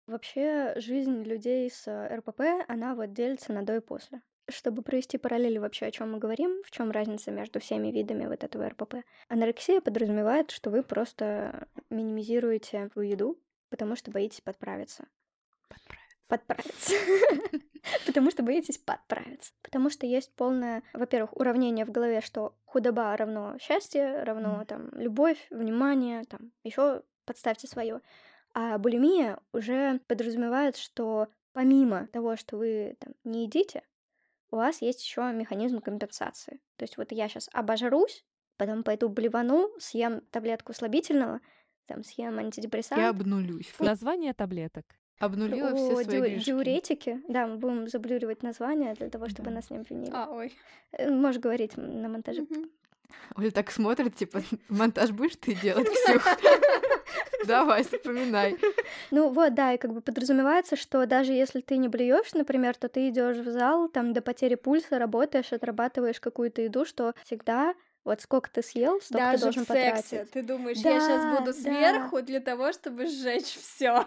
Вообще, 0.10 0.74
жизнь 0.78 1.22
людей 1.22 1.69
с 1.69 1.88
э, 1.88 2.15
РПП, 2.15 2.41
она 2.67 2.95
вот 2.95 3.13
делится 3.13 3.54
на 3.54 3.62
до 3.62 3.76
и 3.76 3.80
после. 3.80 4.24
Чтобы 4.50 4.82
провести 4.82 5.19
параллели 5.19 5.60
вообще, 5.60 5.86
о 5.86 5.91
чем 5.91 6.13
мы 6.13 6.17
говорим, 6.17 6.63
в 6.65 6.72
чем 6.72 6.89
разница 6.89 7.30
между 7.30 7.60
всеми 7.60 7.89
видами 7.89 8.26
вот 8.26 8.43
этого 8.43 8.67
РПП. 8.69 8.95
Анорексия 9.28 9.82
подразумевает, 9.82 10.50
что 10.50 10.72
вы 10.72 10.82
просто 10.82 11.67
минимизируете 11.91 12.89
свою 12.91 13.12
еду, 13.12 13.39
потому 13.69 13.95
что 13.95 14.10
боитесь 14.10 14.41
подправиться. 14.41 15.06
Подправиться. 16.28 16.95
Потому 18.08 18.32
что 18.32 18.41
боитесь 18.41 18.80
подправиться. 18.80 19.54
Потому 19.62 19.91
что 19.91 20.08
есть 20.08 20.34
полное, 20.36 20.82
во-первых, 20.93 21.36
уравнение 21.38 21.86
в 21.86 21.91
голове, 21.91 22.22
что 22.22 22.56
худоба 22.65 23.15
равно 23.15 23.58
счастье, 23.60 24.24
равно 24.24 24.65
там 24.65 24.89
любовь, 24.93 25.48
внимание, 25.52 26.24
там 26.24 26.52
еще 26.63 27.04
подставьте 27.26 27.67
свое. 27.67 28.02
А 28.54 28.78
булимия 28.78 29.40
уже 29.54 30.00
подразумевает, 30.08 30.78
что 30.78 31.28
помимо 31.54 32.08
того, 32.08 32.36
что 32.36 32.58
вы 32.58 32.96
там, 33.00 33.14
не 33.24 33.46
едите, 33.46 33.84
у 34.52 34.58
вас 34.58 34.82
есть 34.82 35.04
еще 35.04 35.32
механизм 35.32 35.80
компенсации. 35.80 36.60
То 36.78 36.84
есть 36.84 36.98
вот 36.98 37.12
я 37.12 37.28
сейчас 37.30 37.50
обожрусь, 37.54 38.26
потом 38.58 38.84
пойду 38.84 39.10
блевану, 39.10 39.70
съем 39.80 40.22
таблетку 40.32 40.74
слабительного, 40.74 41.42
там 41.86 42.04
съем 42.04 42.40
антидепрессант. 42.40 43.02
Я 43.02 43.10
обнулюсь. 43.10 43.74
Название 43.80 44.34
таблеток. 44.34 44.86
Обнулила 45.20 45.72
О, 45.72 45.76
все 45.76 46.04
свои 46.04 46.38
ди- 46.38 46.46
диуретики. 46.46 47.22
Да, 47.28 47.46
мы 47.46 47.58
будем 47.58 47.88
заблюривать 47.90 48.42
название 48.42 48.94
для 48.94 49.10
того, 49.10 49.28
чтобы 49.28 49.50
да. 49.50 49.56
нас 49.56 49.70
не 49.70 49.78
обвинили. 49.78 50.12
А, 50.14 50.30
ой. 50.32 50.54
Э, 50.94 51.12
можешь 51.12 51.42
говорить 51.42 51.76
на 51.76 52.08
монтаже. 52.08 52.44
Угу. 52.44 52.70
Оля 53.36 53.52
так 53.52 53.72
смотрит, 53.72 54.15
типа, 54.15 54.41
монтаж 54.69 55.12
будешь 55.12 55.36
ты 55.38 55.54
делать, 55.56 55.88
Ксюх? 56.06 56.24
Давай, 57.45 57.84
вспоминай. 57.84 58.58
Ну 59.12 59.30
вот, 59.30 59.54
да, 59.54 59.74
и 59.74 59.78
как 59.78 59.93
бы 59.93 60.02
подразумевается, 60.02 60.76
что 60.76 61.06
даже 61.06 61.32
если 61.34 61.62
ты 61.62 61.78
не 61.78 61.88
блюешь, 61.88 62.34
например, 62.34 62.76
то 62.76 62.89
ты 62.89 63.10
идешь 63.10 63.38
в 63.38 63.50
зал, 63.50 63.88
там 63.88 64.13
до 64.13 64.22
потери 64.22 64.56
пульса 64.56 65.00
работаешь, 65.00 65.52
отрабатываешь 65.54 66.19
какую-то 66.19 66.62
еду, 66.62 66.86
что 66.86 67.13
всегда 67.24 67.74
вот 68.04 68.22
сколько 68.22 68.50
ты 68.50 68.62
съел, 68.62 69.00
столько 69.02 69.26
Даже 69.26 69.38
ты 69.38 69.43
должен 69.43 69.63
в 69.65 69.67
сексе. 69.67 70.02
потратить. 70.17 70.32
Ты 70.32 70.41
думаешь, 70.43 70.80
Да, 70.82 70.89
я 70.89 71.00
сейчас 71.00 71.26
буду 71.39 71.54
да. 71.54 71.54
сверху 71.54 72.22
для 72.22 72.39
того, 72.39 72.72
чтобы 72.72 73.06
сжечь 73.08 73.58
все. 73.60 74.06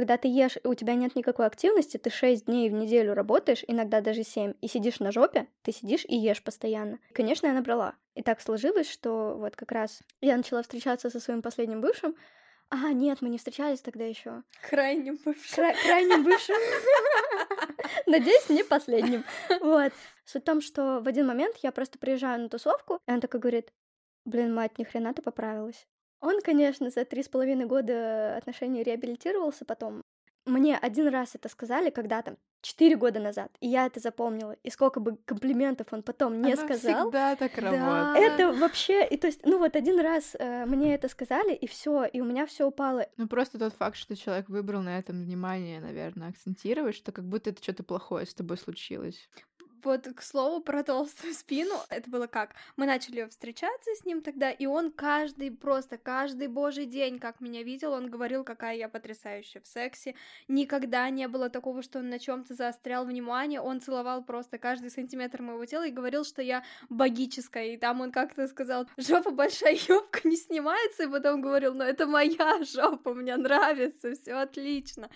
Когда 0.00 0.16
ты 0.16 0.28
ешь, 0.28 0.56
и 0.56 0.66
у 0.66 0.72
тебя 0.72 0.94
нет 0.94 1.14
никакой 1.14 1.44
активности, 1.44 1.98
ты 1.98 2.08
6 2.08 2.46
дней 2.46 2.70
в 2.70 2.72
неделю 2.72 3.12
работаешь, 3.12 3.62
иногда 3.68 4.00
даже 4.00 4.24
7, 4.24 4.54
и 4.58 4.66
сидишь 4.66 4.98
на 4.98 5.12
жопе, 5.12 5.46
ты 5.60 5.72
сидишь 5.72 6.06
и 6.08 6.16
ешь 6.16 6.42
постоянно. 6.42 7.00
Конечно, 7.12 7.48
я 7.48 7.52
набрала. 7.52 7.96
И 8.14 8.22
так 8.22 8.40
сложилось, 8.40 8.90
что 8.90 9.36
вот 9.36 9.56
как 9.56 9.72
раз 9.72 10.00
я 10.22 10.38
начала 10.38 10.62
встречаться 10.62 11.10
со 11.10 11.20
своим 11.20 11.42
последним 11.42 11.82
бывшим. 11.82 12.16
А, 12.70 12.94
нет, 12.94 13.20
мы 13.20 13.28
не 13.28 13.36
встречались 13.36 13.82
тогда 13.82 14.06
еще. 14.06 14.42
Крайним 14.70 15.18
бывшим. 15.22 15.54
Кра- 15.54 15.74
крайним 15.84 16.24
бывшим. 16.24 16.56
Надеюсь, 18.06 18.48
не 18.48 18.64
последним. 18.64 19.22
Вот. 19.60 19.92
Суть 20.24 20.44
в 20.44 20.46
том, 20.46 20.62
что 20.62 21.00
в 21.04 21.08
один 21.08 21.26
момент 21.26 21.56
я 21.62 21.72
просто 21.72 21.98
приезжаю 21.98 22.40
на 22.40 22.48
тусовку, 22.48 23.00
и 23.06 23.12
он 23.12 23.20
такой 23.20 23.38
говорит, 23.38 23.70
блин, 24.24 24.54
мать, 24.54 24.78
ни 24.78 24.84
хрена 24.84 25.12
ты 25.12 25.20
поправилась. 25.20 25.86
Он, 26.20 26.40
конечно, 26.42 26.90
за 26.90 27.04
три 27.04 27.22
с 27.22 27.28
половиной 27.28 27.66
года 27.66 28.36
отношений 28.36 28.82
реабилитировался 28.82 29.64
потом. 29.64 30.02
Мне 30.46 30.76
один 30.76 31.08
раз 31.08 31.34
это 31.34 31.48
сказали, 31.48 31.90
когда 31.90 32.22
там 32.22 32.36
четыре 32.62 32.96
года 32.96 33.20
назад, 33.20 33.50
и 33.60 33.68
я 33.68 33.86
это 33.86 34.00
запомнила. 34.00 34.56
И 34.62 34.70
сколько 34.70 35.00
бы 35.00 35.16
комплиментов 35.24 35.88
он 35.92 36.02
потом 36.02 36.42
не 36.42 36.52
Оно 36.52 36.62
сказал. 36.62 37.04
всегда 37.04 37.36
так 37.36 37.52
Да. 37.56 37.60
работает. 37.70 38.32
Это 38.32 38.52
вообще, 38.52 39.06
и 39.06 39.16
то 39.16 39.26
есть, 39.26 39.44
ну 39.44 39.58
вот 39.58 39.76
один 39.76 40.00
раз 40.00 40.34
э, 40.38 40.66
мне 40.66 40.94
это 40.94 41.08
сказали, 41.08 41.54
и 41.54 41.66
все, 41.66 42.04
и 42.04 42.20
у 42.20 42.24
меня 42.24 42.46
все 42.46 42.66
упало. 42.66 43.06
Ну, 43.16 43.28
просто 43.28 43.58
тот 43.58 43.74
факт, 43.74 43.96
что 43.96 44.16
человек 44.16 44.48
выбрал 44.48 44.82
на 44.82 44.98
этом 44.98 45.22
внимание, 45.22 45.80
наверное, 45.80 46.28
акцентировать, 46.30 46.96
что 46.96 47.12
как 47.12 47.26
будто 47.26 47.50
это 47.50 47.62
что-то 47.62 47.82
плохое 47.82 48.26
с 48.26 48.34
тобой 48.34 48.58
случилось. 48.58 49.28
Вот, 49.82 50.08
к 50.14 50.22
слову, 50.22 50.60
про 50.60 50.82
толстую 50.82 51.32
спину, 51.34 51.74
это 51.88 52.10
было 52.10 52.26
как? 52.26 52.54
Мы 52.76 52.86
начали 52.86 53.26
встречаться 53.28 53.90
с 53.94 54.04
ним 54.04 54.20
тогда, 54.20 54.50
и 54.50 54.66
он 54.66 54.92
каждый, 54.92 55.50
просто 55.50 55.96
каждый 55.96 56.48
божий 56.48 56.86
день, 56.86 57.18
как 57.18 57.40
меня 57.40 57.62
видел, 57.62 57.92
он 57.92 58.10
говорил, 58.10 58.44
какая 58.44 58.76
я 58.76 58.88
потрясающая 58.88 59.60
в 59.60 59.66
сексе. 59.66 60.14
Никогда 60.48 61.08
не 61.10 61.28
было 61.28 61.48
такого, 61.48 61.82
что 61.82 62.00
он 62.00 62.10
на 62.10 62.18
чем 62.18 62.44
то 62.44 62.54
заострял 62.54 63.04
внимание, 63.06 63.60
он 63.60 63.80
целовал 63.80 64.22
просто 64.22 64.58
каждый 64.58 64.90
сантиметр 64.90 65.40
моего 65.42 65.64
тела 65.64 65.86
и 65.86 65.90
говорил, 65.90 66.24
что 66.24 66.42
я 66.42 66.62
богическая, 66.88 67.66
и 67.66 67.76
там 67.76 68.00
он 68.00 68.12
как-то 68.12 68.48
сказал, 68.48 68.86
жопа 68.98 69.30
большая, 69.30 69.76
юбка 69.88 70.20
не 70.24 70.36
снимается, 70.36 71.04
и 71.04 71.10
потом 71.10 71.40
говорил, 71.40 71.74
ну 71.74 71.84
это 71.84 72.06
моя 72.06 72.62
жопа, 72.64 73.14
мне 73.14 73.36
нравится, 73.36 74.12
все 74.14 74.34
отлично. 74.34 75.08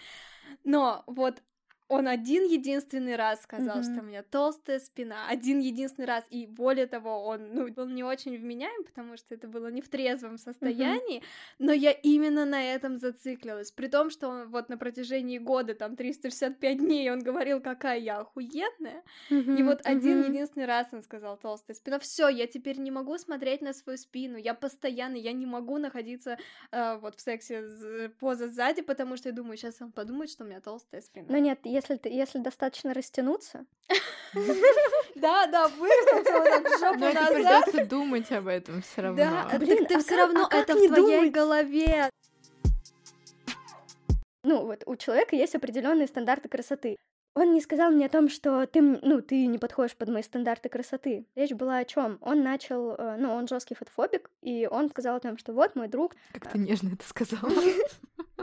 Но 0.64 1.02
вот 1.06 1.42
он 1.88 2.08
один 2.08 2.44
единственный 2.44 3.16
раз 3.16 3.42
сказал, 3.42 3.76
Мгм. 3.76 3.84
что 3.84 4.00
у 4.00 4.02
меня 4.04 4.22
толстая 4.22 4.80
спина. 4.80 5.28
Один 5.28 5.60
единственный 5.60 6.06
раз. 6.06 6.24
И 6.30 6.46
более 6.46 6.86
того, 6.86 7.24
он 7.24 7.52
ну, 7.52 7.68
был 7.72 7.88
не 7.88 8.02
очень 8.02 8.36
вменяем, 8.38 8.84
потому 8.84 9.16
что 9.16 9.34
это 9.34 9.48
было 9.48 9.68
не 9.70 9.82
в 9.82 9.88
трезвом 9.88 10.38
состоянии. 10.38 11.22
Но 11.58 11.72
я 11.72 11.92
именно 11.92 12.46
на 12.46 12.62
этом 12.62 12.98
зациклилась. 12.98 13.70
При 13.70 13.88
том, 13.88 14.10
что 14.10 14.28
он 14.28 14.48
вот 14.48 14.68
на 14.68 14.78
протяжении 14.78 15.38
года, 15.38 15.74
там 15.74 15.94
365 15.96 16.78
дней, 16.78 17.10
он 17.10 17.20
говорил, 17.20 17.60
какая 17.60 17.98
я 17.98 18.18
охуенная. 18.18 19.02
И 19.30 19.62
вот 19.62 19.80
один 19.84 20.22
единственный 20.24 20.66
раз 20.66 20.88
он 20.92 21.02
сказал 21.02 21.36
толстая 21.36 21.76
спина. 21.76 21.98
Все, 21.98 22.28
я 22.28 22.46
теперь 22.46 22.78
не 22.78 22.90
могу 22.90 23.18
смотреть 23.18 23.60
на 23.60 23.74
свою 23.74 23.98
спину. 23.98 24.38
Я 24.38 24.54
постоянно, 24.54 25.16
я 25.16 25.32
не 25.32 25.46
могу 25.46 25.78
находиться 25.78 26.38
э, 26.72 26.96
вот 26.98 27.16
в 27.16 27.20
сексе 27.20 28.10
поза 28.20 28.48
сзади, 28.48 28.82
потому 28.82 29.16
что 29.16 29.28
я 29.28 29.34
думаю, 29.34 29.56
сейчас 29.56 29.82
он 29.82 29.92
подумает, 29.92 30.30
что 30.30 30.44
у 30.44 30.46
меня 30.46 30.60
толстая 30.60 31.02
спина. 31.02 31.26
Но 31.28 31.38
нет, 31.38 31.58
если, 31.74 31.96
ты, 31.96 32.08
если 32.08 32.38
достаточно 32.38 32.94
растянуться, 32.94 33.66
Да, 35.14 35.46
да, 35.46 35.68
выгнуть 35.68 36.26
его 36.26 36.44
так 36.44 36.78
жопу 36.78 36.98
Но 36.98 37.08
это 37.08 37.20
назад. 37.32 37.64
придется 37.64 37.86
думать 37.86 38.32
об 38.32 38.46
этом 38.48 38.82
все 38.82 39.02
равно. 39.02 39.16
Да, 39.16 39.48
а 39.52 39.58
Блин, 39.58 39.86
ты 39.86 39.94
а 39.94 39.98
все 40.00 40.16
равно 40.16 40.48
а 40.50 40.56
это 40.56 40.74
не 40.74 40.88
в 40.88 40.94
твоей 40.94 41.30
голове. 41.30 42.10
ну 44.42 44.64
вот 44.66 44.82
у 44.86 44.96
человека 44.96 45.36
есть 45.36 45.54
определенные 45.54 46.06
стандарты 46.06 46.48
красоты. 46.48 46.96
Он 47.36 47.52
не 47.52 47.60
сказал 47.60 47.90
мне 47.90 48.06
о 48.06 48.08
том, 48.08 48.28
что 48.28 48.64
ты, 48.66 48.80
ну, 48.80 49.20
ты 49.20 49.46
не 49.46 49.58
подходишь 49.58 49.96
под 49.96 50.08
мои 50.08 50.22
стандарты 50.22 50.68
красоты. 50.68 51.26
Речь 51.34 51.50
была 51.52 51.78
о 51.78 51.84
чем? 51.84 52.18
Он 52.20 52.44
начал, 52.44 52.94
э, 52.94 53.16
ну, 53.18 53.32
он 53.34 53.48
жесткий 53.48 53.74
фотофобик, 53.74 54.30
и 54.40 54.68
он 54.70 54.88
сказал 54.88 55.16
о 55.16 55.20
том, 55.20 55.36
что 55.36 55.52
вот 55.52 55.74
мой 55.74 55.88
друг, 55.88 56.14
Как 56.32 56.52
ты 56.52 56.58
нежно 56.58 56.90
это 56.92 57.04
сказала. 57.04 57.50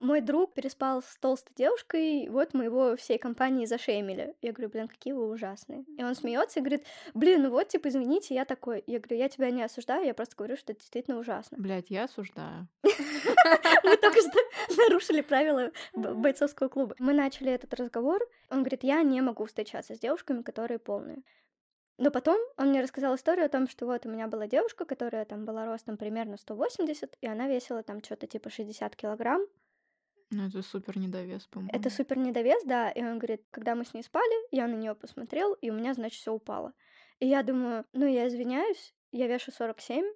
мой 0.00 0.20
друг 0.20 0.54
переспал 0.54 1.02
с 1.02 1.16
толстой 1.18 1.54
девушкой, 1.56 2.28
вот 2.28 2.54
мы 2.54 2.64
его 2.64 2.96
всей 2.96 3.18
компанией 3.18 3.66
зашеймили. 3.66 4.34
Я 4.42 4.52
говорю, 4.52 4.70
блин, 4.70 4.88
какие 4.88 5.12
вы 5.12 5.28
ужасные. 5.28 5.84
И 5.96 6.02
он 6.02 6.14
смеется 6.14 6.60
и 6.60 6.62
говорит, 6.62 6.86
блин, 7.14 7.42
ну 7.42 7.50
вот, 7.50 7.68
типа, 7.68 7.88
извините, 7.88 8.34
я 8.34 8.44
такой. 8.44 8.82
Я 8.86 8.98
говорю, 8.98 9.16
я 9.16 9.28
тебя 9.28 9.50
не 9.50 9.62
осуждаю, 9.62 10.06
я 10.06 10.14
просто 10.14 10.36
говорю, 10.36 10.56
что 10.56 10.72
это 10.72 10.80
действительно 10.80 11.18
ужасно. 11.18 11.58
Блять, 11.58 11.90
я 11.90 12.04
осуждаю. 12.04 12.68
Мы 12.82 13.96
только 13.96 14.20
что 14.20 14.38
нарушили 14.76 15.20
правила 15.20 15.70
бойцовского 15.94 16.68
клуба. 16.68 16.94
Мы 16.98 17.12
начали 17.12 17.52
этот 17.52 17.74
разговор. 17.74 18.20
Он 18.50 18.58
говорит, 18.60 18.84
я 18.84 19.02
не 19.02 19.20
могу 19.20 19.44
встречаться 19.46 19.94
с 19.94 19.98
девушками, 19.98 20.42
которые 20.42 20.78
полные. 20.78 21.22
Но 22.00 22.10
потом 22.10 22.40
он 22.56 22.70
мне 22.70 22.80
рассказал 22.80 23.14
историю 23.14 23.44
о 23.44 23.50
том, 23.50 23.68
что 23.68 23.84
вот 23.84 24.06
у 24.06 24.08
меня 24.08 24.26
была 24.26 24.46
девушка, 24.46 24.86
которая 24.86 25.26
там 25.26 25.44
была 25.44 25.66
ростом 25.66 25.98
примерно 25.98 26.38
180, 26.38 27.18
и 27.20 27.26
она 27.26 27.46
весила 27.46 27.82
там 27.82 28.02
что-то 28.02 28.26
типа 28.26 28.48
60 28.48 28.96
килограмм. 28.96 29.42
Ну, 30.30 30.46
это 30.46 30.62
супер 30.62 30.96
недовес, 30.96 31.46
по-моему. 31.48 31.70
Это 31.74 31.90
супер 31.90 32.16
недовес, 32.16 32.64
да. 32.64 32.90
И 32.90 33.02
он 33.02 33.18
говорит, 33.18 33.44
когда 33.50 33.74
мы 33.74 33.84
с 33.84 33.92
ней 33.92 34.02
спали, 34.02 34.34
я 34.50 34.66
на 34.66 34.76
нее 34.76 34.94
посмотрел, 34.94 35.52
и 35.52 35.68
у 35.68 35.74
меня, 35.74 35.92
значит, 35.92 36.18
все 36.18 36.32
упало. 36.32 36.72
И 37.18 37.26
я 37.26 37.42
думаю, 37.42 37.84
ну, 37.92 38.06
я 38.06 38.28
извиняюсь, 38.28 38.94
я 39.12 39.26
вешу 39.26 39.52
47, 39.52 40.06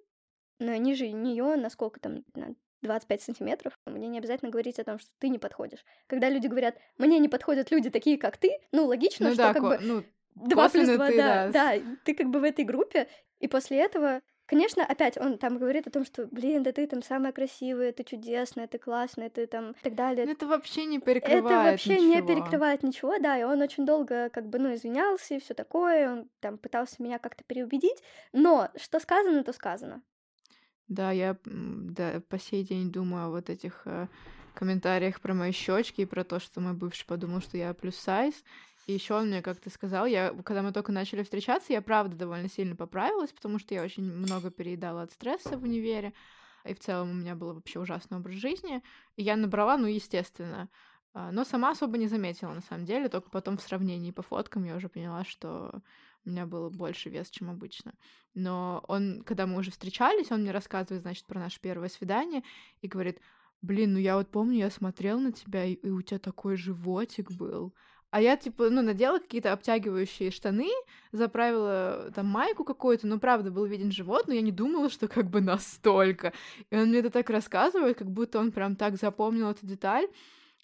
но 0.57 0.75
ниже 0.77 1.11
нее 1.11 1.55
на 1.55 1.69
сколько 1.69 1.99
там, 1.99 2.23
на 2.33 2.55
25 2.81 3.21
сантиметров. 3.21 3.77
Мне 3.85 4.07
не 4.07 4.17
обязательно 4.17 4.49
говорить 4.49 4.79
о 4.79 4.83
том, 4.83 4.97
что 4.97 5.11
ты 5.19 5.29
не 5.29 5.37
подходишь. 5.37 5.85
Когда 6.07 6.29
люди 6.29 6.47
говорят, 6.47 6.79
мне 6.97 7.19
не 7.19 7.29
подходят 7.29 7.69
люди 7.69 7.91
такие, 7.91 8.17
как 8.17 8.37
ты, 8.37 8.57
ну, 8.71 8.87
логично, 8.87 9.27
Ну 9.27 9.33
что 9.35 9.43
да, 9.43 9.53
как 9.53 9.61
бы 9.61 9.77
ну, 9.81 10.03
два 10.35 10.69
плюс 10.69 10.87
два, 10.87 11.11
да, 11.11 11.49
да. 11.49 11.73
ты 12.03 12.13
как 12.13 12.27
бы 12.27 12.39
в 12.39 12.43
этой 12.43 12.65
группе, 12.65 13.07
и 13.39 13.47
после 13.47 13.79
этого 13.83 14.21
Конечно, 14.47 14.85
опять 14.85 15.17
он 15.17 15.39
там 15.39 15.57
говорит 15.57 15.87
о 15.87 15.89
том, 15.89 16.05
что, 16.05 16.27
блин, 16.27 16.61
да 16.61 16.71
ты 16.71 16.85
там 16.85 17.01
самая 17.01 17.31
красивая, 17.31 17.91
ты 17.91 18.03
чудесная, 18.03 18.67
ты 18.67 18.77
классная, 18.77 19.29
ты 19.31 19.47
там 19.47 19.71
и 19.71 19.81
так 19.81 19.95
далее. 19.95 20.25
ну, 20.25 20.33
это 20.33 20.45
вообще 20.45 20.85
не 20.85 20.99
перекрывает 20.99 21.45
Это 21.45 21.71
вообще 21.71 21.99
не 21.99 22.17
ничего. 22.17 22.27
перекрывает 22.27 22.83
ничего, 22.83 23.17
да, 23.17 23.39
и 23.39 23.43
он 23.43 23.61
очень 23.61 23.87
долго 23.87 24.29
как 24.29 24.47
бы, 24.47 24.59
ну, 24.59 24.73
извинялся 24.75 25.33
и 25.33 25.39
все 25.39 25.55
такое, 25.55 26.11
он 26.11 26.29
там 26.41 26.59
пытался 26.59 27.01
меня 27.01 27.17
как-то 27.17 27.43
переубедить, 27.43 28.03
но 28.33 28.69
что 28.75 28.99
сказано, 28.99 29.43
то 29.43 29.51
сказано. 29.51 30.03
Да, 30.87 31.11
я 31.11 31.37
да, 31.45 32.21
по 32.29 32.37
сей 32.37 32.63
день 32.63 32.91
думаю 32.91 33.25
о 33.25 33.29
вот 33.31 33.49
этих 33.49 33.81
э, 33.85 34.07
комментариях 34.53 35.21
про 35.21 35.33
мои 35.33 35.51
щечки 35.51 36.01
и 36.01 36.05
про 36.05 36.23
то, 36.23 36.39
что 36.39 36.61
мой 36.61 36.73
бывший 36.73 37.07
подумал, 37.07 37.41
что 37.41 37.57
я 37.57 37.73
плюс 37.73 37.95
сайз. 37.95 38.43
И 38.85 38.93
еще 38.93 39.15
он 39.15 39.27
мне 39.27 39.41
как-то 39.41 39.69
сказал, 39.69 40.05
я, 40.05 40.31
когда 40.43 40.61
мы 40.61 40.71
только 40.71 40.91
начали 40.91 41.23
встречаться, 41.23 41.73
я 41.73 41.81
правда 41.81 42.15
довольно 42.15 42.49
сильно 42.49 42.75
поправилась, 42.75 43.31
потому 43.31 43.57
что 43.57 43.73
я 43.73 43.83
очень 43.83 44.03
много 44.03 44.51
переедала 44.51 45.01
от 45.03 45.11
стресса 45.11 45.57
в 45.57 45.63
универе, 45.63 46.13
и 46.63 46.73
в 46.73 46.79
целом 46.79 47.11
у 47.11 47.13
меня 47.13 47.35
был 47.35 47.53
вообще 47.53 47.79
ужасный 47.79 48.17
образ 48.17 48.35
жизни. 48.35 48.83
И 49.15 49.23
я 49.23 49.35
набрала, 49.35 49.77
ну, 49.77 49.87
естественно, 49.87 50.69
а, 51.13 51.31
но 51.31 51.45
сама 51.45 51.71
особо 51.71 51.97
не 51.97 52.07
заметила, 52.07 52.53
на 52.53 52.61
самом 52.61 52.85
деле, 52.85 53.07
только 53.07 53.29
потом 53.29 53.57
в 53.57 53.61
сравнении 53.61 54.11
по 54.11 54.21
фоткам 54.21 54.65
я 54.65 54.75
уже 54.75 54.89
поняла, 54.89 55.23
что 55.23 55.81
у 56.25 56.29
меня 56.29 56.45
было 56.45 56.69
больше 56.69 57.09
вес, 57.09 57.29
чем 57.29 57.49
обычно. 57.49 57.93
Но 58.33 58.83
он, 58.87 59.23
когда 59.25 59.47
мы 59.47 59.57
уже 59.57 59.71
встречались, 59.71 60.31
он 60.31 60.41
мне 60.41 60.51
рассказывает, 60.51 61.03
значит, 61.03 61.25
про 61.25 61.39
наше 61.39 61.61
первое 61.61 61.87
свидание 61.87 62.43
и 62.81 62.87
говорит, 62.87 63.19
блин, 63.61 63.93
ну 63.93 63.99
я 63.99 64.17
вот 64.17 64.29
помню, 64.29 64.57
я 64.57 64.69
смотрел 64.69 65.19
на 65.19 65.31
тебя, 65.31 65.63
и, 65.63 65.73
и 65.73 65.89
у 65.89 66.01
тебя 66.01 66.19
такой 66.19 66.57
животик 66.57 67.31
был. 67.31 67.73
А 68.15 68.21
я, 68.21 68.37
типа, 68.37 68.69
ну, 68.69 68.81
надела 68.81 69.19
какие-то 69.19 69.51
обтягивающие 69.51 70.31
штаны, 70.31 70.69
заправила 71.11 72.13
там 72.15 72.27
майку 72.27 72.63
какую-то, 72.63 73.07
ну, 73.07 73.19
правда, 73.19 73.51
был 73.51 73.65
виден 73.65 73.91
живот, 73.91 74.27
но 74.27 74.33
я 74.33 74.39
не 74.39 74.53
думала, 74.53 74.89
что 74.89 75.09
как 75.09 75.29
бы 75.29 75.41
настолько. 75.41 76.31
И 76.69 76.77
он 76.77 76.87
мне 76.87 76.99
это 76.99 77.09
так 77.09 77.29
рассказывает, 77.29 77.97
как 77.97 78.09
будто 78.09 78.39
он 78.39 78.53
прям 78.53 78.77
так 78.77 78.95
запомнил 78.95 79.49
эту 79.49 79.65
деталь. 79.65 80.07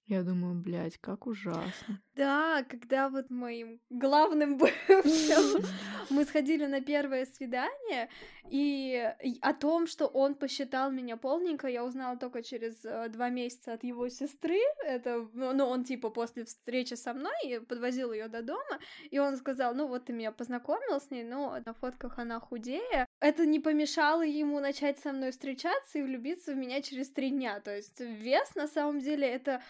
Я 0.08 0.24
думаю, 0.24 0.56
блядь, 0.56 0.98
как 1.00 1.28
ужасно. 1.28 2.02
Да, 2.16 2.66
когда 2.68 3.10
вот 3.10 3.30
моим 3.30 3.80
главным 3.90 4.58
бывшим 4.58 5.64
мы 6.10 6.26
сходили 6.26 6.66
на 6.66 6.82
первое 6.82 7.26
свидание, 7.26 8.10
и 8.50 9.10
о 9.42 9.54
том, 9.54 9.88
что 9.88 10.08
он 10.08 10.36
посчитал 10.36 10.92
меня 10.92 11.16
полненько, 11.16 11.68
я 11.68 11.86
узнала 11.86 12.18
только 12.18 12.44
через 12.44 12.84
э, 12.84 13.08
два 13.08 13.30
месяца 13.30 13.74
от 13.74 13.84
его 13.86 14.10
сестры. 14.10 14.60
Это, 14.84 15.26
ну, 15.34 15.66
он 15.66 15.86
типа 15.86 16.10
после 16.10 16.44
встречи 16.44 16.96
со 16.96 17.14
мной 17.14 17.62
подвозил 17.68 18.12
ее 18.12 18.28
до 18.28 18.42
дома, 18.42 18.80
и 19.10 19.20
он 19.20 19.38
сказал, 19.38 19.74
ну 19.74 19.88
вот 19.88 20.06
ты 20.06 20.14
меня 20.14 20.34
познакомил 20.34 21.00
с 21.00 21.12
ней, 21.12 21.24
но 21.24 21.58
на 21.66 21.74
фотках 21.74 22.20
она 22.20 22.42
худее. 22.42 23.08
Это 23.22 23.46
не 23.46 23.62
помешало 23.62 24.24
ему 24.24 24.60
начать 24.60 25.00
со 25.00 25.14
мной 25.14 25.32
встречаться 25.32 26.00
и 26.00 26.02
влюбиться 26.02 26.52
в 26.52 26.58
меня 26.58 26.82
через 26.82 27.10
три 27.10 27.30
дня. 27.30 27.62
То 27.62 27.74
есть 27.74 28.02
вес 28.02 28.54
на 28.56 28.68
самом 28.68 29.00
деле 29.00 29.28
это 29.28 29.62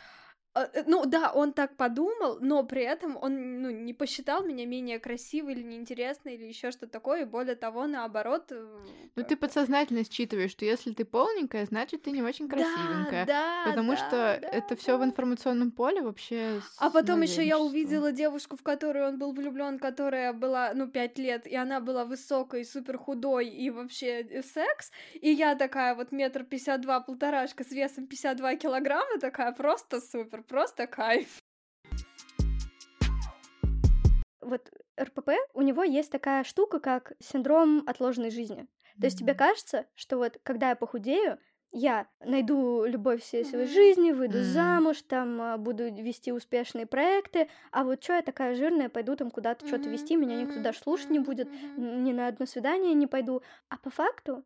ну 0.86 1.06
да, 1.06 1.32
он 1.32 1.54
так 1.54 1.78
подумал, 1.78 2.40
но 2.42 2.64
при 2.64 2.84
этом 2.84 3.18
он 3.22 3.62
ну, 3.62 3.70
не 3.70 3.94
посчитал 3.94 4.44
меня 4.44 4.66
менее 4.66 5.00
красивой 5.00 5.54
или 5.54 5.64
неинтересной 5.64 6.36
или 6.36 6.46
еще 6.46 6.72
что-то 6.72 6.92
такое, 6.92 7.26
более 7.26 7.56
того, 7.56 7.88
наоборот. 7.88 8.52
Э, 8.52 8.68
ну 9.16 9.24
ты 9.24 9.38
подсознательно 9.38 10.04
считываешь, 10.04 10.52
что 10.52 10.66
если 10.66 10.92
ты 10.92 11.06
полненькая, 11.06 11.66
значит 11.66 12.04
ты 12.04 12.12
не 12.12 12.22
очень 12.22 12.50
красивенькая. 12.50 13.26
Да, 13.26 13.64
да, 13.64 13.70
потому 13.70 13.92
да, 13.92 13.98
что 13.98 14.10
да, 14.10 14.36
это 14.36 14.70
да. 14.70 14.76
все 14.76 14.98
в 14.98 15.04
информационном 15.06 15.72
поле 15.72 16.02
вообще. 16.02 16.60
А 16.80 16.90
потом 16.90 17.22
еще 17.22 17.46
я 17.46 17.58
увидела 17.58 18.12
девушку, 18.12 18.58
в 18.58 18.64
которую 18.64 19.08
он 19.08 19.20
был 19.20 19.32
влюблен, 19.32 19.80
которая 19.80 20.34
была, 20.34 20.74
ну, 20.74 20.88
пять 20.88 21.18
лет, 21.18 21.48
и 21.48 21.56
она 21.56 21.80
была 21.80 22.04
высокой, 22.04 22.66
супер 22.66 22.98
худой 22.98 23.48
и 23.48 23.70
вообще 23.70 24.22
э, 24.22 24.44
секс. 24.44 24.92
И 25.14 25.32
я 25.32 25.56
такая 25.56 25.96
вот 25.96 26.12
метр 26.12 26.44
пятьдесят 26.44 26.82
два, 26.82 27.00
полторашка 27.00 27.64
с 27.64 27.72
весом 27.72 28.06
52 28.06 28.56
килограмма, 28.58 29.18
такая 29.20 29.54
просто 29.54 30.02
супер 30.02 30.41
просто 30.44 30.88
кайф. 30.88 31.40
Вот 34.42 34.72
РПП, 35.00 35.30
у 35.54 35.62
него 35.62 35.84
есть 35.84 36.12
такая 36.12 36.44
штука, 36.44 36.80
как 36.80 37.14
синдром 37.20 37.84
отложенной 37.88 38.32
жизни. 38.32 38.68
То 39.00 39.08
есть 39.08 39.20
тебе 39.20 39.34
кажется, 39.34 39.88
что 39.96 40.18
вот 40.18 40.40
когда 40.44 40.70
я 40.70 40.76
похудею, 40.76 41.40
я 41.72 42.08
найду 42.20 42.84
любовь 42.84 43.22
всей 43.22 43.46
своей 43.46 43.68
жизни, 43.68 44.12
выйду 44.12 44.40
Мгм. 44.40 44.46
замуж, 44.46 45.02
там 45.04 45.42
а, 45.42 45.58
буду 45.58 45.86
вести 45.86 46.34
успешные 46.34 46.86
проекты, 46.86 47.50
а 47.72 47.86
вот 47.86 48.04
что 48.04 48.14
я 48.14 48.22
такая 48.22 48.56
жирная, 48.56 48.90
пойду 48.90 49.16
там 49.16 49.32
куда-то 49.32 49.66
что-то 49.66 49.90
вести, 49.90 50.18
меня 50.18 50.36
никто 50.36 50.60
даже 50.60 50.80
слушать 50.80 51.10
не 51.12 51.20
будет, 51.20 51.50
ни 51.78 52.12
на 52.12 52.28
одно 52.28 52.46
свидание 52.46 52.94
не 52.94 53.08
пойду. 53.08 53.42
А 53.70 53.78
по 53.78 53.90
факту, 53.90 54.44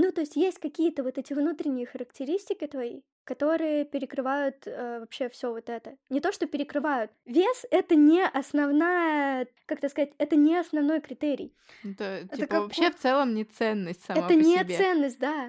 ну, 0.00 0.12
то 0.12 0.20
есть 0.22 0.36
есть 0.36 0.58
какие-то 0.58 1.02
вот 1.02 1.18
эти 1.18 1.32
внутренние 1.34 1.86
характеристики 1.86 2.66
твои, 2.66 3.02
которые 3.24 3.84
перекрывают 3.84 4.66
э, 4.66 5.00
вообще 5.00 5.28
все 5.28 5.50
вот 5.50 5.68
это. 5.68 5.96
Не 6.08 6.20
то, 6.20 6.32
что 6.32 6.46
перекрывают. 6.46 7.10
Вес 7.26 7.66
это 7.70 7.94
не 7.94 8.24
основная, 8.24 9.46
как 9.66 9.78
это 9.78 9.88
сказать, 9.88 10.12
это 10.18 10.36
не 10.36 10.56
основной 10.56 11.00
критерий. 11.00 11.54
Это, 11.84 12.04
Это 12.04 12.36
типа 12.36 12.48
как 12.48 12.60
вообще 12.62 12.90
в 12.90 12.96
целом 12.96 13.34
не 13.34 13.44
ценность 13.44 14.04
сама 14.04 14.20
это 14.20 14.28
по 14.28 14.32
не 14.32 14.58
себе. 14.58 14.76
ценность, 14.76 15.18
да. 15.18 15.46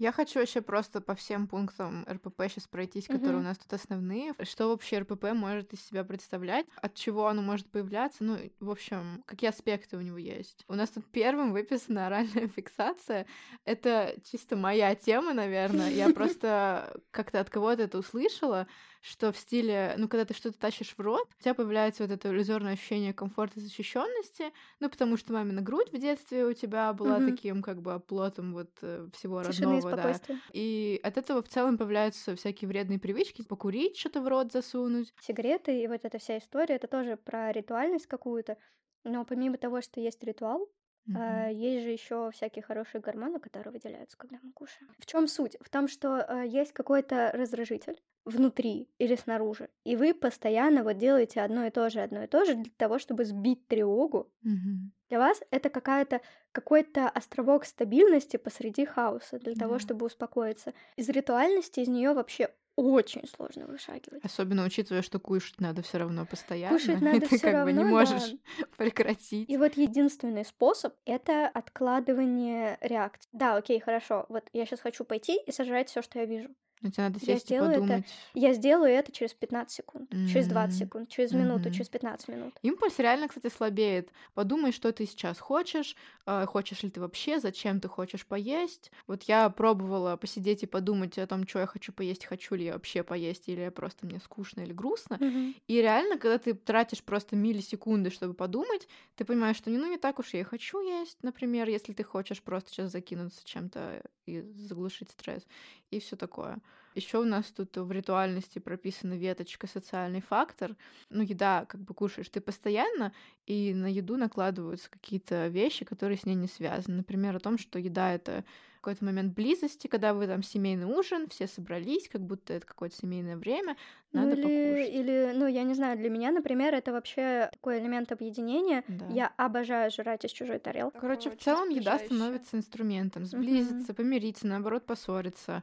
Я 0.00 0.12
хочу 0.12 0.40
еще 0.40 0.62
просто 0.62 1.02
по 1.02 1.14
всем 1.14 1.46
пунктам 1.46 2.06
РПП 2.10 2.44
сейчас 2.48 2.66
пройтись, 2.66 3.06
которые 3.06 3.32
Мгм. 3.32 3.40
у 3.40 3.42
нас 3.42 3.58
тут 3.58 3.70
основные. 3.74 4.32
Что 4.44 4.70
вообще 4.70 5.00
РПП 5.00 5.34
может 5.34 5.74
из 5.74 5.84
себя 5.86 6.04
представлять? 6.04 6.64
От 6.76 6.94
чего 6.94 7.26
оно 7.26 7.42
может 7.42 7.70
появляться? 7.70 8.24
Ну, 8.24 8.38
в 8.60 8.70
общем, 8.70 9.22
какие 9.26 9.50
аспекты 9.50 9.98
у 9.98 10.00
него 10.00 10.16
есть? 10.16 10.64
У 10.68 10.74
нас 10.74 10.88
тут 10.88 11.04
первым 11.12 11.52
выписана 11.52 12.06
оральная 12.06 12.48
фиксация. 12.48 13.26
Это 13.66 14.14
чисто 14.24 14.56
моя 14.56 14.94
тема, 14.94 15.34
наверное. 15.34 15.90
Я 15.90 16.08
просто 16.14 16.98
как-то 17.10 17.40
от 17.40 17.50
кого-то 17.50 17.82
это 17.82 17.98
услышала, 17.98 18.66
что 19.00 19.32
в 19.32 19.36
стиле, 19.38 19.94
ну, 19.98 20.08
когда 20.08 20.24
ты 20.24 20.34
что-то 20.34 20.58
тащишь 20.58 20.94
в 20.96 21.00
рот, 21.00 21.28
у 21.38 21.42
тебя 21.42 21.54
появляется 21.54 22.02
вот 22.04 22.12
это 22.12 22.28
иллюзорное 22.30 22.74
ощущение 22.74 23.14
комфорта 23.14 23.58
и 23.60 23.62
защищенности, 23.62 24.52
ну, 24.80 24.90
потому 24.90 25.16
что 25.16 25.32
мамина 25.32 25.62
грудь 25.62 25.92
в 25.92 25.98
детстве 25.98 26.44
у 26.46 26.52
тебя 26.52 26.92
была 26.92 27.20
Мгм. 27.20 27.20
таким 27.20 27.62
как 27.62 27.80
бы 27.82 27.94
оплотом 27.94 28.52
вот 28.52 28.70
э, 28.82 29.08
всего 29.12 29.42
Тишины 29.42 29.78
и 29.78 29.80
родного, 29.80 29.92
да. 29.92 30.20
спокойствия. 30.20 30.40
И 30.52 31.00
от 31.02 31.16
этого 31.18 31.42
в 31.42 31.48
целом 31.48 31.78
появляются 31.78 32.36
всякие 32.36 32.68
вредные 32.68 32.98
привычки, 32.98 33.42
покурить, 33.42 33.96
что-то 33.96 34.20
в 34.22 34.28
рот 34.28 34.52
засунуть. 34.52 35.14
Сигареты 35.18 35.82
и 35.82 35.86
вот 35.86 36.04
эта 36.04 36.18
вся 36.18 36.38
история, 36.38 36.76
это 36.76 36.88
тоже 36.88 37.16
про 37.16 37.52
ритуальность 37.52 38.06
какую-то. 38.06 38.56
Но 39.04 39.24
помимо 39.24 39.56
того, 39.58 39.80
что 39.82 40.00
есть 40.00 40.22
ритуал, 40.24 40.68
а, 41.12 41.48
Мгм. 41.48 41.50
есть 41.50 41.84
же 41.84 41.90
еще 41.90 42.30
всякие 42.32 42.62
хорошие 42.62 43.00
гормоны, 43.00 43.40
которые 43.40 43.72
выделяются, 43.72 44.16
когда 44.16 44.38
мы 44.42 44.52
кушаем. 44.52 44.96
В 44.98 45.06
чем 45.06 45.26
суть? 45.28 45.56
В 45.60 45.70
том, 45.70 45.88
что 45.88 46.22
а, 46.22 46.42
есть 46.44 46.72
какой-то 46.72 47.30
раздражитель 47.32 48.00
внутри 48.24 48.90
или 48.98 49.16
снаружи, 49.16 49.70
и 49.84 49.96
вы 49.96 50.12
постоянно 50.14 50.84
вот 50.84 50.98
делаете 50.98 51.40
одно 51.40 51.64
и 51.66 51.70
то 51.70 51.88
же, 51.90 52.00
одно 52.00 52.22
и 52.24 52.26
то 52.26 52.44
же 52.44 52.54
для 52.54 52.72
того, 52.76 52.98
чтобы 52.98 53.24
сбить 53.24 53.66
тревогу. 53.66 54.30
Мгм. 54.42 54.90
Для 55.10 55.18
вас 55.20 55.42
это 55.50 55.70
какая-то 55.70 56.22
какой-то 56.52 57.08
островок 57.08 57.64
стабильности 57.66 58.38
посреди 58.38 58.86
хаоса 58.86 59.38
для 59.38 59.56
того, 59.56 59.78
Да. 59.78 59.80
чтобы 59.80 60.06
успокоиться. 60.06 60.74
Из 60.96 61.08
ритуальности 61.10 61.80
из 61.80 61.88
нее 61.88 62.14
вообще 62.14 62.50
очень 62.76 63.26
сложно 63.26 63.66
вышагивать. 63.66 64.24
Особенно 64.24 64.64
учитывая, 64.64 65.02
что 65.02 65.18
кушать 65.18 65.60
надо 65.60 65.82
все 65.82 65.98
равно 65.98 66.26
постоянно. 66.26 66.78
Кушать 66.78 67.00
надо 67.00 67.26
всё 67.26 67.38
как 67.38 67.64
бы 67.64 67.72
не 67.72 67.78
равно, 67.78 67.90
можешь 67.90 68.30
да. 68.30 68.64
прекратить. 68.76 69.48
И 69.48 69.56
вот 69.56 69.76
единственный 69.76 70.44
способ— 70.44 70.94
это 71.04 71.48
откладывание 71.48 72.78
реакции. 72.80 73.28
Да, 73.32 73.56
окей, 73.56 73.80
хорошо. 73.80 74.26
Вот 74.28 74.44
я 74.52 74.66
сейчас 74.66 74.80
хочу 74.80 75.04
пойти 75.04 75.38
и 75.46 75.52
сожрать 75.52 75.88
все, 75.88 76.02
что 76.02 76.18
я 76.18 76.26
вижу. 76.26 76.48
Но 76.82 76.90
тебе 76.90 77.04
надо 77.04 77.20
Я 77.20 77.38
сесть 77.38 77.50
и 77.50 77.54
сделаю 77.54 77.76
это. 77.76 78.02
подумать. 78.02 78.20
Я 78.34 78.52
сделаю 78.54 78.90
это 78.92 79.12
через 79.12 79.32
15 79.34 79.76
секунд, 79.76 80.18
через 80.24 80.48
20 80.48 80.78
М, 80.78 80.90
секунд, 80.90 81.08
через 81.08 81.32
минуту, 81.32 81.70
мгм. 81.70 81.70
через 81.70 81.88
15 81.88 82.28
минут. 82.28 82.60
Импульс 82.62 82.98
реально, 82.98 83.28
кстати, 83.28 83.48
слабеет. 83.52 84.12
Подумай, 84.34 84.72
что 84.72 84.92
ты 84.92 85.06
сейчас 85.06 85.38
хочешь, 85.40 85.96
э, 86.26 86.46
хочешь 86.46 86.82
ли 86.82 86.90
ты 86.90 87.00
вообще, 87.00 87.40
зачем 87.40 87.80
ты 87.80 87.88
хочешь 87.88 88.26
поесть. 88.26 88.92
Вот 89.06 89.24
я 89.24 89.50
пробовала 89.50 90.16
посидеть 90.16 90.62
и 90.64 90.66
подумать 90.66 91.18
о 91.18 91.26
том, 91.26 91.46
что 91.48 91.60
я 91.60 91.66
хочу 91.66 91.92
поесть, 91.92 92.26
хочу 92.26 92.56
ли 92.56 92.66
я 92.66 92.74
вообще 92.74 93.02
поесть, 93.04 93.48
или 93.48 93.70
просто 93.70 94.06
мне 94.06 94.20
скучно 94.20 94.62
или 94.62 94.72
грустно. 94.74 95.20
Мгм. 95.20 95.54
И 95.68 95.76
реально, 95.82 96.18
когда 96.18 96.38
ты 96.38 96.54
тратишь 96.54 97.04
просто 97.04 97.36
миллисекунды, 97.36 98.10
чтобы 98.10 98.34
подумать, 98.34 98.88
ты 99.16 99.24
понимаешь, 99.24 99.56
что 99.56 99.70
ну 99.70 99.90
не 99.90 99.98
так 99.98 100.18
уж 100.20 100.34
я 100.34 100.40
и 100.40 100.44
хочу 100.44 100.80
есть, 100.82 101.18
например, 101.22 101.68
если 101.68 101.92
ты 101.94 102.04
хочешь 102.04 102.42
просто 102.42 102.70
сейчас 102.72 102.92
закинуться 102.92 103.42
чем-то 103.44 104.02
и 104.26 104.42
заглушить 104.42 105.10
стресс, 105.10 105.46
и 105.90 106.00
все 106.00 106.16
такое. 106.16 106.58
Еще 106.94 107.18
у 107.18 107.24
нас 107.24 107.46
тут 107.52 107.76
в 107.76 107.90
ритуальности 107.92 108.58
прописана 108.58 109.14
веточка 109.14 109.66
социальный 109.66 110.20
фактор. 110.20 110.76
Ну, 111.08 111.22
еда, 111.22 111.64
как 111.66 111.80
бы 111.82 111.94
кушаешь 111.94 112.28
ты 112.28 112.40
постоянно, 112.40 113.12
и 113.46 113.72
на 113.74 113.86
еду 113.86 114.16
накладываются 114.16 114.90
какие-то 114.90 115.48
вещи, 115.48 115.84
которые 115.84 116.18
с 116.18 116.26
ней 116.26 116.34
не 116.34 116.48
связаны. 116.48 116.98
Например, 116.98 117.36
о 117.36 117.40
том, 117.40 117.58
что 117.58 117.78
еда 117.78 118.12
это 118.12 118.44
какой-то 118.80 119.04
момент 119.04 119.34
близости, 119.34 119.86
когда 119.86 120.14
вы 120.14 120.26
там 120.26 120.42
семейный 120.42 120.86
ужин, 120.86 121.28
все 121.28 121.46
собрались, 121.46 122.08
как 122.08 122.22
будто 122.22 122.54
это 122.54 122.66
какое-то 122.66 122.96
семейное 122.96 123.36
время, 123.36 123.76
Ну 124.12 124.22
надо 124.22 124.32
или, 124.36 124.42
покушать. 124.42 124.94
или, 124.94 125.32
ну 125.34 125.46
я 125.46 125.62
не 125.64 125.74
знаю, 125.74 125.98
для 125.98 126.08
меня, 126.10 126.30
например, 126.32 126.74
это 126.74 126.92
вообще 126.92 127.48
такой 127.52 127.78
элемент 127.78 128.10
объединения. 128.12 128.82
Да. 128.88 129.06
Я 129.10 129.32
обожаю 129.36 129.90
жрать 129.90 130.24
из 130.24 130.30
чужой 130.32 130.58
тарелки. 130.58 130.96
Короче, 130.98 131.30
в 131.30 131.38
целом 131.38 131.68
еда 131.68 131.98
становится 131.98 132.56
инструментом. 132.56 133.24
Сблизиться, 133.26 133.92
помириться, 133.94 134.46
наоборот, 134.46 134.86
поссориться, 134.86 135.62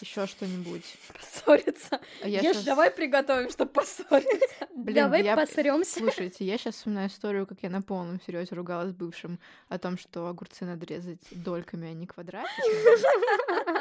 еще 0.00 0.26
что-нибудь. 0.26 0.84
Поссориться. 1.12 2.00
А 2.22 2.28
я 2.28 2.40
Ешь, 2.40 2.56
щас- 2.56 2.64
давай 2.64 2.90
приготовим, 2.90 3.50
чтобы 3.50 3.72
поссориться. 3.72 4.68
Блин, 4.74 4.94
Давай 4.94 5.22
я- 5.24 5.36
посрёмся. 5.36 5.98
Слушайте, 6.00 6.44
я 6.44 6.58
сейчас 6.58 6.76
вспоминаю 6.76 7.08
историю, 7.08 7.46
как 7.46 7.58
я 7.62 7.70
на 7.70 7.82
полном 7.82 8.20
серьезе 8.20 8.54
ругалась 8.54 8.90
с 8.90 8.94
бывшим 8.94 9.38
о 9.68 9.78
том, 9.78 9.98
что 9.98 10.26
огурцы 10.28 10.64
надо 10.64 10.86
резать 10.86 11.20
дольками, 11.30 11.88
а 11.88 11.92
не 11.92 12.06
квадратиками. 12.06 12.51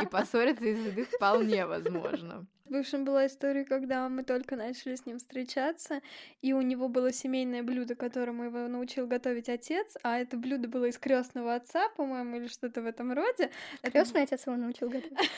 И 0.01 0.05
поссориться 0.05 0.65
из 0.65 0.85
еды 0.85 1.05
вполне 1.05 1.65
возможно. 1.65 2.45
Бывшим 2.71 3.03
была 3.03 3.25
история, 3.27 3.65
когда 3.65 4.07
мы 4.07 4.23
только 4.23 4.55
начали 4.55 4.95
с 4.95 5.05
ним 5.05 5.17
встречаться, 5.17 6.01
и 6.41 6.53
у 6.53 6.61
него 6.61 6.87
было 6.87 7.11
семейное 7.11 7.63
блюдо, 7.63 7.95
которому 7.95 8.45
его 8.45 8.65
научил 8.69 9.07
готовить 9.07 9.49
отец, 9.49 9.97
а 10.03 10.17
это 10.17 10.37
блюдо 10.37 10.69
было 10.69 10.85
из 10.85 10.97
крестного 10.97 11.55
отца, 11.55 11.89
по-моему, 11.97 12.37
или 12.37 12.47
что-то 12.47 12.81
в 12.81 12.85
этом 12.85 13.11
роде. 13.11 13.51
Это 13.81 13.91
Крестный 13.91 14.21
отец 14.21 14.47
его 14.47 14.55
научил 14.55 14.87
готовить. 14.87 15.17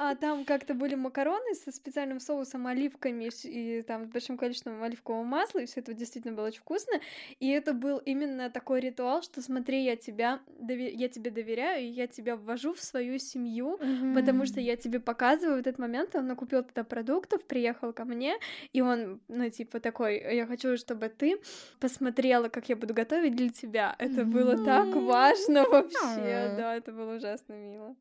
А 0.00 0.14
там 0.14 0.44
как-то 0.44 0.74
были 0.74 0.94
макароны 0.94 1.54
со 1.54 1.72
специальным 1.72 2.20
соусом, 2.20 2.68
оливками 2.68 3.30
и 3.42 3.82
там 3.82 4.04
с 4.04 4.08
большим 4.08 4.36
количеством 4.36 4.80
оливкового 4.80 5.24
масла, 5.24 5.60
и 5.60 5.66
все 5.66 5.80
это 5.80 5.92
действительно 5.92 6.36
было 6.36 6.46
очень 6.48 6.60
вкусно. 6.60 7.00
И 7.40 7.48
это 7.48 7.72
был 7.72 7.98
именно 7.98 8.48
такой 8.48 8.80
ритуал, 8.80 9.22
что 9.22 9.42
смотри, 9.42 9.82
я 9.82 9.96
тебя, 9.96 10.40
я 10.68 11.08
тебе 11.08 11.30
доверяю, 11.32 11.84
и 11.84 11.88
я 11.88 12.06
тебя 12.06 12.36
ввожу 12.36 12.74
в 12.74 12.80
свою 12.80 13.18
семью, 13.18 13.80
потому 14.14 14.46
что 14.46 14.60
я 14.60 14.76
тебе 14.76 15.00
показываю 15.00 15.56
в 15.56 15.60
этот 15.60 15.78
момент, 15.78 16.14
он 16.18 16.26
накупил 16.26 16.62
туда 16.62 16.84
продуктов, 16.84 17.44
приехал 17.44 17.92
ко 17.92 18.04
мне, 18.04 18.36
и 18.72 18.80
он, 18.80 19.20
ну, 19.28 19.50
типа 19.50 19.80
такой, 19.80 20.18
я 20.36 20.46
хочу, 20.46 20.76
чтобы 20.76 21.08
ты 21.08 21.40
посмотрела, 21.80 22.48
как 22.48 22.68
я 22.68 22.76
буду 22.76 22.94
готовить 22.94 23.36
для 23.36 23.48
тебя. 23.48 23.94
Это 23.98 24.24
было 24.24 24.56
так 24.64 24.94
важно 24.94 25.64
вообще, 25.68 26.54
да, 26.56 26.74
это 26.76 26.92
было 26.92 27.16
ужасно 27.16 27.54
мило. 27.54 27.96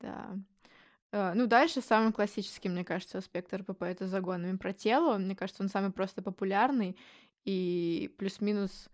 Да. 0.00 0.36
Э, 1.12 1.32
Ну, 1.34 1.46
дальше 1.46 1.80
самый 1.80 2.12
классический, 2.12 2.68
мне 2.68 2.84
кажется, 2.84 3.18
аспект 3.18 3.52
РПП— 3.54 3.82
это 3.84 4.06
загонами 4.06 4.56
про 4.56 4.72
тело. 4.72 5.18
Мне 5.18 5.36
кажется, 5.36 5.62
он 5.62 5.68
самый 5.68 5.92
просто 5.92 6.22
популярный, 6.22 6.96
и 7.44 8.14
плюс-минус 8.18 8.88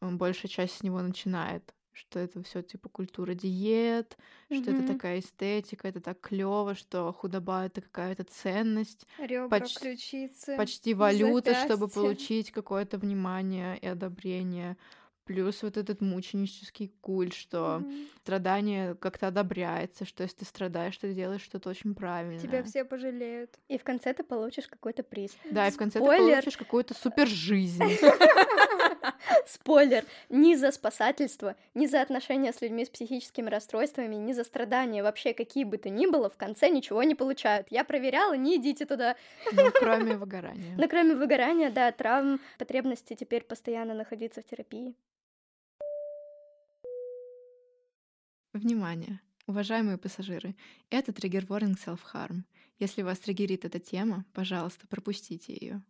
большая 0.00 0.48
часть 0.50 0.76
с 0.78 0.82
него 0.82 1.00
начинает. 1.02 1.74
Что 1.98 2.20
это 2.20 2.40
все 2.44 2.62
типа 2.62 2.88
культура 2.88 3.34
диет, 3.34 4.16
что 4.52 4.70
это 4.70 4.86
такая 4.86 5.18
эстетика, 5.18 5.88
это 5.88 6.00
так 6.00 6.20
клево, 6.20 6.76
что 6.76 7.12
худоба 7.12 7.66
это 7.66 7.80
какая-то 7.80 8.22
ценность, 8.22 9.04
Ребра, 9.18 9.48
Поч- 9.48 9.76
ключицы. 9.76 10.56
почти 10.56 10.94
валюта, 10.94 11.54
чтобы 11.54 11.86
запястья. 11.86 12.00
получить 12.00 12.50
какое-то 12.52 12.98
внимание 12.98 13.76
и 13.78 13.86
одобрение. 13.88 14.76
Плюс 15.28 15.62
вот 15.62 15.76
этот 15.76 16.00
мученический 16.00 16.90
культ, 17.02 17.34
что 17.34 17.80
Мгм. 17.80 18.08
страдание 18.22 18.94
как-то 18.94 19.26
одобряется, 19.26 20.06
что 20.06 20.22
если 20.22 20.38
ты 20.38 20.44
страдаешь, 20.46 20.96
ты 20.96 21.12
делаешь 21.12 21.42
что-то 21.42 21.68
очень 21.68 21.94
правильное. 21.94 22.40
Тебя 22.40 22.62
все 22.62 22.82
пожалеют. 22.82 23.50
И 23.68 23.76
в 23.76 23.84
конце 23.84 24.14
ты 24.14 24.24
получишь 24.24 24.68
какой-то 24.68 25.02
приз. 25.02 25.36
Да, 25.50 25.68
и 25.68 25.70
в 25.70 25.76
конце 25.76 26.00
ты 26.00 26.06
получишь 26.06 26.56
какую-то 26.56 26.94
супер 26.94 27.26
жизнь. 27.26 27.84
Спойлер! 29.46 30.02
Ни 30.30 30.54
за 30.54 30.70
спасательство, 30.72 31.56
ни 31.74 31.86
за 31.86 32.00
отношения 32.00 32.54
с 32.54 32.62
людьми 32.62 32.86
с 32.86 32.88
психическими 32.88 33.50
расстройствами, 33.50 34.14
ни 34.14 34.32
за 34.32 34.44
страдания, 34.44 35.02
вообще 35.02 35.34
какие 35.34 35.64
бы 35.64 35.76
то 35.76 35.90
ни 35.90 36.06
было, 36.06 36.30
в 36.30 36.38
конце 36.38 36.70
ничего 36.70 37.02
не 37.02 37.14
получают. 37.14 37.66
Я 37.70 37.84
проверяла, 37.84 38.34
не 38.34 38.56
идите 38.56 38.86
туда. 38.86 39.14
Ну, 39.52 39.70
кроме 39.78 40.16
выгорания. 40.16 40.74
Но 40.78 40.88
кроме 40.88 41.14
выгорания, 41.14 41.70
да, 41.70 41.92
травм, 41.92 42.40
потребности 42.58 43.14
теперь 43.14 43.44
постоянно 43.44 43.92
находиться 43.92 44.40
в 44.40 44.46
терапии. 44.46 44.94
Внимание! 48.58 49.20
Уважаемые 49.46 49.98
пассажиры, 49.98 50.56
это 50.90 51.12
триггер 51.12 51.44
warning 51.44 51.76
self-harm. 51.76 52.42
Если 52.80 53.02
вас 53.02 53.20
триггерит 53.20 53.64
эта 53.64 53.78
тема, 53.78 54.24
пожалуйста, 54.32 54.88
пропустите 54.88 55.52
ее. 55.52 55.80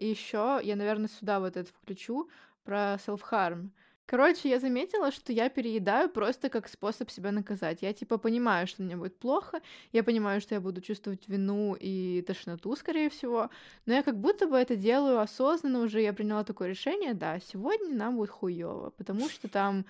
И 0.00 0.08
еще 0.08 0.60
я, 0.60 0.74
наверное, 0.74 1.08
сюда 1.08 1.38
вот 1.38 1.56
это 1.56 1.72
включу 1.72 2.28
про 2.64 2.98
self-harm. 3.06 3.70
Короче, 4.06 4.48
я 4.48 4.58
заметила, 4.58 5.12
что 5.12 5.32
я 5.32 5.48
переедаю 5.48 6.10
просто 6.10 6.48
как 6.48 6.66
способ 6.66 7.12
себя 7.12 7.30
наказать. 7.30 7.80
Я 7.80 7.92
типа 7.92 8.18
понимаю, 8.18 8.66
что 8.66 8.82
мне 8.82 8.96
будет 8.96 9.16
плохо, 9.16 9.60
я 9.92 10.02
понимаю, 10.02 10.40
что 10.40 10.56
я 10.56 10.60
буду 10.60 10.80
чувствовать 10.80 11.28
вину 11.28 11.76
и 11.78 12.24
тошноту, 12.26 12.74
скорее 12.74 13.08
всего, 13.08 13.50
но 13.86 13.94
я 13.94 14.02
как 14.02 14.18
будто 14.18 14.48
бы 14.48 14.56
это 14.56 14.74
делаю 14.74 15.20
осознанно 15.20 15.78
уже. 15.78 16.02
Я 16.02 16.12
приняла 16.12 16.42
такое 16.42 16.70
решение, 16.70 17.14
да, 17.14 17.38
сегодня 17.38 17.94
нам 17.94 18.16
будет 18.16 18.30
хуево, 18.30 18.90
потому 18.96 19.28
что 19.28 19.46
там 19.46 19.86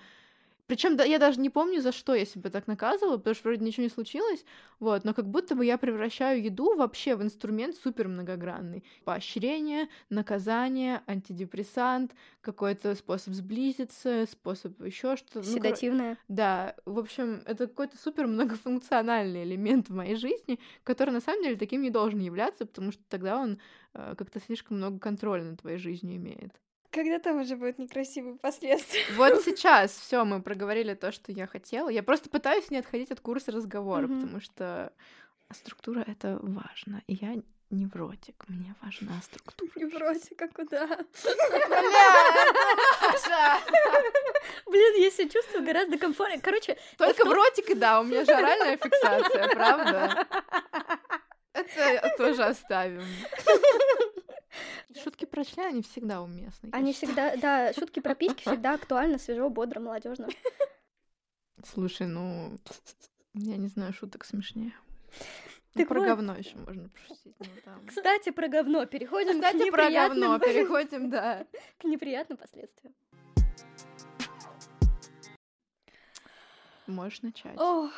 причем 0.71 0.95
да, 0.95 1.03
я 1.03 1.19
даже 1.19 1.37
не 1.37 1.49
помню, 1.49 1.81
за 1.81 1.91
что 1.91 2.15
я 2.15 2.23
себя 2.23 2.49
так 2.49 2.65
наказывала, 2.65 3.17
потому 3.17 3.35
что 3.35 3.49
вроде 3.49 3.65
ничего 3.65 3.83
не 3.83 3.89
случилось, 3.89 4.45
вот, 4.79 5.03
но 5.03 5.13
как 5.13 5.27
будто 5.27 5.53
бы 5.53 5.65
я 5.65 5.77
превращаю 5.77 6.41
еду 6.41 6.77
вообще 6.77 7.17
в 7.17 7.21
инструмент 7.21 7.75
супер 7.75 8.07
многогранный. 8.07 8.85
Поощрение, 9.03 9.89
наказание, 10.09 11.01
антидепрессант, 11.07 12.15
какой-то 12.39 12.95
способ 12.95 13.33
сблизиться, 13.33 14.25
способ 14.31 14.81
еще 14.81 15.17
что-то. 15.17 15.39
Ну, 15.39 15.43
коро- 15.43 15.53
Седативная. 15.55 16.17
да, 16.29 16.73
в 16.85 16.99
общем, 16.99 17.43
это 17.45 17.67
какой-то 17.67 17.97
супер 17.97 18.27
многофункциональный 18.27 19.43
элемент 19.43 19.89
в 19.89 19.93
моей 19.93 20.15
жизни, 20.15 20.57
который 20.85 21.09
на 21.09 21.19
самом 21.19 21.43
деле 21.43 21.57
таким 21.57 21.81
не 21.81 21.89
должен 21.89 22.19
являться, 22.19 22.65
потому 22.65 22.93
что 22.93 23.03
тогда 23.09 23.37
он 23.37 23.59
э, 23.93 24.15
как-то 24.17 24.39
слишком 24.39 24.77
много 24.77 24.99
контроля 24.99 25.43
над 25.43 25.59
твоей 25.59 25.79
жизнью 25.79 26.15
имеет. 26.15 26.53
Когда 26.91 27.19
там 27.19 27.39
уже 27.41 27.55
будут 27.55 27.79
некрасивые 27.79 28.35
последствия? 28.35 29.03
Вот 29.15 29.41
сейчас 29.45 29.91
все, 29.91 30.25
мы 30.25 30.41
проговорили 30.41 30.93
то, 30.93 31.11
что 31.11 31.31
я 31.31 31.47
хотела. 31.47 31.89
Я 31.89 32.03
просто 32.03 32.29
пытаюсь 32.29 32.69
не 32.69 32.77
отходить 32.79 33.11
от 33.11 33.21
курса 33.21 33.51
разговора, 33.51 34.07
Мгм. 34.07 34.19
потому 34.21 34.41
что 34.41 34.91
структура 35.53 36.03
это 36.05 36.37
важно. 36.41 37.01
И 37.07 37.13
я 37.13 37.35
невротик, 37.69 38.43
мне 38.49 38.75
важна 38.81 39.13
структура. 39.23 39.71
Не 39.77 39.85
брось, 39.85 40.29
а 40.37 40.47
куда? 40.49 40.87
Блин, 44.67 45.01
я 45.01 45.11
себя 45.11 45.29
чувствую 45.29 45.65
гораздо 45.65 45.97
комфортнее. 45.97 46.41
Короче, 46.41 46.77
Только 46.97 47.25
в 47.25 47.31
ротике, 47.31 47.75
да, 47.75 48.01
у 48.01 48.03
меня 48.03 48.25
же 48.25 48.31
оральная 48.33 48.77
фиксация, 48.77 49.47
правда? 49.49 50.27
Это 51.53 52.13
тоже 52.17 52.43
оставим. 52.43 53.03
Шутки 55.03 55.25
про 55.25 55.43
член, 55.45 55.67
они 55.67 55.81
всегда 55.81 56.21
уместны. 56.21 56.69
они 56.73 56.93
всегда, 56.93 57.35
да, 57.37 57.73
шутки 57.73 57.99
про 57.99 58.15
письки 58.15 58.41
всегда 58.41 58.73
актуально, 58.73 59.17
свежо, 59.17 59.49
бодро, 59.49 59.79
молодежно. 59.79 60.27
Слушай, 61.63 62.07
ну, 62.07 62.57
я 63.33 63.57
не 63.57 63.67
знаю 63.67 63.93
шуток 63.93 64.25
смешнее. 64.25 64.73
Ну, 65.73 65.79
Так 65.79 65.87
про 65.87 65.99
вот. 65.99 66.05
говно 66.07 66.35
еще 66.35 66.57
можно 66.57 66.89
пошутить. 66.89 67.35
ну, 67.39 67.45
там. 67.63 67.85
Кстати, 67.87 68.31
про 68.31 68.47
говно. 68.49 68.85
Переходим 68.85 69.39
к 69.39 69.43
Кстати, 69.45 69.69
про 69.71 69.89
говно. 69.89 70.35
неприятным, 70.35 70.39
Переходим, 70.53 71.09
да. 71.09 71.45
к 71.77 71.83
неприятным 71.85 72.37
последствиям. 72.37 72.93
Можешь 76.87 77.21
начать. 77.21 77.57
Ох. 77.57 77.91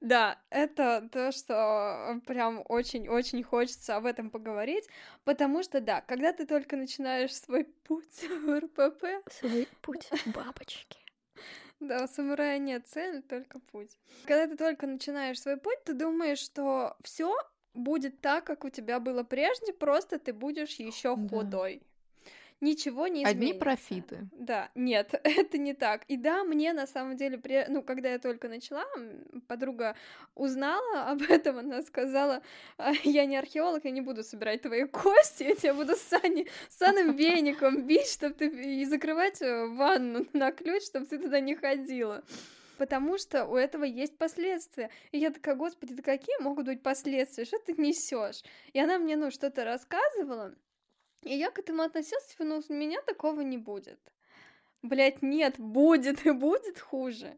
Да, 0.00 0.38
это 0.48 1.08
то, 1.12 1.30
что 1.30 2.20
прям 2.26 2.64
очень-очень 2.68 3.42
хочется 3.42 3.96
об 3.96 4.06
этом 4.06 4.30
поговорить, 4.30 4.88
потому 5.24 5.62
что, 5.62 5.80
да, 5.80 6.00
когда 6.00 6.32
ты 6.32 6.46
только 6.46 6.76
начинаешь 6.76 7.34
свой 7.34 7.64
путь 7.64 8.22
в 8.22 8.60
РПП, 8.60 9.04
Свой 9.30 9.68
путь 9.82 10.08
бабочки. 10.34 10.98
да, 11.80 12.04
у 12.04 12.08
самурая 12.08 12.58
нет 12.58 12.86
цели, 12.86 13.20
только 13.20 13.58
путь. 13.58 13.90
Когда 14.24 14.46
ты 14.46 14.56
только 14.56 14.86
начинаешь 14.86 15.40
свой 15.40 15.58
путь, 15.58 15.84
ты 15.84 15.92
думаешь, 15.92 16.38
что 16.38 16.96
все 17.04 17.34
будет 17.74 18.20
так, 18.20 18.44
как 18.44 18.64
у 18.64 18.70
тебя 18.70 19.00
было 19.00 19.22
прежде, 19.22 19.72
просто 19.72 20.18
ты 20.18 20.32
будешь 20.32 20.76
еще 20.76 21.14
Да. 21.16 21.28
худой. 21.28 21.82
Ничего 22.60 23.06
не 23.06 23.22
изменится. 23.22 23.30
Одни 23.30 23.54
профиты. 23.54 24.28
Да, 24.32 24.70
нет, 24.74 25.14
это 25.24 25.56
не 25.56 25.72
так. 25.72 26.04
И 26.08 26.16
да, 26.16 26.44
мне 26.44 26.72
на 26.74 26.86
самом 26.86 27.16
деле, 27.16 27.38
при... 27.38 27.64
ну, 27.68 27.82
когда 27.82 28.10
я 28.10 28.18
только 28.18 28.48
начала, 28.48 28.84
подруга 29.48 29.96
узнала 30.34 31.04
об 31.10 31.22
этом, 31.22 31.58
она 31.58 31.82
сказала, 31.82 32.42
«А, 32.76 32.92
я 33.04 33.24
не 33.24 33.36
археолог, 33.36 33.84
я 33.84 33.90
не 33.90 34.02
буду 34.02 34.22
собирать 34.22 34.62
твои 34.62 34.84
кости, 34.84 35.44
я 35.44 35.54
тебя 35.54 35.74
буду 35.74 35.96
сани... 35.96 36.48
санным 36.68 37.16
веником 37.16 37.86
бить, 37.86 38.10
чтобы 38.10 38.34
ты 38.34 38.48
и 38.48 38.84
закрывать 38.84 39.40
э, 39.40 39.66
ванну 39.66 40.26
на 40.34 40.52
ключ, 40.52 40.84
чтобы 40.84 41.06
ты 41.06 41.18
туда 41.18 41.40
не 41.40 41.54
ходила. 41.54 42.22
Потому 42.76 43.18
что 43.18 43.44
у 43.44 43.56
этого 43.56 43.84
есть 43.84 44.16
последствия. 44.16 44.90
И 45.12 45.18
я 45.18 45.30
такая, 45.30 45.54
господи, 45.54 45.92
да 45.92 46.02
какие 46.02 46.40
могут 46.42 46.66
быть 46.66 46.82
последствия? 46.82 47.44
Что 47.44 47.58
ты 47.58 47.74
несешь? 47.74 48.42
И 48.72 48.80
она 48.80 48.98
мне, 48.98 49.16
ну, 49.16 49.30
что-то 49.30 49.64
рассказывала, 49.64 50.54
и 51.22 51.34
я 51.34 51.50
к 51.50 51.58
этому 51.58 51.82
относилась, 51.82 52.26
типа, 52.26 52.44
ну, 52.44 52.62
у 52.68 52.72
меня 52.72 53.00
такого 53.02 53.40
не 53.40 53.58
будет. 53.58 54.00
Блять, 54.82 55.22
нет, 55.22 55.58
будет 55.58 56.26
и 56.26 56.30
будет 56.30 56.78
хуже. 56.78 57.36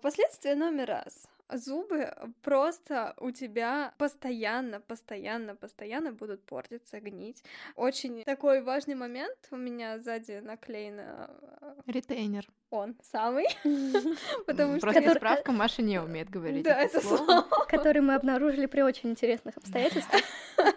Последствия 0.00 0.54
номер 0.54 0.86
раз. 0.86 1.28
Зубы 1.50 2.14
просто 2.42 3.14
у 3.16 3.30
тебя 3.30 3.94
постоянно, 3.96 4.80
постоянно, 4.80 5.56
постоянно 5.56 6.12
будут 6.12 6.44
портиться, 6.44 7.00
гнить. 7.00 7.42
Очень 7.74 8.22
такой 8.24 8.60
важный 8.60 8.94
момент 8.94 9.34
у 9.50 9.56
меня 9.56 9.98
сзади 9.98 10.40
наклеено 10.42 11.30
э, 11.62 11.74
Ретейнер. 11.86 12.46
он 12.68 12.96
самый, 13.02 13.46
потому 14.46 14.76
что 14.76 14.90
Просто 14.92 15.14
справка, 15.14 15.52
Маша 15.52 15.80
не 15.80 15.98
умеет 15.98 16.28
говорить 16.28 16.64
да, 16.64 16.82
это 16.82 17.00
слово. 17.00 17.46
Который 17.66 18.02
мы 18.02 18.14
обнаружили 18.14 18.66
при 18.66 18.82
очень 18.82 19.10
интересных 19.10 19.56
обстоятельствах. 19.56 20.22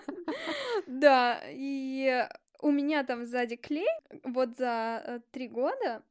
Да, 0.88 1.42
и 1.50 1.71
у 2.62 2.72
меня 2.72 3.04
там 3.04 3.26
сзади 3.26 3.56
клей, 3.56 3.90
вот 4.24 4.56
за 4.58 5.04
э, 5.06 5.20
три 5.32 5.48
года 5.48 6.04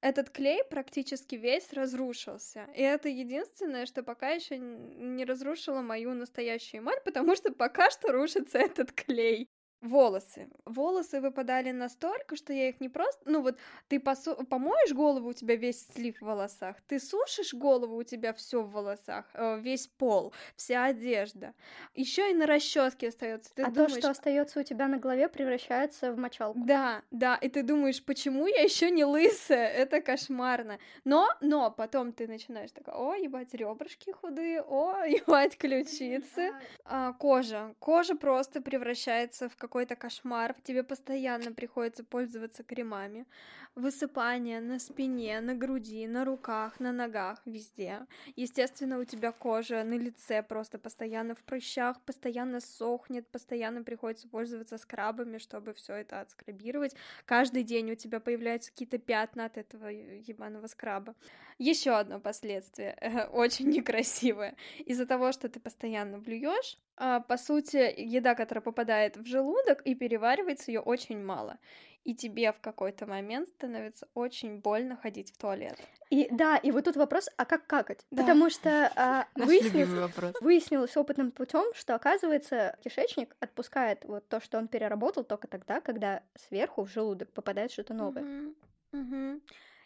этот 0.00 0.30
клей 0.30 0.62
практически 0.70 1.34
весь 1.34 1.72
разрушился. 1.72 2.66
И 2.74 2.82
это 2.82 3.08
единственное, 3.08 3.86
что 3.86 4.02
пока 4.02 4.30
еще 4.30 4.58
не 4.58 5.24
разрушило 5.24 5.80
мою 5.80 6.14
настоящую 6.14 6.82
эмаль, 6.82 7.00
потому 7.04 7.34
что 7.34 7.52
пока 7.52 7.90
что 7.90 8.12
рушится 8.12 8.58
этот 8.70 8.92
клей. 8.92 9.48
Волосы. 9.86 10.48
Волосы 10.64 11.20
выпадали 11.20 11.70
настолько, 11.70 12.36
что 12.36 12.52
я 12.52 12.68
их 12.68 12.80
не 12.80 12.88
просто... 12.88 13.20
Ну 13.24 13.42
вот, 13.42 13.56
ты 13.88 13.98
посу- 13.98 14.44
помоешь 14.46 14.92
голову, 14.92 15.30
у 15.30 15.32
тебя 15.32 15.56
весь 15.56 15.86
слив 15.86 16.20
в 16.20 16.24
волосах, 16.24 16.76
ты 16.88 16.98
сушишь 16.98 17.54
голову, 17.54 17.96
у 17.96 18.02
тебя 18.02 18.32
все 18.32 18.62
в 18.62 18.70
волосах, 18.70 19.24
э, 19.34 19.58
весь 19.60 19.86
пол, 19.86 20.32
вся 20.56 20.84
одежда. 20.84 21.54
Еще 21.94 22.30
и 22.30 22.34
на 22.34 22.46
расческе 22.46 23.08
остается. 23.08 23.54
Ты 23.54 23.62
а 23.62 23.70
думаешь, 23.70 23.92
то, 23.92 23.98
что 24.00 24.10
остается 24.10 24.60
у 24.60 24.62
тебя 24.62 24.88
на 24.88 24.98
голове, 24.98 25.28
превращается 25.28 26.12
в 26.12 26.18
мочалку. 26.18 26.60
да, 26.64 27.02
да, 27.10 27.36
и 27.36 27.48
ты 27.48 27.62
думаешь, 27.62 28.04
почему 28.04 28.46
я 28.46 28.62
еще 28.62 28.90
не 28.90 29.04
лысая? 29.04 29.68
Это 29.68 30.00
кошмарно. 30.00 30.78
Но, 31.04 31.28
но 31.40 31.70
потом 31.70 32.12
ты 32.12 32.26
начинаешь 32.26 32.72
такая, 32.72 32.96
о, 32.96 33.14
ебать, 33.14 33.54
ребрышки 33.54 34.10
худые, 34.10 34.62
о, 34.62 35.04
ебать, 35.04 35.56
ключицы. 35.56 36.52
А, 36.84 37.12
кожа. 37.12 37.74
Кожа 37.78 38.16
просто 38.16 38.60
превращается 38.60 39.48
в 39.48 39.56
какой 39.56 39.75
какой-то 39.76 39.94
кошмар, 39.94 40.54
тебе 40.62 40.82
постоянно 40.82 41.52
приходится 41.52 42.02
пользоваться 42.02 42.62
кремами, 42.62 43.26
высыпание 43.74 44.60
на 44.60 44.78
спине, 44.78 45.38
на 45.42 45.54
груди, 45.54 46.06
на 46.06 46.24
руках, 46.24 46.80
на 46.80 46.92
ногах, 46.92 47.42
везде. 47.44 48.06
Естественно, 48.36 48.98
у 48.98 49.04
тебя 49.04 49.32
кожа 49.32 49.84
на 49.84 49.98
лице 49.98 50.42
просто 50.42 50.78
постоянно 50.78 51.34
в 51.34 51.42
прыщах, 51.44 52.00
постоянно 52.06 52.60
сохнет, 52.60 53.28
постоянно 53.28 53.82
приходится 53.82 54.28
пользоваться 54.28 54.78
скрабами, 54.78 55.36
чтобы 55.36 55.74
все 55.74 55.92
это 55.96 56.22
отскрабировать. 56.22 56.96
Каждый 57.26 57.62
день 57.62 57.90
у 57.92 57.96
тебя 57.96 58.18
появляются 58.18 58.70
какие-то 58.70 58.96
пятна 58.96 59.44
от 59.44 59.58
этого 59.58 59.88
ебаного 59.88 60.68
скраба. 60.68 61.14
Еще 61.58 61.90
одно 61.90 62.18
последствие, 62.18 62.96
очень 63.32 63.68
некрасивое. 63.68 64.56
Из-за 64.86 65.04
того, 65.04 65.32
что 65.32 65.50
ты 65.50 65.60
постоянно 65.60 66.18
блюешь, 66.18 66.78
а, 66.96 67.20
по 67.20 67.36
сути, 67.36 67.92
еда, 67.96 68.34
которая 68.34 68.62
попадает 68.62 69.16
в 69.16 69.26
желудок 69.26 69.82
и 69.82 69.94
переваривается, 69.94 70.70
ее 70.70 70.80
очень 70.80 71.22
мало. 71.22 71.58
И 72.04 72.14
тебе 72.14 72.52
в 72.52 72.60
какой-то 72.60 73.06
момент 73.06 73.48
становится 73.48 74.08
очень 74.14 74.60
больно 74.60 74.96
ходить 74.96 75.32
в 75.32 75.38
туалет. 75.38 75.76
И 76.08 76.28
да, 76.30 76.56
и 76.56 76.70
вот 76.70 76.84
тут 76.84 76.96
вопрос, 76.96 77.28
а 77.36 77.44
как 77.44 77.66
какать? 77.66 78.06
Да. 78.12 78.22
Потому 78.22 78.48
что 78.48 78.92
а, 78.94 79.26
выяснилось, 79.34 80.14
выяснилось 80.40 80.96
опытным 80.96 81.32
путем, 81.32 81.74
что 81.74 81.96
оказывается 81.96 82.78
кишечник 82.84 83.34
отпускает 83.40 84.04
вот 84.04 84.28
то, 84.28 84.40
что 84.40 84.58
он 84.58 84.68
переработал 84.68 85.24
только 85.24 85.48
тогда, 85.48 85.80
когда 85.80 86.22
сверху 86.36 86.84
в 86.84 86.88
желудок 86.88 87.32
попадает 87.32 87.72
что-то 87.72 87.92
новое. 87.92 88.22
Угу. 88.22 88.54
Угу. 89.00 89.40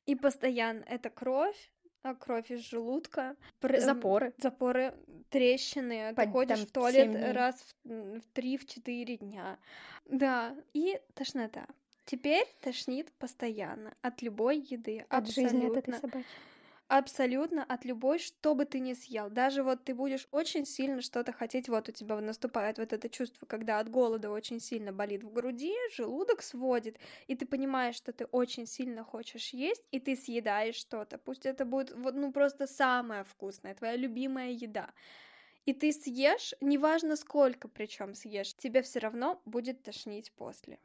И 0.07 0.15
постоянно 0.15 0.85
это 0.87 1.09
кровь, 1.09 1.71
кровь 2.19 2.51
из 2.51 2.61
желудка. 2.61 3.37
Запоры. 3.63 4.33
Запоры, 4.39 4.95
трещины. 5.31 6.15
По, 6.15 6.25
Ты 6.25 6.29
ходишь 6.31 6.61
в 6.61 6.73
туалет 6.73 7.35
раз 7.35 7.75
в 7.85 8.21
три-четыре 8.33 9.17
дня. 9.19 9.59
Да, 10.07 10.55
и 10.73 11.01
тошнота. 11.15 11.67
Теперь 12.05 12.47
тошнит 12.61 13.13
постоянно 13.13 13.95
от 14.03 14.23
любой 14.23 14.59
еды. 14.59 15.07
От 15.09 15.29
абсолютно. 15.29 15.59
жизни 15.59 15.71
от 15.71 15.77
этой 15.77 15.95
собаки. 15.95 16.27
Абсолютно 16.93 17.63
от 17.63 17.85
любой, 17.85 18.19
что 18.19 18.57
бы 18.57 18.65
ты 18.65 18.81
ни 18.81 18.95
съел. 18.95 19.31
Даже 19.31 19.63
вот 19.63 19.85
ты 19.85 19.95
будешь 19.95 20.27
очень 20.33 20.67
сильно 20.67 21.01
что-то 21.03 21.33
хотеть, 21.33 21.69
вот 21.69 21.89
у 21.89 21.93
тебя 21.93 22.21
наступает 22.21 22.79
вот 22.79 22.93
это 22.93 23.09
чувство, 23.09 23.47
когда 23.47 23.79
от 23.79 23.89
голода 23.89 24.29
очень 24.29 24.59
сильно 24.59 24.93
болит 24.93 25.23
в 25.23 25.31
груди, 25.33 25.73
желудок 25.95 26.43
сводит, 26.43 26.99
и 27.29 27.37
ты 27.37 27.47
понимаешь, 27.47 27.95
что 27.95 28.13
ты 28.13 28.25
очень 28.25 28.67
сильно 28.67 29.05
хочешь 29.05 29.51
есть, 29.51 29.85
и 29.93 30.01
ты 30.01 30.17
съедаешь 30.17 30.75
что-то. 30.75 31.17
Пусть 31.19 31.47
это 31.47 31.65
будет 31.65 31.93
вот, 31.97 32.17
ну 32.17 32.33
просто 32.33 32.67
самое 32.67 33.23
вкусное, 33.23 33.77
твоя 33.77 33.95
любимая 33.95 34.51
еда. 34.51 34.91
И 35.67 35.73
ты 35.75 35.93
съешь, 35.93 36.55
неважно 36.61 37.15
сколько 37.15 37.69
причем 37.69 38.15
съешь, 38.15 38.57
тебе 38.57 38.83
все 38.83 38.99
равно 38.99 39.41
будет 39.45 39.85
тошнить 39.85 40.33
после. 40.33 40.81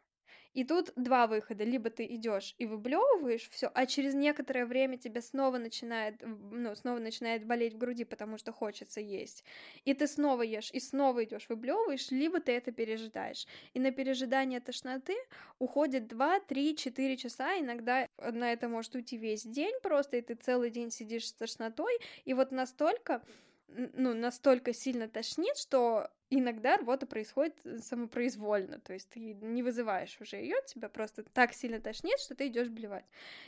И 0.56 0.64
тут 0.64 0.94
два 0.96 1.28
выхода. 1.28 1.66
Либо 1.66 1.90
ты 1.90 2.06
идешь 2.06 2.56
и 2.58 2.66
выблевываешь 2.66 3.50
все, 3.52 3.70
а 3.74 3.86
через 3.86 4.14
некоторое 4.14 4.66
время 4.66 4.98
тебе 4.98 5.22
снова 5.22 5.58
начинает, 5.58 6.16
ну, 6.24 6.74
снова 6.76 7.00
начинает 7.00 7.46
болеть 7.46 7.74
в 7.74 7.78
груди, 7.78 8.06
потому 8.06 8.38
что 8.38 8.54
хочется 8.54 9.02
есть. 9.02 9.44
И 9.84 9.94
ты 9.94 10.08
снова 10.08 10.44
ешь, 10.44 10.72
и 10.72 10.80
снова 10.80 11.26
идешь, 11.26 11.48
выблевываешь, 11.50 12.10
либо 12.10 12.40
ты 12.40 12.54
это 12.54 12.72
пережидаешь. 12.72 13.46
И 13.74 13.80
на 13.80 13.92
пережидание 13.92 14.62
тошноты 14.62 15.16
уходит 15.60 16.08
2, 16.08 16.40
3, 16.40 16.76
4 16.78 17.18
часа, 17.18 17.60
иногда 17.60 18.08
на 18.18 18.54
это 18.54 18.70
может 18.70 18.96
уйти 18.96 19.18
весь 19.18 19.44
день 19.44 19.76
просто, 19.84 20.18
и 20.18 20.22
ты 20.22 20.36
целый 20.36 20.70
день 20.70 20.90
сидишь 20.90 21.28
с 21.28 21.34
тошнотой, 21.34 22.00
и 22.24 22.34
вот 22.34 22.52
настолько 22.52 23.22
ну, 23.68 24.14
настолько 24.14 24.74
сильно 24.74 25.08
тошнит, 25.08 25.58
что 25.58 26.10
иногда 26.30 26.78
рвота 26.78 27.06
происходит 27.06 27.56
самопроизвольно, 27.80 28.80
то 28.80 28.94
есть 28.94 29.10
ты 29.10 29.34
не 29.34 29.64
вызываешь 29.64 30.18
уже 30.22 30.38
ее, 30.38 30.56
тебя 30.66 30.90
просто 30.90 31.24
так 31.24 31.54
сильно 31.54 31.80
тошнит, 31.80 32.20
что 32.20 32.36
ты 32.36 32.48
идешь 32.48 32.70
блевать. 32.70 33.06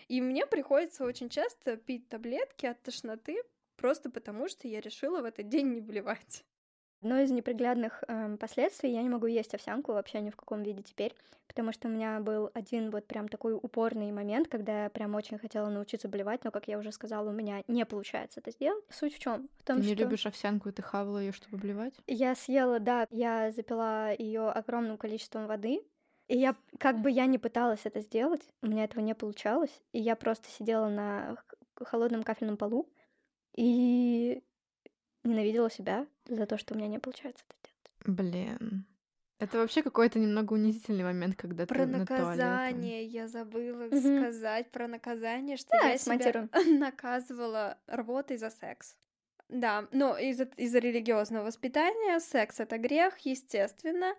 И 0.08 0.22
мне 0.22 0.46
приходится 0.46 1.06
очень 1.06 1.30
часто 1.30 1.78
пить 1.78 2.08
таблетки 2.10 2.66
от 2.66 2.82
тошноты, 2.82 3.42
просто 3.76 4.10
потому 4.10 4.48
что 4.48 4.68
я 4.68 4.82
решила 4.82 5.22
в 5.22 5.26
этот 5.26 5.50
день 5.50 5.74
не 5.74 5.82
блевать. 5.82 6.46
Одно 7.02 7.20
из 7.20 7.30
неприглядных 7.30 8.04
э, 8.08 8.38
последствий 8.38 8.92
я 8.92 9.04
не 9.04 9.10
могу 9.10 9.28
есть 9.28 9.54
овсянку 9.54 9.94
вообще 9.94 10.20
ни 10.20 10.32
в 10.32 10.36
каком 10.36 10.64
виде 10.64 10.82
теперь, 10.82 11.16
потому 11.48 11.72
что 11.72 11.88
у 11.88 11.92
меня 11.92 12.20
был 12.20 12.50
один 12.56 12.90
вот 12.90 13.06
прям 13.06 13.28
такой 13.28 13.54
упорный 13.54 14.12
момент, 14.12 14.48
когда 14.48 14.86
я 14.86 14.90
прям 14.90 15.14
очень 15.14 15.38
хотела 15.38 15.70
научиться 15.70 16.08
блевать, 16.08 16.44
но, 16.44 16.50
как 16.50 16.68
я 16.68 16.80
уже 16.80 16.92
сказала, 16.92 17.30
у 17.30 17.34
меня 17.34 17.64
не 17.68 17.86
получается 17.86 18.40
это 18.40 18.52
сделать. 18.52 18.84
Суть 18.90 19.16
в 19.16 19.20
чем? 19.20 19.48
В 19.60 19.64
том, 19.64 19.78
ты 19.78 19.88
не 19.88 19.94
что... 19.94 20.04
любишь 20.04 20.26
овсянку, 20.26 20.70
и 20.70 20.72
ты 20.72 20.82
хавала 20.82 21.20
ее, 21.20 21.34
чтобы 21.34 21.58
блевать? 21.58 21.94
Я 22.08 22.34
съела, 22.34 22.80
да, 22.80 23.06
я 23.12 23.52
запила 23.52 24.12
ее 24.18 24.50
огромным 24.50 24.98
количеством 24.98 25.46
воды, 25.46 25.82
и 26.28 26.38
я, 26.38 26.56
как 26.80 27.00
бы 27.00 27.12
я 27.12 27.28
не 27.28 27.38
пыталась 27.38 27.82
это 27.84 28.02
сделать, 28.02 28.42
у 28.64 28.68
меня 28.68 28.86
этого 28.86 29.02
не 29.02 29.14
получалось, 29.14 29.82
и 29.92 30.00
я 30.00 30.16
просто 30.16 30.50
сидела 30.50 30.90
на 30.90 31.38
холодном 31.76 32.24
кафельном 32.24 32.58
полу, 32.58 32.90
и 33.56 34.44
ненавидела 35.28 35.70
себя 35.70 36.08
за 36.26 36.46
то, 36.46 36.58
что 36.58 36.74
у 36.74 36.78
меня 36.78 36.88
не 36.88 37.00
получается 37.00 37.44
это 37.48 37.70
делать. 37.70 38.20
Блин. 38.20 38.86
Это 39.40 39.60
вообще 39.60 39.84
какой-то 39.84 40.18
немного 40.18 40.54
унизительный 40.54 41.04
момент, 41.04 41.36
когда 41.36 41.68
про 41.68 41.86
ты 41.86 41.98
наказание 41.98 43.06
на 43.06 43.12
я 43.12 43.28
забыла 43.28 43.84
mm-hmm. 43.84 44.20
сказать 44.20 44.72
про 44.72 44.88
наказание, 44.88 45.58
что 45.58 45.70
да, 45.80 45.90
я 45.90 45.98
себя 45.98 46.50
наказывала 46.80 47.78
работой 47.86 48.38
за 48.38 48.50
секс. 48.50 48.98
Да, 49.50 49.88
но 49.92 50.18
из-за 50.18 50.44
из 50.58 50.76
религиозного 50.76 51.46
воспитания 51.46 52.20
секс 52.20 52.60
это 52.60 52.78
грех, 52.78 53.18
естественно. 53.20 54.14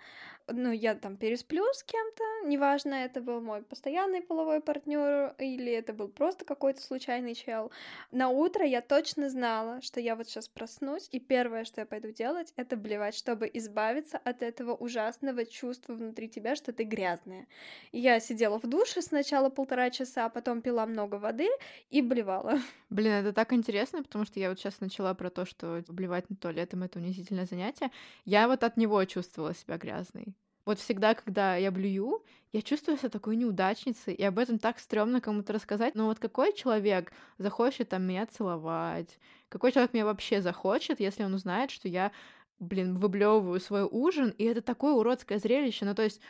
Ну, 0.51 0.73
я 0.73 0.95
там 0.95 1.19
пересплю 1.19 1.65
с 1.75 1.83
кем-то, 1.83 2.25
неважно, 2.47 2.95
это 2.95 3.21
был 3.21 3.43
мой 3.43 3.63
постоянный 3.63 4.23
половой 4.23 4.63
партнер 4.63 5.35
или 5.39 5.71
это 5.71 5.93
был 5.93 6.09
просто 6.09 6.47
какой-то 6.47 6.81
случайный 6.81 7.35
чел. 7.35 7.71
На 8.13 8.31
утро 8.31 8.65
я 8.65 8.81
точно 8.81 9.29
знала, 9.29 9.83
что 9.83 10.01
я 10.01 10.17
вот 10.17 10.27
сейчас 10.27 10.49
проснусь, 10.49 11.09
и 11.13 11.21
первое, 11.21 11.65
что 11.65 11.83
я 11.83 11.87
пойду 11.87 12.13
делать, 12.13 12.55
это 12.57 12.79
блевать, 12.79 13.15
чтобы 13.15 13.51
избавиться 13.53 14.17
от 14.17 14.43
этого 14.43 14.75
ужасного 14.75 15.45
чувства 15.45 15.93
внутри 15.93 16.31
тебя, 16.31 16.57
что 16.57 16.73
ты 16.73 16.85
грязная. 16.85 17.47
Я 17.93 18.19
сидела 18.19 18.59
в 18.59 18.67
душе 18.67 19.03
сначала 19.03 19.51
полтора 19.51 19.91
часа, 19.91 20.25
а 20.25 20.31
потом 20.31 20.63
пила 20.63 20.87
много 20.87 21.17
воды 21.17 21.49
и 21.91 22.01
блевала. 22.01 22.59
Блин, 22.89 23.13
это 23.13 23.35
так 23.35 23.53
интересно, 23.53 24.03
потому 24.03 24.25
что 24.25 24.41
я 24.41 24.49
вот 24.49 24.59
сейчас 24.59 24.81
начала 24.81 25.13
про 25.19 25.29
то, 25.31 25.45
что 25.45 25.83
блевать 25.89 26.31
на 26.31 26.37
туалетом— 26.37 26.83
это 26.85 26.99
унизительное 26.99 27.45
занятие, 27.45 27.91
я 28.25 28.49
вот 28.49 28.65
от 28.65 28.79
него 28.79 29.05
чувствовала 29.05 29.55
себя 29.55 29.77
грязной. 29.77 30.35
Вот 30.65 30.79
всегда, 30.81 31.15
когда 31.15 31.57
я 31.57 31.71
блюю, 31.71 32.23
я 32.53 32.61
чувствую 32.63 32.99
себя 32.99 33.09
такой 33.09 33.37
неудачницей, 33.37 34.13
и 34.13 34.23
об 34.23 34.39
этом 34.39 34.59
так 34.59 34.79
стрёмно 34.79 35.21
кому-то 35.21 35.55
рассказать. 35.55 35.95
Но 35.95 36.07
вот 36.07 36.19
какой 36.19 36.53
человек 36.53 37.13
захочет 37.39 37.89
там 37.89 38.03
меня 38.03 38.27
целовать? 38.27 39.19
Какой 39.49 39.73
человек 39.73 39.95
меня 39.95 40.05
вообще 40.05 40.43
захочет, 40.43 41.01
если 41.01 41.25
он 41.25 41.33
узнает, 41.33 41.71
что 41.71 41.89
я, 41.89 42.13
блин, 42.59 42.99
выблевываю 42.99 43.61
свой 43.61 43.89
ужин, 43.91 44.35
и 44.37 44.45
это 44.45 44.61
такое 44.61 44.93
уродское 44.93 45.39
зрелище. 45.39 45.87
Ну, 45.87 45.95
то 45.95 46.03
есть 46.03 46.21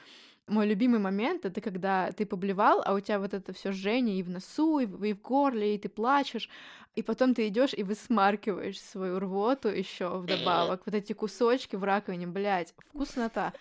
мой 0.48 0.66
любимый 0.66 1.00
момент 1.00 1.44
это 1.44 1.60
когда 1.60 2.10
ты 2.12 2.26
поблевал, 2.26 2.82
а 2.84 2.94
у 2.94 3.00
тебя 3.00 3.18
вот 3.18 3.34
это 3.34 3.52
все 3.52 3.72
жжение 3.72 4.18
и 4.18 4.22
в 4.22 4.30
носу, 4.30 4.80
и 4.80 4.86
в, 4.86 5.04
и 5.04 5.12
в 5.12 5.20
горле, 5.20 5.74
и 5.74 5.78
ты 5.78 5.88
плачешь, 5.88 6.48
и 6.94 7.02
потом 7.02 7.34
ты 7.34 7.46
идешь 7.48 7.74
и 7.74 7.82
высмаркиваешь 7.82 8.80
свою 8.80 9.20
рвоту 9.20 9.68
еще 9.68 10.08
вдобавок. 10.18 10.82
Вот 10.84 10.94
эти 10.94 11.12
кусочки 11.12 11.76
в 11.76 11.84
раковине, 11.84 12.26
блядь, 12.26 12.74
вкуснота. 12.90 13.52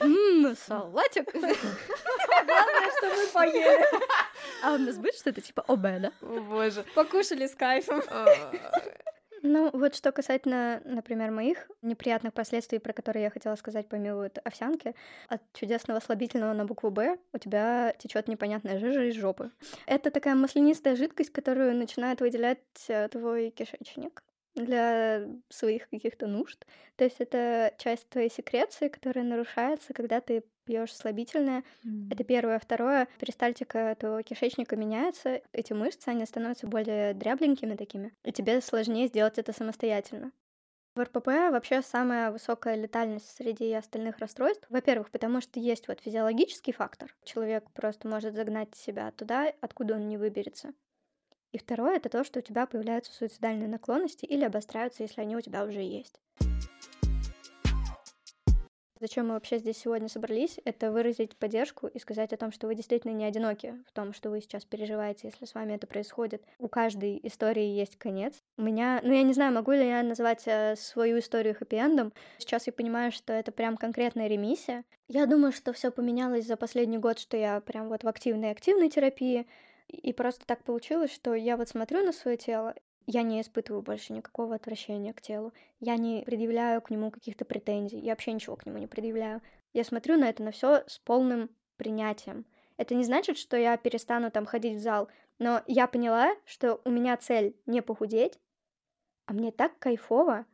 Ммм, 0.00 0.56
салатик. 0.66 1.32
Главное, 1.32 2.90
что 2.98 3.06
мы 3.16 3.26
поели. 3.32 3.84
А 4.62 4.74
у 4.74 4.78
нас 4.78 4.96
будет 4.96 5.14
что-то 5.14 5.40
типа 5.40 5.64
обеда? 5.66 6.12
О 6.20 6.40
боже. 6.40 6.84
Покушали 6.94 7.46
с 7.46 7.54
кайфом. 7.54 8.02
Ну, 9.46 9.68
вот 9.74 9.94
что 9.94 10.10
касательно, 10.10 10.80
например, 10.86 11.30
моих 11.30 11.70
неприятных 11.82 12.32
последствий, 12.32 12.78
про 12.78 12.94
которые 12.94 13.24
я 13.24 13.30
хотела 13.30 13.56
сказать 13.56 13.86
помимо 13.90 14.22
вот 14.22 14.38
овсянки, 14.42 14.94
от 15.28 15.42
чудесного 15.52 16.00
слабительного 16.00 16.54
на 16.54 16.64
букву 16.64 16.90
«Б» 16.90 17.18
у 17.34 17.36
тебя 17.36 17.94
течет 17.98 18.26
непонятная 18.26 18.78
жижа 18.78 19.04
из 19.04 19.16
жопы. 19.16 19.50
Это 19.84 20.10
такая 20.10 20.34
маслянистая 20.34 20.96
жидкость, 20.96 21.28
которую 21.28 21.76
начинает 21.76 22.22
выделять 22.22 22.58
э, 22.88 23.06
твой 23.08 23.50
кишечник 23.50 24.22
для 24.54 25.28
своих 25.50 25.90
каких-то 25.90 26.26
нужд. 26.26 26.64
То 26.96 27.04
есть 27.04 27.16
это 27.18 27.74
часть 27.76 28.08
твоей 28.08 28.30
секреции, 28.30 28.88
которая 28.88 29.26
нарушается, 29.26 29.92
когда 29.92 30.22
ты 30.22 30.42
пьешь 30.64 30.94
слабительное. 30.94 31.64
Mm. 31.84 32.12
Это 32.12 32.24
первое. 32.24 32.58
Второе, 32.58 33.08
перистальтика 33.18 33.96
твоего 33.98 34.22
кишечника 34.22 34.76
меняется. 34.76 35.42
Эти 35.52 35.72
мышцы, 35.72 36.08
они 36.08 36.26
становятся 36.26 36.66
более 36.66 37.14
дрябленькими 37.14 37.76
такими, 37.76 38.12
и 38.24 38.32
тебе 38.32 38.60
сложнее 38.60 39.08
сделать 39.08 39.38
это 39.38 39.52
самостоятельно. 39.52 40.32
В 40.94 41.02
РПП 41.02 41.26
вообще 41.26 41.82
самая 41.82 42.30
высокая 42.30 42.76
летальность 42.76 43.28
среди 43.36 43.72
остальных 43.72 44.18
расстройств. 44.18 44.64
Во-первых, 44.68 45.10
потому 45.10 45.40
что 45.40 45.58
есть 45.58 45.88
вот 45.88 46.00
физиологический 46.00 46.72
фактор. 46.72 47.12
Человек 47.24 47.68
просто 47.72 48.06
может 48.06 48.36
загнать 48.36 48.76
себя 48.76 49.10
туда, 49.10 49.52
откуда 49.60 49.94
он 49.94 50.08
не 50.08 50.16
выберется. 50.16 50.72
И 51.50 51.58
второе— 51.58 51.96
это 51.98 52.08
то, 52.08 52.22
что 52.22 52.38
у 52.38 52.42
тебя 52.42 52.66
появляются 52.66 53.12
суицидальные 53.12 53.68
наклонности 53.68 54.24
или 54.24 54.44
обостряются, 54.44 55.02
если 55.02 55.20
они 55.20 55.36
у 55.36 55.40
тебя 55.40 55.64
уже 55.64 55.80
есть. 55.80 56.20
Зачем 59.04 59.28
мы 59.28 59.34
вообще 59.34 59.58
здесь 59.58 59.76
сегодня 59.76 60.08
собрались? 60.08 60.58
Это 60.64 60.90
выразить 60.90 61.36
поддержку 61.36 61.88
и 61.88 61.98
сказать 61.98 62.32
о 62.32 62.38
том, 62.38 62.50
что 62.50 62.66
вы 62.66 62.74
действительно 62.74 63.12
не 63.12 63.26
одиноки 63.26 63.74
в 63.86 63.92
том, 63.92 64.14
что 64.14 64.30
вы 64.30 64.40
сейчас 64.40 64.64
переживаете, 64.64 65.28
если 65.28 65.44
с 65.44 65.52
вами 65.52 65.74
это 65.74 65.86
происходит. 65.86 66.42
У 66.58 66.68
каждой 66.68 67.20
истории 67.22 67.66
есть 67.66 67.98
конец. 67.98 68.32
У 68.56 68.62
меня, 68.62 69.02
ну 69.04 69.12
я 69.12 69.22
не 69.22 69.34
знаю, 69.34 69.52
могу 69.52 69.72
ли 69.72 69.86
я 69.86 70.02
назвать 70.02 70.44
э, 70.46 70.74
свою 70.76 71.18
историю 71.18 71.54
хэппи-эндом. 71.54 72.14
Сейчас 72.38 72.66
я 72.66 72.72
понимаю, 72.72 73.12
что 73.12 73.34
это 73.34 73.52
прям 73.52 73.76
конкретная 73.76 74.26
ремиссия. 74.26 74.84
Я 75.08 75.26
думаю, 75.26 75.52
что 75.52 75.74
все 75.74 75.90
поменялось 75.90 76.46
за 76.46 76.56
последний 76.56 76.96
год, 76.96 77.18
что 77.18 77.36
я 77.36 77.60
прям 77.60 77.90
вот 77.90 78.04
в 78.04 78.08
активной-активной 78.08 78.88
терапии. 78.88 79.46
И 79.88 80.14
просто 80.14 80.46
так 80.46 80.64
получилось, 80.64 81.12
что 81.12 81.34
я 81.34 81.58
вот 81.58 81.68
смотрю 81.68 82.02
на 82.06 82.12
свое 82.12 82.38
тело, 82.38 82.74
я 83.06 83.22
не 83.22 83.40
испытываю 83.40 83.82
больше 83.82 84.12
никакого 84.12 84.54
отвращения 84.54 85.12
к 85.12 85.20
телу. 85.20 85.52
Я 85.80 85.96
не 85.96 86.22
предъявляю 86.22 86.80
к 86.80 86.90
нему 86.90 87.10
каких-то 87.10 87.44
претензий. 87.44 87.98
Я 87.98 88.12
вообще 88.12 88.32
ничего 88.32 88.56
к 88.56 88.66
нему 88.66 88.78
не 88.78 88.86
предъявляю. 88.86 89.42
Я 89.72 89.84
смотрю 89.84 90.16
на 90.16 90.28
это 90.28 90.42
на 90.42 90.50
все 90.52 90.84
с 90.86 90.98
полным 90.98 91.50
принятием. 91.76 92.46
Это 92.76 92.94
не 92.94 93.04
значит, 93.04 93.38
что 93.38 93.56
я 93.56 93.76
перестану 93.76 94.30
там 94.30 94.46
ходить 94.46 94.78
в 94.78 94.80
зал, 94.82 95.08
но 95.38 95.62
я 95.66 95.86
поняла, 95.86 96.34
что 96.44 96.80
у 96.84 96.90
меня 96.90 97.16
цель 97.16 97.56
не 97.66 97.82
похудеть, 97.82 98.38
а 99.26 99.32
мне 99.32 99.52
так 99.52 99.78
кайфово, 99.78 100.46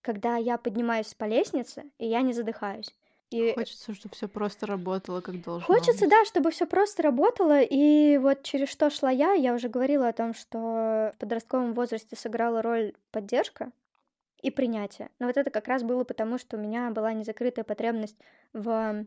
когда 0.00 0.36
я 0.36 0.58
поднимаюсь 0.58 1.14
по 1.14 1.24
лестнице, 1.24 1.90
и 1.98 2.06
я 2.06 2.22
не 2.22 2.32
задыхаюсь. 2.32 2.97
И 3.30 3.52
Хочется, 3.54 3.94
чтобы 3.94 4.14
все 4.14 4.26
просто 4.26 4.66
работало, 4.66 5.20
как 5.20 5.42
должно. 5.42 5.66
Хочется, 5.66 6.08
да, 6.08 6.24
чтобы 6.24 6.50
все 6.50 6.66
просто 6.66 7.02
работало. 7.02 7.60
И 7.60 8.16
вот 8.16 8.42
через 8.42 8.68
что 8.70 8.88
шла 8.88 9.10
я, 9.10 9.32
я 9.32 9.54
уже 9.54 9.68
говорила 9.68 10.08
о 10.08 10.12
том, 10.14 10.32
что 10.32 11.12
в 11.14 11.14
подростковом 11.18 11.74
возрасте 11.74 12.16
сыграла 12.16 12.62
роль 12.62 12.94
поддержка 13.10 13.70
и 14.40 14.50
принятие. 14.50 15.10
Но 15.18 15.26
вот 15.26 15.36
это 15.36 15.50
как 15.50 15.68
раз 15.68 15.82
было 15.82 16.04
потому, 16.04 16.38
что 16.38 16.56
у 16.56 16.60
меня 16.60 16.90
была 16.90 17.12
незакрытая 17.12 17.64
потребность 17.64 18.16
в 18.54 19.04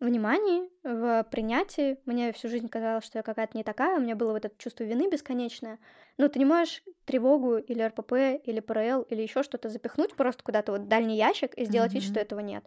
внимании, 0.00 0.68
в 0.82 1.24
принятии. 1.30 1.98
Мне 2.04 2.32
всю 2.32 2.48
жизнь 2.48 2.68
казалось, 2.68 3.04
что 3.04 3.18
я 3.18 3.22
какая-то 3.22 3.56
не 3.56 3.64
такая, 3.64 3.96
у 3.96 4.00
меня 4.00 4.16
было 4.16 4.32
вот 4.32 4.44
это 4.44 4.54
чувство 4.58 4.84
вины 4.84 5.08
бесконечное. 5.10 5.78
Но 6.18 6.28
ты 6.28 6.38
не 6.38 6.44
можешь 6.44 6.82
тревогу 7.06 7.56
или 7.56 7.82
РПП, 7.82 8.12
или 8.44 8.60
ПРЛ, 8.60 9.02
или 9.02 9.22
еще 9.22 9.42
что-то 9.42 9.70
запихнуть 9.70 10.14
просто 10.14 10.42
куда-то 10.42 10.72
вот 10.72 10.82
в 10.82 10.88
дальний 10.88 11.16
ящик 11.16 11.54
и 11.54 11.64
сделать 11.64 11.92
mm-hmm. 11.92 11.94
вид, 11.94 12.02
что 12.02 12.20
этого 12.20 12.40
нет 12.40 12.64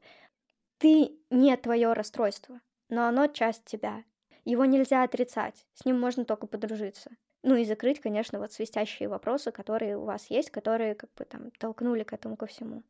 ты 0.83 1.17
не 1.29 1.55
твое 1.55 1.93
расстройство, 1.93 2.59
но 2.89 3.05
оно 3.05 3.27
часть 3.27 3.63
тебя. 3.63 4.03
Его 4.43 4.65
нельзя 4.65 5.03
отрицать, 5.03 5.65
с 5.75 5.85
ним 5.85 5.97
можно 5.97 6.25
только 6.25 6.45
подружиться. 6.45 7.09
Ну 7.41 7.55
и 7.55 7.63
закрыть, 7.63 8.01
конечно, 8.01 8.37
вот 8.37 8.51
свистящие 8.51 9.07
вопросы, 9.07 9.53
которые 9.53 9.97
у 9.97 10.03
вас 10.03 10.29
есть, 10.29 10.49
которые 10.49 10.95
как 10.95 11.09
бы 11.13 11.23
там 11.23 11.51
толкнули 11.51 12.03
к 12.03 12.11
этому 12.11 12.35
ко 12.35 12.47
всему. 12.47 12.83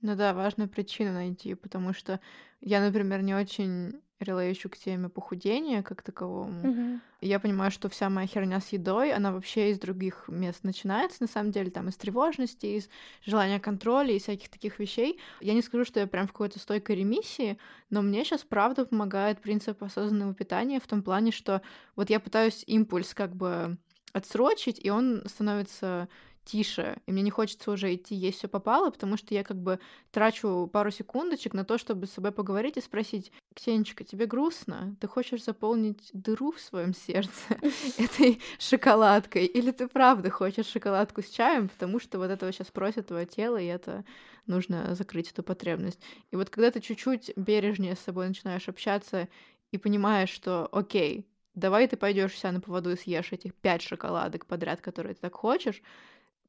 Ну 0.00 0.14
да, 0.14 0.34
важно 0.34 0.68
причину 0.68 1.12
найти, 1.12 1.54
потому 1.54 1.92
что 1.92 2.20
я, 2.60 2.80
например, 2.80 3.22
не 3.22 3.34
очень 3.34 4.00
релейщу 4.18 4.70
к 4.70 4.76
теме 4.78 5.08
похудения 5.08 5.82
как 5.82 6.02
таковому. 6.02 7.00
И 7.20 7.28
я 7.28 7.38
понимаю, 7.40 7.70
что 7.70 7.88
вся 7.88 8.08
моя 8.08 8.26
херня 8.26 8.60
с 8.60 8.68
едой, 8.68 9.12
она 9.12 9.32
вообще 9.32 9.70
из 9.70 9.78
других 9.78 10.24
мест 10.28 10.64
начинается, 10.64 11.18
на 11.22 11.26
самом 11.28 11.50
деле, 11.50 11.70
там 11.70 11.88
из 11.88 11.96
тревожности, 11.96 12.66
из 12.66 12.88
желания 13.24 13.58
контроля 13.58 14.14
и 14.14 14.18
всяких 14.18 14.48
таких 14.48 14.78
вещей. 14.78 15.18
Я 15.40 15.54
не 15.54 15.62
скажу, 15.62 15.84
что 15.84 16.00
я 16.00 16.06
прям 16.06 16.26
в 16.28 16.32
какой-то 16.32 16.58
стойкой 16.58 16.96
ремиссии, 16.96 17.58
но 17.90 18.02
мне 18.02 18.24
сейчас 18.24 18.42
правда 18.42 18.86
помогает 18.86 19.40
принцип 19.40 19.82
осознанного 19.82 20.34
питания 20.34 20.80
в 20.80 20.86
том 20.86 21.02
плане, 21.02 21.30
что 21.32 21.62
вот 21.94 22.10
я 22.10 22.20
пытаюсь 22.20 22.64
импульс 22.66 23.14
как 23.14 23.34
бы 23.34 23.76
отсрочить, 24.12 24.80
и 24.82 24.90
он 24.90 25.24
становится 25.26 26.08
тише, 26.46 26.96
и 27.06 27.12
мне 27.12 27.22
не 27.22 27.30
хочется 27.30 27.70
уже 27.70 27.94
идти 27.94 28.14
есть 28.14 28.38
все 28.38 28.48
попало, 28.48 28.90
потому 28.90 29.16
что 29.16 29.34
я 29.34 29.44
как 29.44 29.58
бы 29.58 29.78
трачу 30.12 30.70
пару 30.72 30.90
секундочек 30.90 31.52
на 31.52 31.64
то, 31.64 31.76
чтобы 31.76 32.06
с 32.06 32.12
собой 32.12 32.32
поговорить 32.32 32.76
и 32.78 32.80
спросить, 32.80 33.32
Ксенечка, 33.54 34.04
тебе 34.04 34.26
грустно? 34.26 34.96
Ты 35.00 35.08
хочешь 35.08 35.44
заполнить 35.44 36.10
дыру 36.12 36.52
в 36.52 36.60
своем 36.60 36.94
сердце 36.94 37.58
этой 37.98 38.40
шоколадкой? 38.58 39.44
Или 39.44 39.72
ты 39.72 39.88
правда 39.88 40.30
хочешь 40.30 40.66
шоколадку 40.66 41.22
с 41.22 41.28
чаем, 41.28 41.68
потому 41.68 42.00
что 42.00 42.18
вот 42.18 42.30
этого 42.30 42.52
сейчас 42.52 42.68
просит 42.68 43.08
твое 43.08 43.26
тело, 43.26 43.56
и 43.56 43.66
это 43.66 44.04
нужно 44.46 44.94
закрыть 44.94 45.32
эту 45.32 45.42
потребность. 45.42 46.00
И 46.30 46.36
вот 46.36 46.50
когда 46.50 46.70
ты 46.70 46.80
чуть-чуть 46.80 47.32
бережнее 47.36 47.96
с 47.96 48.00
собой 48.00 48.28
начинаешь 48.28 48.68
общаться 48.68 49.28
и 49.72 49.78
понимаешь, 49.78 50.30
что 50.30 50.68
окей, 50.70 51.26
давай 51.56 51.88
ты 51.88 51.96
пойдешь 51.96 52.32
вся 52.32 52.52
на 52.52 52.60
поводу 52.60 52.92
и 52.92 52.96
съешь 52.96 53.32
этих 53.32 53.54
пять 53.54 53.82
шоколадок 53.82 54.46
подряд, 54.46 54.80
которые 54.80 55.14
ты 55.14 55.22
так 55.22 55.34
хочешь, 55.34 55.82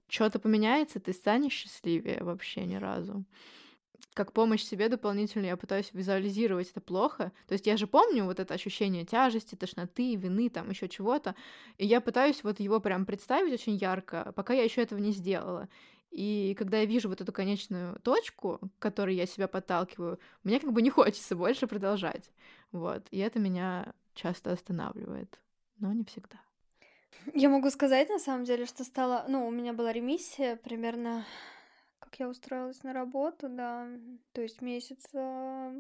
что-то 0.08 0.39
поменяется, 0.39 0.99
ты 0.99 1.14
станешь 1.14 1.53
счастливее 1.53 2.24
вообще 2.24 2.66
ни 2.66 2.76
разу. 2.76 3.24
Как 4.14 4.34
помощь 4.34 4.64
себе 4.64 4.89
дополнительно 4.89 5.45
я 5.45 5.58
пытаюсь 5.58 5.91
визуализировать 5.93 6.72
это 6.72 6.82
плохо. 6.82 7.32
То 7.47 7.53
есть 7.53 7.68
я 7.68 7.78
же 7.78 7.86
помню 7.86 8.26
вот 8.26 8.39
это 8.39 8.53
ощущение 8.53 9.05
тяжести, 9.05 9.55
тошноты, 9.55 10.16
вины, 10.16 10.49
там 10.49 10.70
еще 10.72 10.89
чего-то. 10.89 11.36
И 11.78 11.86
я 11.86 12.01
пытаюсь 12.01 12.43
вот 12.43 12.60
его 12.60 12.80
прям 12.80 13.05
представить 13.05 13.53
очень 13.53 13.76
ярко, 13.76 14.34
пока 14.36 14.53
я 14.53 14.64
еще 14.64 14.82
этого 14.82 14.99
не 14.99 15.12
сделала. 15.12 15.70
И 16.10 16.55
когда 16.58 16.80
я 16.80 16.86
вижу 16.86 17.10
вот 17.10 17.22
эту 17.22 17.32
конечную 17.32 17.99
точку, 17.99 18.60
к 18.80 18.82
которой 18.82 19.16
я 19.16 19.28
себя 19.28 19.47
подталкиваю, 19.47 20.20
мне 20.43 20.60
как 20.60 20.74
бы 20.74 20.82
не 20.82 20.89
хочется 20.89 21.36
больше 21.36 21.68
продолжать. 21.68 22.32
Вот. 22.72 23.05
И 23.12 23.20
это 23.20 23.39
меня 23.39 23.93
часто 24.16 24.51
останавливает, 24.51 25.39
но 25.78 25.93
не 25.93 26.05
всегда. 26.05 26.39
Я 27.34 27.49
могу 27.49 27.70
сказать, 27.70 28.10
на 28.10 28.20
самом 28.20 28.45
деле, 28.45 28.66
что 28.66 28.84
стало... 28.84 29.26
Ну, 29.28 29.47
у 29.47 29.51
меня 29.51 29.74
была 29.74 29.91
ремиссия 29.91 30.55
примерно... 30.55 31.26
Как 31.99 32.20
я 32.20 32.30
устроилась 32.30 32.84
на 32.84 32.93
работу, 32.93 33.49
да. 33.49 33.88
То 34.32 34.41
есть 34.41 34.62
месяца 34.62 35.74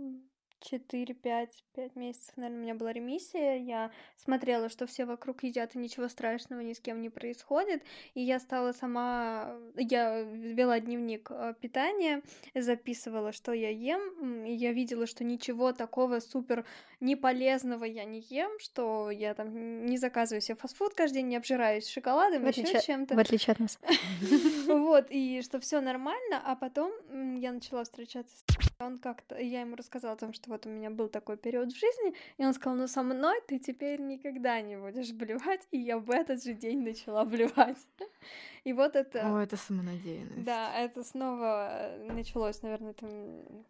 4, 0.61 1.13
5, 1.13 1.63
5 1.75 1.95
месяцев, 1.95 2.37
наверное, 2.37 2.59
у 2.59 2.63
меня 2.63 2.75
была 2.75 2.93
ремиссия. 2.93 3.57
Я 3.57 3.91
смотрела, 4.15 4.69
что 4.69 4.87
все 4.87 5.05
вокруг 5.05 5.43
едят, 5.43 5.75
и 5.75 5.79
ничего 5.79 6.07
страшного 6.07 6.61
ни 6.61 6.73
с 6.73 6.79
кем 6.79 7.01
не 7.01 7.09
происходит. 7.09 7.83
И 8.13 8.21
я 8.21 8.39
стала 8.39 8.71
сама... 8.71 9.55
Я 9.75 10.21
вела 10.21 10.79
дневник 10.79 11.29
э, 11.31 11.53
питания, 11.59 12.21
записывала, 12.55 13.31
что 13.31 13.53
я 13.53 13.69
ем. 13.69 14.45
И 14.45 14.53
я 14.53 14.73
видела, 14.73 15.07
что 15.07 15.23
ничего 15.23 15.73
такого 15.73 16.19
супер 16.19 16.65
неполезного 16.99 17.85
я 17.85 18.05
не 18.05 18.19
ем, 18.29 18.51
что 18.59 19.11
я 19.11 19.33
там 19.33 19.85
не 19.85 19.97
заказываю 19.97 20.41
себе 20.41 20.55
фастфуд 20.55 20.93
каждый 20.93 21.17
день, 21.17 21.27
не 21.27 21.37
обжираюсь 21.37 21.87
шоколадом, 21.87 22.45
еще 22.45 22.81
чем-то. 22.81 23.15
В 23.15 23.19
отличие 23.19 23.53
от 23.53 23.59
нас. 23.59 23.79
Вот, 24.67 25.07
и 25.09 25.41
что 25.43 25.59
все 25.59 25.81
нормально, 25.81 26.41
а 26.43 26.55
потом 26.55 26.91
я 27.37 27.51
начала 27.51 27.83
встречаться 27.83 28.35
с 28.35 28.66
он 28.79 28.99
как-то, 28.99 29.37
я 29.39 29.61
ему 29.61 29.75
рассказала 29.75 30.13
о 30.13 30.17
том, 30.17 30.33
что 30.33 30.49
вот 30.49 30.65
у 30.65 30.69
меня 30.69 30.89
был 30.89 31.09
такой 31.09 31.37
период 31.37 31.71
в 31.71 31.75
жизни, 31.75 32.13
и 32.37 32.45
он 32.45 32.53
сказал, 32.53 32.77
ну 32.77 32.87
со 32.87 33.01
мной 33.01 33.39
ты 33.47 33.59
теперь 33.59 33.99
никогда 34.01 34.61
не 34.61 34.77
будешь 34.77 35.11
блевать, 35.13 35.67
и 35.71 35.79
я 35.79 35.97
в 35.97 36.11
этот 36.11 36.43
же 36.43 36.53
день 36.53 36.83
начала 36.83 37.25
блевать. 37.25 37.77
И 38.63 38.73
вот 38.73 38.95
это... 38.95 39.33
О, 39.33 39.39
это 39.41 39.55
самонадеянность. 39.55 40.43
Да, 40.43 40.77
это 40.77 41.01
снова 41.03 41.69
э, 41.71 42.11
началось, 42.11 42.61
наверное, 42.61 42.93
там 42.93 43.65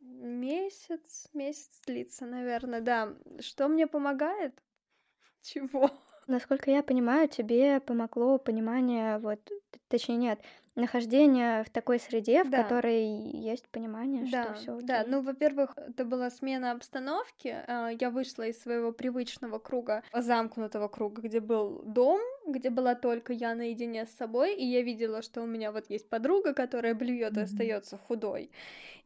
месяц, 0.00 1.28
месяц 1.34 1.82
длится, 1.86 2.24
наверное, 2.24 2.80
да. 2.80 3.14
Что 3.40 3.68
мне 3.68 3.86
помогает? 3.86 4.54
Чего? 5.42 5.90
Насколько 6.26 6.70
я 6.70 6.82
понимаю, 6.82 7.28
тебе 7.28 7.80
помогло 7.80 8.38
понимание, 8.38 9.18
вот, 9.18 9.40
точнее 9.88 10.16
нет, 10.16 10.40
нахождение 10.78 11.64
в 11.64 11.70
такой 11.70 11.98
среде, 11.98 12.44
в 12.44 12.50
Да. 12.50 12.62
которой 12.62 13.04
есть 13.04 13.68
понимание, 13.68 14.26
что 14.26 14.42
Да, 14.44 14.54
все 14.54 14.80
да. 14.82 15.04
Ну, 15.06 15.20
во-первых, 15.22 15.74
это 15.76 16.04
была 16.04 16.30
смена 16.30 16.72
обстановки. 16.72 17.54
а, 17.66 17.90
Я 17.90 18.10
вышла 18.10 18.44
из 18.46 18.60
своего 18.62 18.92
привычного 18.92 19.58
круга, 19.58 20.02
замкнутого 20.12 20.88
круга, 20.88 21.22
где 21.22 21.40
был 21.40 21.82
дом, 21.84 22.20
где 22.46 22.70
была 22.70 22.94
только 22.94 23.32
я 23.32 23.54
наедине 23.54 24.06
с 24.06 24.10
собой, 24.10 24.54
и 24.54 24.64
я 24.64 24.82
видела, 24.82 25.22
что 25.22 25.42
у 25.42 25.46
меня 25.46 25.72
вот 25.72 25.90
есть 25.90 26.08
подруга, 26.08 26.54
которая 26.54 26.94
блюет 26.94 27.36
и 27.36 27.40
остается 27.40 27.96
худой. 27.98 28.50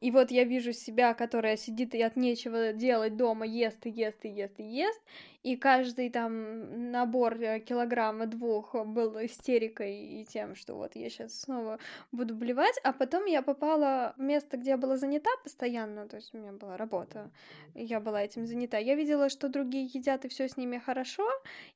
И 0.01 0.11
вот 0.11 0.33
я 0.33 0.43
вижу 0.45 0.73
себя, 0.73 1.15
которая 1.15 1.57
сидит 1.57 1.95
и 1.95 2.03
от 2.03 2.17
нечего 2.17 2.73
делать 2.73 3.17
дома, 3.17 3.47
ест 3.47 3.87
и 3.87 3.91
ест 3.91 4.25
и 4.25 4.29
ест 4.29 4.59
и 4.59 4.65
ест, 4.65 5.01
и 5.45 5.57
каждый 5.57 6.11
там 6.11 6.91
набор 6.91 7.35
э, 7.41 7.61
килограмма 7.61 8.27
двух 8.27 8.75
был 8.85 9.17
истерикой 9.25 9.97
и 9.97 10.25
тем, 10.25 10.57
что 10.57 10.75
вот 10.75 10.97
я 10.97 11.09
сейчас 11.09 11.41
снова 11.41 11.62
буду 12.13 12.35
блевать, 12.35 12.79
а 12.83 12.93
потом 12.93 13.27
я 13.27 13.43
попала 13.43 14.15
в 14.17 14.23
место, 14.23 14.57
где 14.57 14.71
я 14.71 14.77
была 14.77 14.97
занята 14.97 15.31
постоянно, 15.45 16.09
то 16.09 16.17
есть 16.17 16.35
у 16.35 16.39
меня 16.39 16.53
была 16.53 16.77
работа, 16.77 17.31
я 17.75 18.01
была 18.01 18.23
этим 18.23 18.47
занята. 18.47 18.79
Я 18.79 18.95
видела, 18.95 19.29
что 19.29 19.49
другие 19.49 19.85
едят, 19.85 20.25
и 20.25 20.29
все 20.29 20.49
с 20.49 20.57
ними 20.57 20.79
хорошо, 20.79 21.29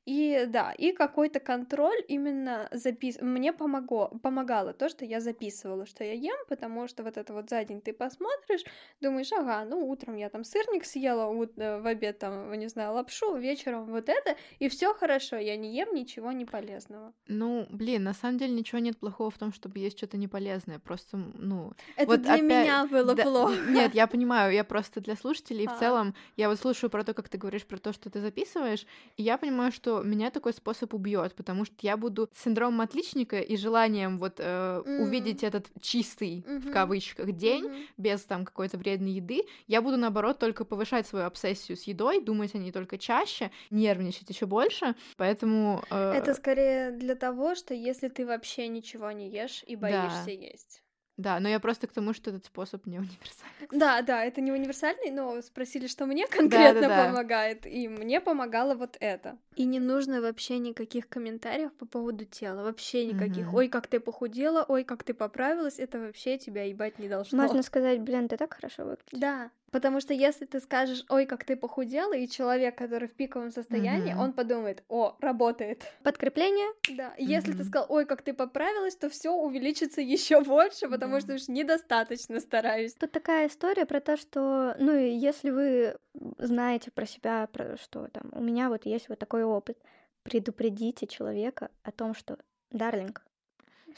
и 0.05 0.45
да, 0.47 0.71
и 0.71 0.91
какой-то 0.91 1.39
контроль 1.39 2.03
именно 2.07 2.67
запис... 2.71 3.21
Мне 3.21 3.53
помогло, 3.53 4.09
помогало 4.23 4.73
то, 4.73 4.89
что 4.89 5.05
я 5.05 5.19
записывала, 5.21 5.85
что 5.85 6.03
я 6.03 6.13
ем, 6.13 6.37
потому 6.49 6.87
что 6.87 7.03
вот 7.03 7.17
это 7.17 7.33
вот 7.33 7.49
за 7.49 7.63
день 7.63 7.81
ты 7.81 7.93
посмотришь, 7.93 8.63
думаешь, 9.01 9.31
ага, 9.31 9.65
ну 9.65 9.87
утром 9.87 10.15
я 10.15 10.29
там 10.29 10.43
сырник 10.43 10.85
съела, 10.85 11.31
э, 11.57 11.79
в 11.81 11.87
обед 11.87 12.19
там, 12.19 12.51
не 12.53 12.67
знаю, 12.67 12.93
лапшу, 12.93 13.35
вечером 13.35 13.85
вот 13.85 14.09
это, 14.09 14.35
и 14.59 14.69
все 14.69 14.93
хорошо, 14.93 15.37
я 15.37 15.55
не 15.55 15.75
ем 15.75 15.93
ничего 15.93 16.31
не 16.31 16.45
полезного. 16.45 17.13
Ну, 17.27 17.67
блин, 17.69 18.03
на 18.03 18.13
самом 18.13 18.37
деле 18.37 18.53
ничего 18.53 18.79
не 18.79 18.87
нет 18.87 18.97
плохого 18.97 19.29
в 19.29 19.37
том, 19.37 19.51
чтобы 19.67 19.79
есть 19.79 19.97
что-то 19.97 20.17
неполезное. 20.17 20.79
Просто, 20.79 21.17
ну... 21.17 21.73
Это 21.97 22.11
вот 22.11 22.21
для 22.21 22.35
опять- 22.35 22.43
меня 22.43 22.87
было 22.87 23.13
да, 23.13 23.23
плохо. 23.23 23.53
Нет, 23.67 23.93
я 23.93 24.07
понимаю, 24.07 24.53
я 24.53 24.63
просто 24.63 25.01
для 25.01 25.15
слушателей 25.15 25.65
А. 25.67 25.75
в 25.75 25.79
целом, 25.79 26.15
я 26.37 26.47
вот 26.49 26.59
слушаю 26.59 26.89
про 26.89 27.03
то, 27.03 27.13
как 27.13 27.27
ты 27.27 27.37
говоришь 27.37 27.65
про 27.65 27.77
то, 27.77 27.91
что 27.93 28.09
ты 28.09 28.21
записываешь, 28.21 28.85
и 29.17 29.23
я 29.23 29.37
понимаю, 29.37 29.71
что 29.71 30.01
меня 30.03 30.29
такой 30.31 30.53
способ 30.53 30.93
убьет, 30.93 31.35
потому 31.35 31.65
что 31.65 31.75
я 31.81 31.97
буду 31.97 32.29
с 32.33 32.43
синдромом 32.43 32.81
отличника 32.81 33.39
и 33.39 33.57
желанием 33.57 34.17
вот 34.19 34.35
э, 34.39 34.83
М. 34.85 35.01
увидеть 35.01 35.43
этот 35.43 35.67
чистый, 35.81 36.43
в 36.47 36.65
Мгм. 36.67 36.71
кавычках, 36.73 37.31
день, 37.33 37.65
Мгм. 37.65 37.75
без 37.97 38.21
там 38.23 38.45
какой-то 38.45 38.77
вредной 38.77 39.11
еды, 39.11 39.41
я 39.67 39.81
буду 39.81 39.97
наоборот 39.97 40.39
только 40.39 40.63
повышать 40.65 41.07
свою 41.07 41.25
обсессию 41.25 41.75
с 41.77 41.83
едой, 41.83 42.21
думать 42.21 42.55
о 42.55 42.57
ней 42.57 42.71
только 42.71 42.97
чаще, 42.97 43.51
нервничать 43.69 44.29
еще 44.29 44.45
больше, 44.45 44.95
поэтому 45.17 45.83
э, 45.89 46.13
Это 46.13 46.33
скорее 46.33 46.91
для 46.91 47.15
того, 47.15 47.55
что 47.55 47.73
если 47.73 48.07
ты 48.07 48.25
вообще 48.25 48.67
ничего 48.69 49.11
не 49.11 49.29
ешь 49.29 49.56
и 49.65 49.75
боишься 49.75 50.31
есть. 50.31 50.83
да, 51.17 51.39
но 51.39 51.49
я 51.49 51.59
просто 51.59 51.87
к 51.87 51.93
тому, 51.93 52.13
что 52.13 52.29
этот 52.29 52.45
способ 52.45 52.85
не 52.85 52.99
универсальный. 52.99 53.67
Да, 53.71 54.01
да, 54.01 54.23
это 54.23 54.39
не 54.41 54.51
универсальный, 54.51 55.11
но 55.11 55.41
спросили, 55.41 55.87
что 55.87 56.05
мне 56.05 56.27
конкретно 56.27 56.87
да. 56.87 57.07
помогает, 57.07 57.65
и 57.65 57.87
мне 57.87 58.21
помогало 58.21 58.75
вот 58.75 58.97
это. 58.99 59.37
И 59.55 59.65
не 59.65 59.79
нужно 59.79 60.21
вообще 60.21 60.59
никаких 60.59 61.09
комментариев 61.09 61.73
по 61.73 61.85
поводу 61.85 62.25
тела, 62.25 62.63
вообще 62.63 63.05
никаких. 63.05 63.47
Мгм. 63.47 63.55
Ой, 63.55 63.67
как 63.67 63.87
ты 63.87 63.99
похудела, 63.99 64.63
ой, 64.67 64.83
как 64.83 65.03
ты 65.03 65.13
поправилась, 65.13 65.79
это 65.79 65.99
вообще 65.99 66.37
тебя 66.37 66.63
ебать 66.63 66.99
не 66.99 67.09
должно. 67.09 67.41
Можно 67.41 67.63
сказать, 67.63 67.99
блин, 68.01 68.27
ты 68.27 68.37
так 68.37 68.53
хорошо 68.53 68.83
выглядишь. 68.83 69.19
Да, 69.19 69.49
потому 69.71 69.99
что 69.99 70.13
если 70.13 70.45
ты 70.45 70.59
скажешь, 70.59 71.03
ой, 71.09 71.25
как 71.25 71.43
ты 71.43 71.55
похудела, 71.55 72.13
и 72.13 72.27
человек, 72.27 72.77
который 72.77 73.07
в 73.07 73.13
пиковом 73.13 73.51
состоянии, 73.51 74.13
Мгм. 74.13 74.21
он 74.21 74.33
подумает, 74.33 74.83
о, 74.89 75.15
работает. 75.19 75.83
Подкрепление 76.03 76.67
Да, 76.89 77.13
и 77.17 77.25
если 77.25 77.53
ты 77.53 77.63
сказал, 77.63 77.87
ой, 77.89 78.05
как 78.05 78.21
ты 78.21 78.33
поправилась, 78.33 78.95
то 78.95 79.09
все 79.09 79.31
увеличится 79.31 80.01
еще 80.15 80.41
больше, 80.41 80.87
потому 80.89 81.15
Да. 81.15 81.21
что 81.21 81.33
уж 81.35 81.47
недостаточно 81.47 82.39
стараюсь. 82.39 82.93
Тут 82.95 83.11
такая 83.11 83.47
история 83.47 83.85
про 83.85 83.99
то, 83.99 84.17
что, 84.17 84.75
ну, 84.79 84.91
если 84.97 85.49
вы 85.49 85.95
знаете 86.37 86.91
про 86.91 87.05
себя, 87.05 87.47
про 87.47 87.77
что 87.77 88.07
там, 88.07 88.31
у 88.31 88.41
меня 88.41 88.69
вот 88.69 88.85
есть 88.85 89.09
вот 89.09 89.19
такой 89.19 89.43
опыт, 89.43 89.77
предупредите 90.23 91.07
человека 91.07 91.69
о 91.83 91.91
том, 91.91 92.13
что, 92.13 92.37
дарлинг, 92.71 93.25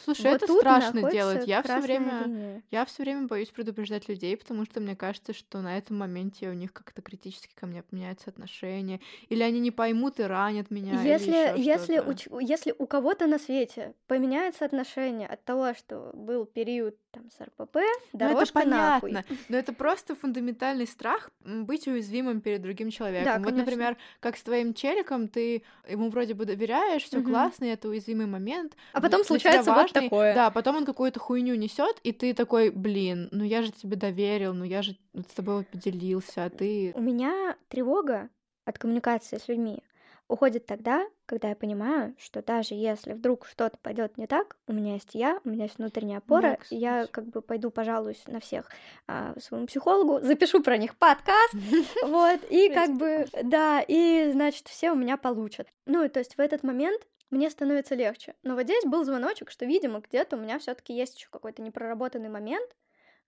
Слушай, 0.04 0.32
вот 0.32 0.44
это 0.44 0.54
страшно 0.54 1.12
делать. 1.12 1.48
Я 1.48 1.62
все 1.64 1.80
время 1.80 2.26
линия. 2.26 2.62
Я 2.72 2.86
все 2.86 3.04
время 3.04 3.28
боюсь 3.28 3.50
предупреждать 3.50 4.08
людей, 4.08 4.38
потому 4.38 4.66
что 4.66 4.80
мне 4.80 4.96
кажется, 4.96 5.34
что 5.34 5.60
на 5.62 5.78
этом 5.78 5.98
моменте 5.98 6.50
у 6.50 6.54
них 6.54 6.72
как-то 6.74 7.02
критически 7.02 7.54
ко 7.56 7.66
мне 7.66 7.84
поменяются 7.84 8.30
отношения, 8.30 9.00
или 9.30 9.44
они 9.44 9.60
не 9.60 9.72
поймут 9.72 10.20
и 10.20 10.24
ранят 10.24 10.72
меня. 10.72 11.04
Если, 11.04 11.58
если, 11.60 12.00
у, 12.00 12.40
если 12.40 12.74
у 12.78 12.86
кого-то 12.88 13.28
на 13.28 13.38
свете 13.40 13.94
поменяется 14.08 14.66
отношение 14.66 15.28
от 15.28 15.44
того, 15.44 15.74
что 15.74 16.12
был 16.14 16.46
период 16.46 16.96
там 17.12 17.30
с 17.32 17.42
РПП, 17.42 17.76
Ну, 17.76 17.80
это 17.80 18.14
дорожка 18.14 18.66
нахуй. 18.66 19.12
понятно, 19.12 19.36
но 19.50 19.58
это 19.58 19.74
просто 19.74 20.16
фундаментальный 20.16 20.88
страх 20.88 21.32
быть 21.44 21.88
уязвимым 21.88 22.42
перед 22.42 22.62
другим 22.62 22.90
человеком. 22.92 23.26
Да, 23.26 23.38
вот, 23.38 23.46
конечно. 23.46 23.66
например, 23.66 23.98
как 24.20 24.38
с 24.38 24.44
твоим 24.44 24.74
челиком, 24.74 25.28
ты 25.28 25.64
ему 25.90 26.10
вроде 26.10 26.34
бы 26.34 26.46
доверяешь, 26.46 27.04
все 27.04 27.18
Мгм. 27.18 27.32
классно, 27.32 27.66
и 27.66 27.70
это 27.70 27.90
уязвимый 27.90 28.28
момент. 28.28 28.76
А 28.94 29.02
потом 29.02 29.24
случается 29.24 29.72
вот 29.72 29.89
важный. 29.94 30.10
такое. 30.10 30.36
Да, 30.36 30.50
потом 30.52 30.78
он 30.78 30.86
какую-то 30.86 31.20
хуйню 31.20 31.56
несет, 31.56 32.00
и 32.04 32.12
ты 32.12 32.34
такой, 32.34 32.70
блин, 32.70 33.30
ну 33.32 33.44
я 33.44 33.62
же 33.62 33.72
тебе 33.72 33.96
доверил, 33.96 34.54
ну 34.54 34.64
я 34.64 34.82
же 34.82 34.96
с 35.14 35.34
тобой 35.34 35.58
вот 35.58 35.68
поделился, 35.68 36.46
а 36.46 36.50
ты 36.50 36.94
У 36.96 37.02
меня 37.02 37.56
тревога 37.68 38.30
от 38.66 38.78
коммуникации 38.78 39.38
с 39.38 39.48
людьми 39.48 39.84
уходит 40.30 40.68
тогда, 40.68 41.06
когда 41.26 41.50
я 41.50 41.56
понимаю, 41.56 42.16
что 42.20 42.42
даже 42.42 42.76
если 42.76 43.14
вдруг 43.14 43.48
что-то 43.48 43.78
пойдет 43.82 44.18
не 44.18 44.28
так, 44.28 44.58
у 44.68 44.74
меня 44.74 44.94
есть 44.94 45.10
я, 45.14 45.42
у 45.44 45.50
меня 45.50 45.64
есть 45.64 45.80
внутренняя 45.80 46.20
опора, 46.20 46.60
и 46.70 46.78
я 46.78 47.08
как 47.08 47.26
бы 47.26 47.42
пойду 47.42 47.72
пожалуюсь 47.72 48.24
на 48.28 48.40
всех 48.40 48.70
а, 49.08 49.34
своему 49.40 49.66
психологу, 49.66 50.20
запишу 50.22 50.62
про 50.62 50.78
них 50.78 50.96
подкаст, 50.96 51.54
вот, 52.04 52.40
и 52.50 52.70
как 52.70 52.92
бы, 52.96 53.26
да, 53.44 53.84
и, 53.86 54.30
значит, 54.32 54.68
все 54.68 54.92
у 54.92 54.96
меня 54.96 55.18
получат. 55.18 55.68
Ну, 55.86 56.08
то 56.08 56.20
есть 56.20 56.36
в 56.36 56.40
этот 56.40 56.64
момент 56.64 57.02
мне 57.30 57.50
становится 57.50 57.96
легче. 57.96 58.36
Но 58.44 58.56
вот 58.56 58.64
здесь 58.64 58.84
был 58.86 59.04
звоночек, 59.04 59.52
что, 59.52 59.66
видимо, 59.66 60.00
где-то 60.00 60.36
у 60.38 60.40
меня 60.40 60.60
все 60.60 60.74
таки 60.74 60.94
есть 60.94 61.16
еще 61.18 61.28
какой-то 61.30 61.62
непроработанный 61.62 62.30
момент, 62.30 62.76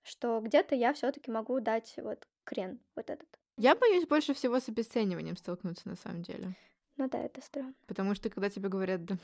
что 0.04 0.39
где-то 0.39 0.76
я 0.76 0.93
все 0.93 1.12
таки 1.12 1.30
могу 1.32 1.60
дать 1.60 1.93
вот 1.97 2.28
крен 2.43 2.80
вот 2.95 3.10
этот. 3.10 3.28
Я 3.58 3.76
боюсь 3.76 4.08
больше 4.08 4.34
всего 4.34 4.60
с 4.60 4.68
обесцениванием 4.70 5.38
столкнуться 5.38 5.88
на 5.88 5.95
самом 5.95 6.24
деле. 6.24 6.56
Ну 6.97 7.08
да, 7.10 7.20
это 7.20 7.41
странно. 7.41 7.74
Потому 7.88 8.16
что 8.16 8.30
когда 8.30 8.49
тебе 8.49 8.70
говорят, 8.70 9.06
да, 9.06 9.16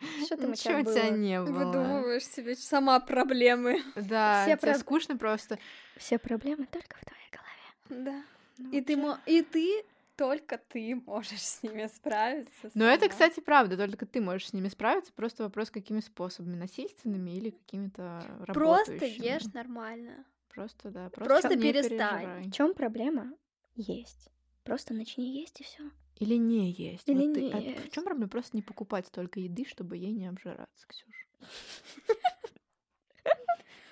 блядь, 0.00 0.26
Что 0.26 0.36
там 0.36 0.52
ничего 0.52 0.78
у 0.78 0.82
тебя 0.82 1.08
было? 1.10 1.16
не 1.16 1.40
было. 1.40 1.52
Выдумываешь 1.52 2.24
себе 2.26 2.54
сама 2.54 3.00
проблемы. 3.00 3.82
Да, 3.96 4.44
Все 4.46 4.56
тебе 4.56 4.72
проб- 4.72 4.78
скучно 4.78 5.16
просто. 5.16 5.58
Все 5.96 6.18
проблемы 6.18 6.66
только 6.66 6.96
в 6.96 7.04
твоей 7.04 7.30
голове. 7.32 8.04
Да. 8.04 8.24
Ну, 8.58 8.70
И 8.70 8.80
ты, 8.80 8.96
вообще. 8.96 9.20
и 9.26 9.42
ты, 9.42 9.84
только 10.16 10.58
ты 10.58 10.94
можешь 10.94 11.42
с 11.42 11.62
ними 11.62 11.86
справиться. 11.86 12.70
Но 12.74 12.86
это, 12.86 13.02
сама. 13.02 13.10
кстати, 13.10 13.40
правда, 13.40 13.76
только 13.76 14.06
ты 14.06 14.20
можешь 14.20 14.48
с 14.48 14.52
ними 14.52 14.68
справиться. 14.68 15.12
Просто 15.12 15.44
вопрос, 15.44 15.70
какими 15.70 16.00
способами, 16.00 16.56
насильственными 16.56 17.30
или 17.30 17.50
какими-то 17.50 18.22
Просто 18.46 19.04
ешь 19.04 19.44
нормально. 19.52 20.24
Просто, 20.48 20.90
да. 20.90 21.10
Просто, 21.10 21.48
Просто 21.48 21.58
перестань. 21.60 22.48
В 22.48 22.52
чем 22.52 22.74
проблема? 22.74 23.32
Есть. 23.74 24.28
Просто 24.62 24.94
начни 24.94 25.40
есть 25.40 25.60
и 25.60 25.64
все. 25.64 25.90
Или 26.16 26.36
не 26.36 26.70
есть. 26.70 27.08
Или 27.08 27.26
Вот 27.26 27.34
ты- 27.34 27.42
не 27.42 27.52
а 27.52 27.58
есть. 27.58 27.86
В 27.86 27.90
чем 27.90 28.04
проблема? 28.04 28.30
Просто 28.30 28.56
не 28.56 28.62
покупать 28.62 29.06
столько 29.06 29.40
еды, 29.40 29.64
чтобы 29.64 29.96
ей 29.96 30.12
не 30.12 30.26
обжираться, 30.26 30.86
Ксюша. 30.86 31.26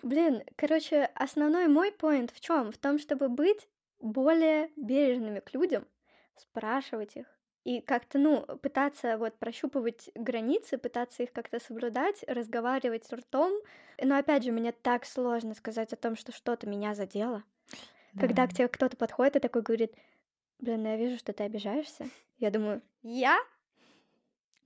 Блин, 0.03 0.43
короче, 0.57 1.05
основной 1.15 1.69
мой 1.69 1.93
поинт 1.93 2.31
в 2.33 2.41
чем? 2.41 2.73
В 2.73 2.79
том, 2.79 2.99
чтобы 2.99 3.29
быть 3.29 3.69
более 4.01 4.71
бережными 4.77 5.41
к 5.41 5.53
людям, 5.55 5.87
спрашивать 6.37 7.17
их 7.17 7.27
и 7.65 7.81
как-то, 7.81 8.19
ну, 8.19 8.43
пытаться 8.61 9.17
вот 9.19 9.39
прощупывать 9.39 10.11
границы, 10.15 10.79
пытаться 10.79 11.23
их 11.23 11.33
как-то 11.33 11.61
соблюдать, 11.61 12.25
разговаривать 12.27 13.11
ртом. 13.13 13.53
Но 14.03 14.17
опять 14.17 14.45
же, 14.45 14.53
мне 14.53 14.73
так 14.73 15.05
сложно 15.05 15.55
сказать 15.55 15.93
о 15.93 15.97
том, 15.97 16.17
что 16.17 16.33
что-то 16.33 16.69
меня 16.69 16.95
задело. 16.95 17.45
Когда 18.19 18.47
к 18.47 18.53
тебе 18.53 18.69
кто-то 18.69 18.97
подходит 18.97 19.37
и 19.37 19.41
такой 19.41 19.63
говорит, 19.63 19.95
блин, 20.59 20.83
ну 20.83 20.89
я 20.91 20.97
вижу, 20.97 21.17
что 21.19 21.33
ты 21.33 21.45
обижаешься. 21.45 22.09
Я 22.39 22.51
думаю, 22.51 22.83
я? 23.03 23.39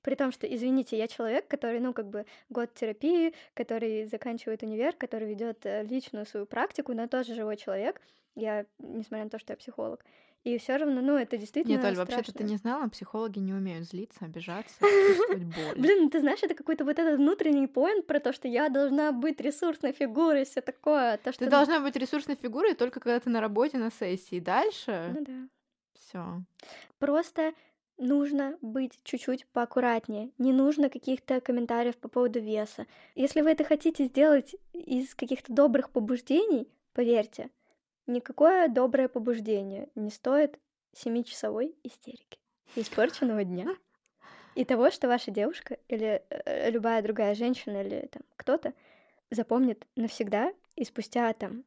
При 0.02 0.14
том, 0.14 0.32
что, 0.32 0.46
извините, 0.46 0.96
я 0.96 1.08
человек, 1.08 1.48
который, 1.48 1.80
ну, 1.80 1.92
как 1.92 2.08
бы 2.08 2.26
год 2.48 2.72
терапии, 2.74 3.34
который 3.54 4.06
заканчивает 4.06 4.62
универ, 4.62 4.94
который 4.94 5.28
ведет 5.28 5.66
э, 5.66 5.82
личную 5.82 6.26
свою 6.26 6.46
практику, 6.46 6.94
но 6.94 7.08
тоже 7.08 7.34
живой 7.34 7.56
человек. 7.56 8.00
Я, 8.36 8.66
несмотря 8.78 9.24
на 9.24 9.30
то, 9.30 9.38
что 9.38 9.52
я 9.52 9.56
психолог. 9.56 10.04
И 10.46 10.58
все 10.58 10.76
равно, 10.76 11.00
ну, 11.00 11.16
это 11.16 11.36
действительно 11.36 11.74
Нет, 11.74 11.84
Оль, 11.84 11.96
вообще-то 11.96 12.32
ты 12.32 12.44
не 12.44 12.56
знала, 12.56 12.88
психологи 12.88 13.40
не 13.40 13.52
умеют 13.52 13.88
злиться, 13.88 14.26
обижаться, 14.26 14.76
чувствовать 14.80 15.42
боль. 15.42 15.74
Блин, 15.76 16.08
ты 16.08 16.20
знаешь, 16.20 16.38
это 16.40 16.54
какой-то 16.54 16.84
вот 16.84 17.00
этот 17.00 17.18
внутренний 17.18 17.66
поинт 17.66 18.06
про 18.06 18.20
то, 18.20 18.32
что 18.32 18.46
я 18.46 18.68
должна 18.68 19.10
быть 19.10 19.40
ресурсной 19.40 19.90
фигурой, 19.90 20.44
все 20.44 20.60
такое. 20.60 21.16
То, 21.16 21.32
что... 21.32 21.46
Ты 21.46 21.50
должна 21.50 21.80
быть 21.80 21.96
ресурсной 21.96 22.36
фигурой 22.36 22.74
только 22.74 23.00
когда 23.00 23.18
ты 23.18 23.28
на 23.28 23.40
работе, 23.40 23.76
на 23.78 23.90
сессии. 23.90 24.38
Дальше 24.38 25.16
Ну 25.16 25.24
да. 25.24 25.48
все. 25.94 26.42
Просто 27.00 27.52
нужно 27.98 28.56
быть 28.60 29.00
чуть-чуть 29.02 29.48
поаккуратнее. 29.48 30.30
Не 30.38 30.52
нужно 30.52 30.90
каких-то 30.90 31.40
комментариев 31.40 31.96
по 31.96 32.06
поводу 32.06 32.38
веса. 32.38 32.86
Если 33.16 33.40
вы 33.40 33.50
это 33.50 33.64
хотите 33.64 34.04
сделать 34.04 34.54
из 34.72 35.12
каких-то 35.16 35.52
добрых 35.52 35.90
побуждений, 35.90 36.68
поверьте, 36.92 37.50
никакое 38.06 38.68
доброе 38.68 39.08
побуждение 39.08 39.88
не 39.94 40.10
стоит 40.10 40.58
семичасовой 40.92 41.74
истерики 41.82 42.38
испорченного 42.74 43.44
дня. 43.44 43.76
И 44.54 44.64
того, 44.64 44.90
что 44.90 45.08
ваша 45.08 45.30
девушка 45.30 45.78
или 45.88 46.22
э, 46.30 46.70
любая 46.70 47.02
другая 47.02 47.34
женщина 47.34 47.82
или 47.82 48.06
там 48.06 48.22
кто-то 48.36 48.72
запомнит 49.30 49.86
навсегда 49.96 50.52
и 50.76 50.84
спустя 50.84 51.32
там 51.34 51.64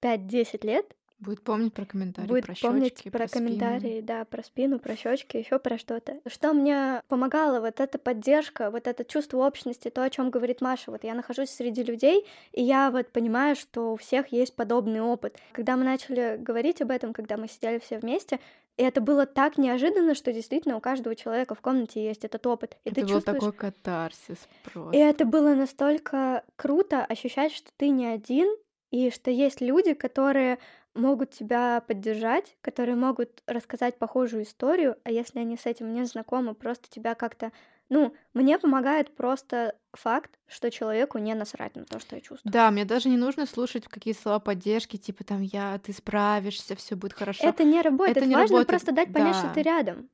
5-10 0.00 0.66
лет 0.66 0.96
Будет 1.20 1.42
помнить 1.42 1.74
про 1.74 1.84
комментарии, 1.84 2.28
будет 2.28 2.46
про 2.46 2.54
помнить 2.54 2.94
щёчки, 2.94 3.10
про, 3.10 3.28
спину. 3.28 3.46
комментарии, 3.46 4.00
да, 4.00 4.24
про 4.24 4.42
спину, 4.42 4.78
про 4.78 4.96
щечки, 4.96 5.36
еще 5.36 5.58
про 5.58 5.76
что-то. 5.76 6.18
Что 6.26 6.54
мне 6.54 7.02
помогало, 7.08 7.60
вот 7.60 7.78
эта 7.78 7.98
поддержка, 7.98 8.70
вот 8.70 8.86
это 8.86 9.04
чувство 9.04 9.46
общности, 9.46 9.90
то, 9.90 10.02
о 10.02 10.08
чем 10.08 10.30
говорит 10.30 10.62
Маша. 10.62 10.90
Вот 10.90 11.04
я 11.04 11.14
нахожусь 11.14 11.50
среди 11.50 11.82
людей, 11.82 12.26
и 12.52 12.62
я 12.62 12.90
вот 12.90 13.08
понимаю, 13.08 13.54
что 13.54 13.92
у 13.92 13.96
всех 13.96 14.28
есть 14.28 14.56
подобный 14.56 15.02
опыт. 15.02 15.36
Когда 15.52 15.76
мы 15.76 15.84
начали 15.84 16.38
говорить 16.38 16.80
об 16.80 16.90
этом, 16.90 17.12
когда 17.12 17.36
мы 17.36 17.48
сидели 17.48 17.78
все 17.78 17.98
вместе, 17.98 18.40
и 18.78 18.82
это 18.82 19.02
было 19.02 19.26
так 19.26 19.58
неожиданно, 19.58 20.14
что 20.14 20.32
действительно 20.32 20.78
у 20.78 20.80
каждого 20.80 21.14
человека 21.14 21.54
в 21.54 21.60
комнате 21.60 22.02
есть 22.02 22.24
этот 22.24 22.46
опыт. 22.46 22.78
И 22.84 22.88
Это 22.88 22.94
ты 22.94 23.00
был 23.02 23.08
чувствуешь... 23.08 23.40
такой 23.40 23.52
катарсис 23.52 24.38
просто. 24.64 24.96
И 24.96 25.00
это 25.00 25.26
было 25.26 25.54
настолько 25.54 26.44
круто 26.56 27.04
ощущать, 27.04 27.52
что 27.52 27.70
ты 27.76 27.90
не 27.90 28.06
один, 28.06 28.48
и 28.90 29.10
что 29.10 29.30
есть 29.30 29.60
люди, 29.60 29.92
которые 29.92 30.58
могут 31.00 31.30
тебя 31.30 31.82
поддержать, 31.86 32.56
которые 32.60 32.96
могут 32.96 33.42
рассказать 33.46 33.98
похожую 33.98 34.44
историю, 34.44 34.96
а 35.04 35.10
если 35.10 35.40
они 35.40 35.56
с 35.56 35.66
этим 35.66 35.92
не 35.92 36.04
знакомы, 36.04 36.54
просто 36.54 36.88
тебя 36.90 37.14
как-то 37.14 37.50
Ну, 37.92 38.14
мне 38.34 38.56
помогает 38.58 39.16
просто 39.16 39.74
факт, 39.92 40.30
что 40.46 40.70
человеку 40.70 41.18
не 41.18 41.34
насрать 41.34 41.74
на 41.74 41.84
то, 41.84 41.98
что 41.98 42.14
я 42.14 42.20
чувствую. 42.20 42.52
Да, 42.52 42.70
мне 42.70 42.84
даже 42.84 43.08
не 43.08 43.16
нужно 43.16 43.46
слушать 43.46 43.88
какие-то 43.88 44.22
слова 44.22 44.38
поддержки, 44.38 44.96
типа 44.96 45.24
там 45.24 45.40
я, 45.42 45.76
ты 45.78 45.92
справишься, 45.92 46.76
все 46.76 46.94
будет 46.94 47.14
хорошо. 47.14 47.44
Это 47.48 47.64
не 47.64 47.82
работает. 47.82 48.16
Это 48.16 48.26
не 48.26 48.36
Важно 48.36 48.58
работает, 48.58 48.68
просто 48.68 48.92
дать 48.92 49.12
понять, 49.12 49.34
что 49.34 49.48
да. 49.48 49.54
ты 49.54 49.62
рядом. 49.62 50.08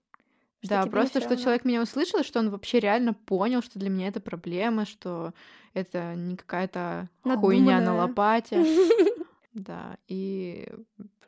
что 0.61 0.69
Да, 0.71 0.87
просто 0.87 1.21
что 1.21 1.29
равно. 1.31 1.43
человек 1.43 1.65
меня 1.67 1.83
услышал, 1.83 2.21
и 2.21 2.25
что 2.25 2.39
он 2.41 2.49
вообще 2.49 2.81
реально 2.81 3.13
понял, 3.13 3.61
что 3.63 3.79
для 3.79 3.91
меня 3.91 4.09
это 4.09 4.21
проблема, 4.21 4.87
что 4.87 5.35
это 5.75 6.15
не 6.15 6.37
какая-то 6.37 7.11
хуйня 7.23 7.81
на 7.81 7.95
лопате. 7.95 8.65
Да, 9.57 9.97
и 10.07 10.69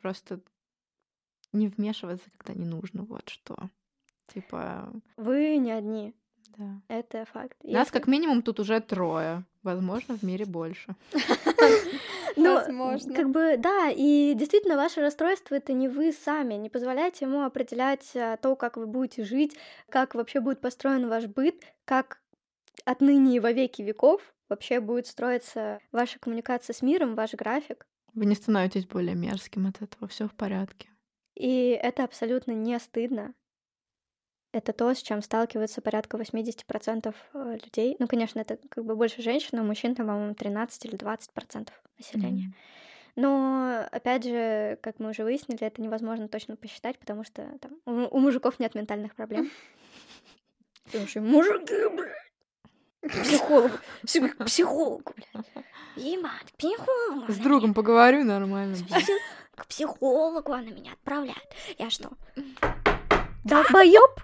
просто 0.01 0.39
не 1.51 1.67
вмешиваться, 1.67 2.29
когда 2.37 2.53
не 2.59 2.65
нужно, 2.67 3.03
вот 3.03 3.27
что. 3.27 3.57
Типа, 4.27 4.93
Вы 5.17 5.57
не 5.57 5.71
одни. 5.71 6.13
да. 6.55 6.79
Это 6.87 7.25
факт. 7.25 7.57
Нас 7.63 7.87
Если- 7.87 7.91
как 7.91 8.07
минимум 8.07 8.43
тут 8.43 8.59
уже 8.59 8.79
трое. 8.81 9.43
Возможно, 9.63 10.15
в 10.15 10.21
мире 10.23 10.45
больше. 10.45 10.95
Ну, 12.35 12.53
Возможно. 12.53 13.13
Как 13.15 13.29
бы, 13.31 13.57
да, 13.57 13.89
и 13.93 14.33
действительно, 14.35 14.77
ваше 14.77 15.01
расстройство 15.01 15.55
это 15.55 15.73
не 15.73 15.89
вы 15.89 16.13
сами. 16.13 16.53
Не 16.53 16.69
позволяйте 16.69 17.25
ему 17.25 17.41
определять 17.43 18.15
а, 18.15 18.37
то, 18.37 18.55
как 18.55 18.77
вы 18.77 18.85
будете 18.85 19.25
жить, 19.25 19.57
как 19.89 20.13
вообще 20.15 20.39
будет 20.39 20.61
построен 20.61 21.09
ваш 21.09 21.25
быт, 21.25 21.61
как 21.85 22.21
отныне 22.85 23.35
и 23.35 23.39
во 23.39 23.51
веки 23.51 23.81
веков 23.81 24.21
вообще 24.47 24.79
будет 24.79 25.07
строиться 25.07 25.79
ваша 25.91 26.17
коммуникация 26.19 26.73
с 26.73 26.81
миром, 26.81 27.15
ваш 27.15 27.33
график. 27.33 27.87
Вы 28.13 28.25
не 28.25 28.35
становитесь 28.35 28.85
более 28.85 29.15
мерзким 29.15 29.67
от 29.67 29.81
этого, 29.81 30.07
все 30.07 30.27
в 30.27 30.33
порядке. 30.33 30.89
И 31.35 31.69
это 31.81 32.03
абсолютно 32.03 32.51
не 32.51 32.77
стыдно. 32.79 33.33
Это 34.51 34.73
то, 34.73 34.93
с 34.93 35.01
чем 35.01 35.21
сталкиваются 35.21 35.81
порядка 35.81 36.17
80% 36.17 37.13
э, 37.33 37.57
людей. 37.63 37.95
Ну, 37.99 38.07
конечно, 38.07 38.39
это 38.39 38.57
как 38.69 38.83
бы 38.83 38.95
больше 38.95 39.21
женщин, 39.21 39.59
а 39.59 39.63
мужчин 39.63 39.93
там, 39.93 40.07
по-моему, 40.07 40.33
13 40.33 40.85
или 40.85 40.97
20% 40.97 41.69
населения. 41.97 42.47
Мгм. 42.47 42.55
Но, 43.15 43.85
опять 43.91 44.23
же, 44.23 44.79
как 44.81 44.99
мы 44.99 45.09
уже 45.09 45.23
выяснили, 45.23 45.61
это 45.61 45.81
невозможно 45.81 46.27
точно 46.27 46.55
посчитать, 46.55 46.97
потому 46.97 47.23
что 47.23 47.47
там, 47.59 47.79
у, 47.85 48.15
у 48.15 48.19
мужиков 48.19 48.59
нет 48.59 48.75
ментальных 48.75 49.15
проблем. 49.15 49.51
Что 51.05 51.21
мужики, 51.21 51.87
блядь, 51.95 52.28
к 53.01 53.23
психологу, 53.23 53.77
пси- 54.03 54.29
к 54.29 54.45
психологу, 54.45 55.13
блядь. 55.15 55.45
Ебать, 55.95 56.51
к 56.53 56.57
психологу. 56.57 57.31
С 57.31 57.37
другом 57.37 57.73
поговорю 57.73 58.23
нормально. 58.23 58.77
К 59.55 59.65
психологу 59.65 60.53
она 60.53 60.63
меня 60.63 60.93
отправляет. 60.93 61.43
Я 61.77 61.89
что? 61.89 62.09
Долбоёб? 63.43 64.21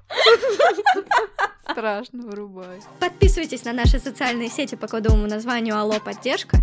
Страшно, 1.70 2.24
вырубай. 2.28 2.80
Подписывайтесь 3.00 3.66
на 3.66 3.74
наши 3.74 4.00
социальные 4.00 4.50
сети 4.50 4.76
по 4.76 4.88
кодовому 4.88 5.28
названию 5.28 5.78
Алло 5.78 6.00
Поддержка, 6.00 6.58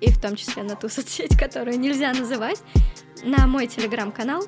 и 0.00 0.10
в 0.10 0.20
том 0.20 0.34
числе 0.34 0.62
на 0.62 0.76
ту 0.76 0.88
соцсеть, 0.88 1.38
которую 1.38 1.78
нельзя 1.78 2.12
называть, 2.12 2.60
на 3.22 3.46
мой 3.46 3.66
телеграм-канал, 3.66 4.44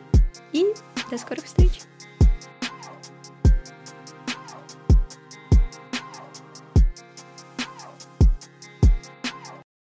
и 0.53 0.75
до 1.11 1.19
скорых 1.19 1.45
встреч! 1.45 1.83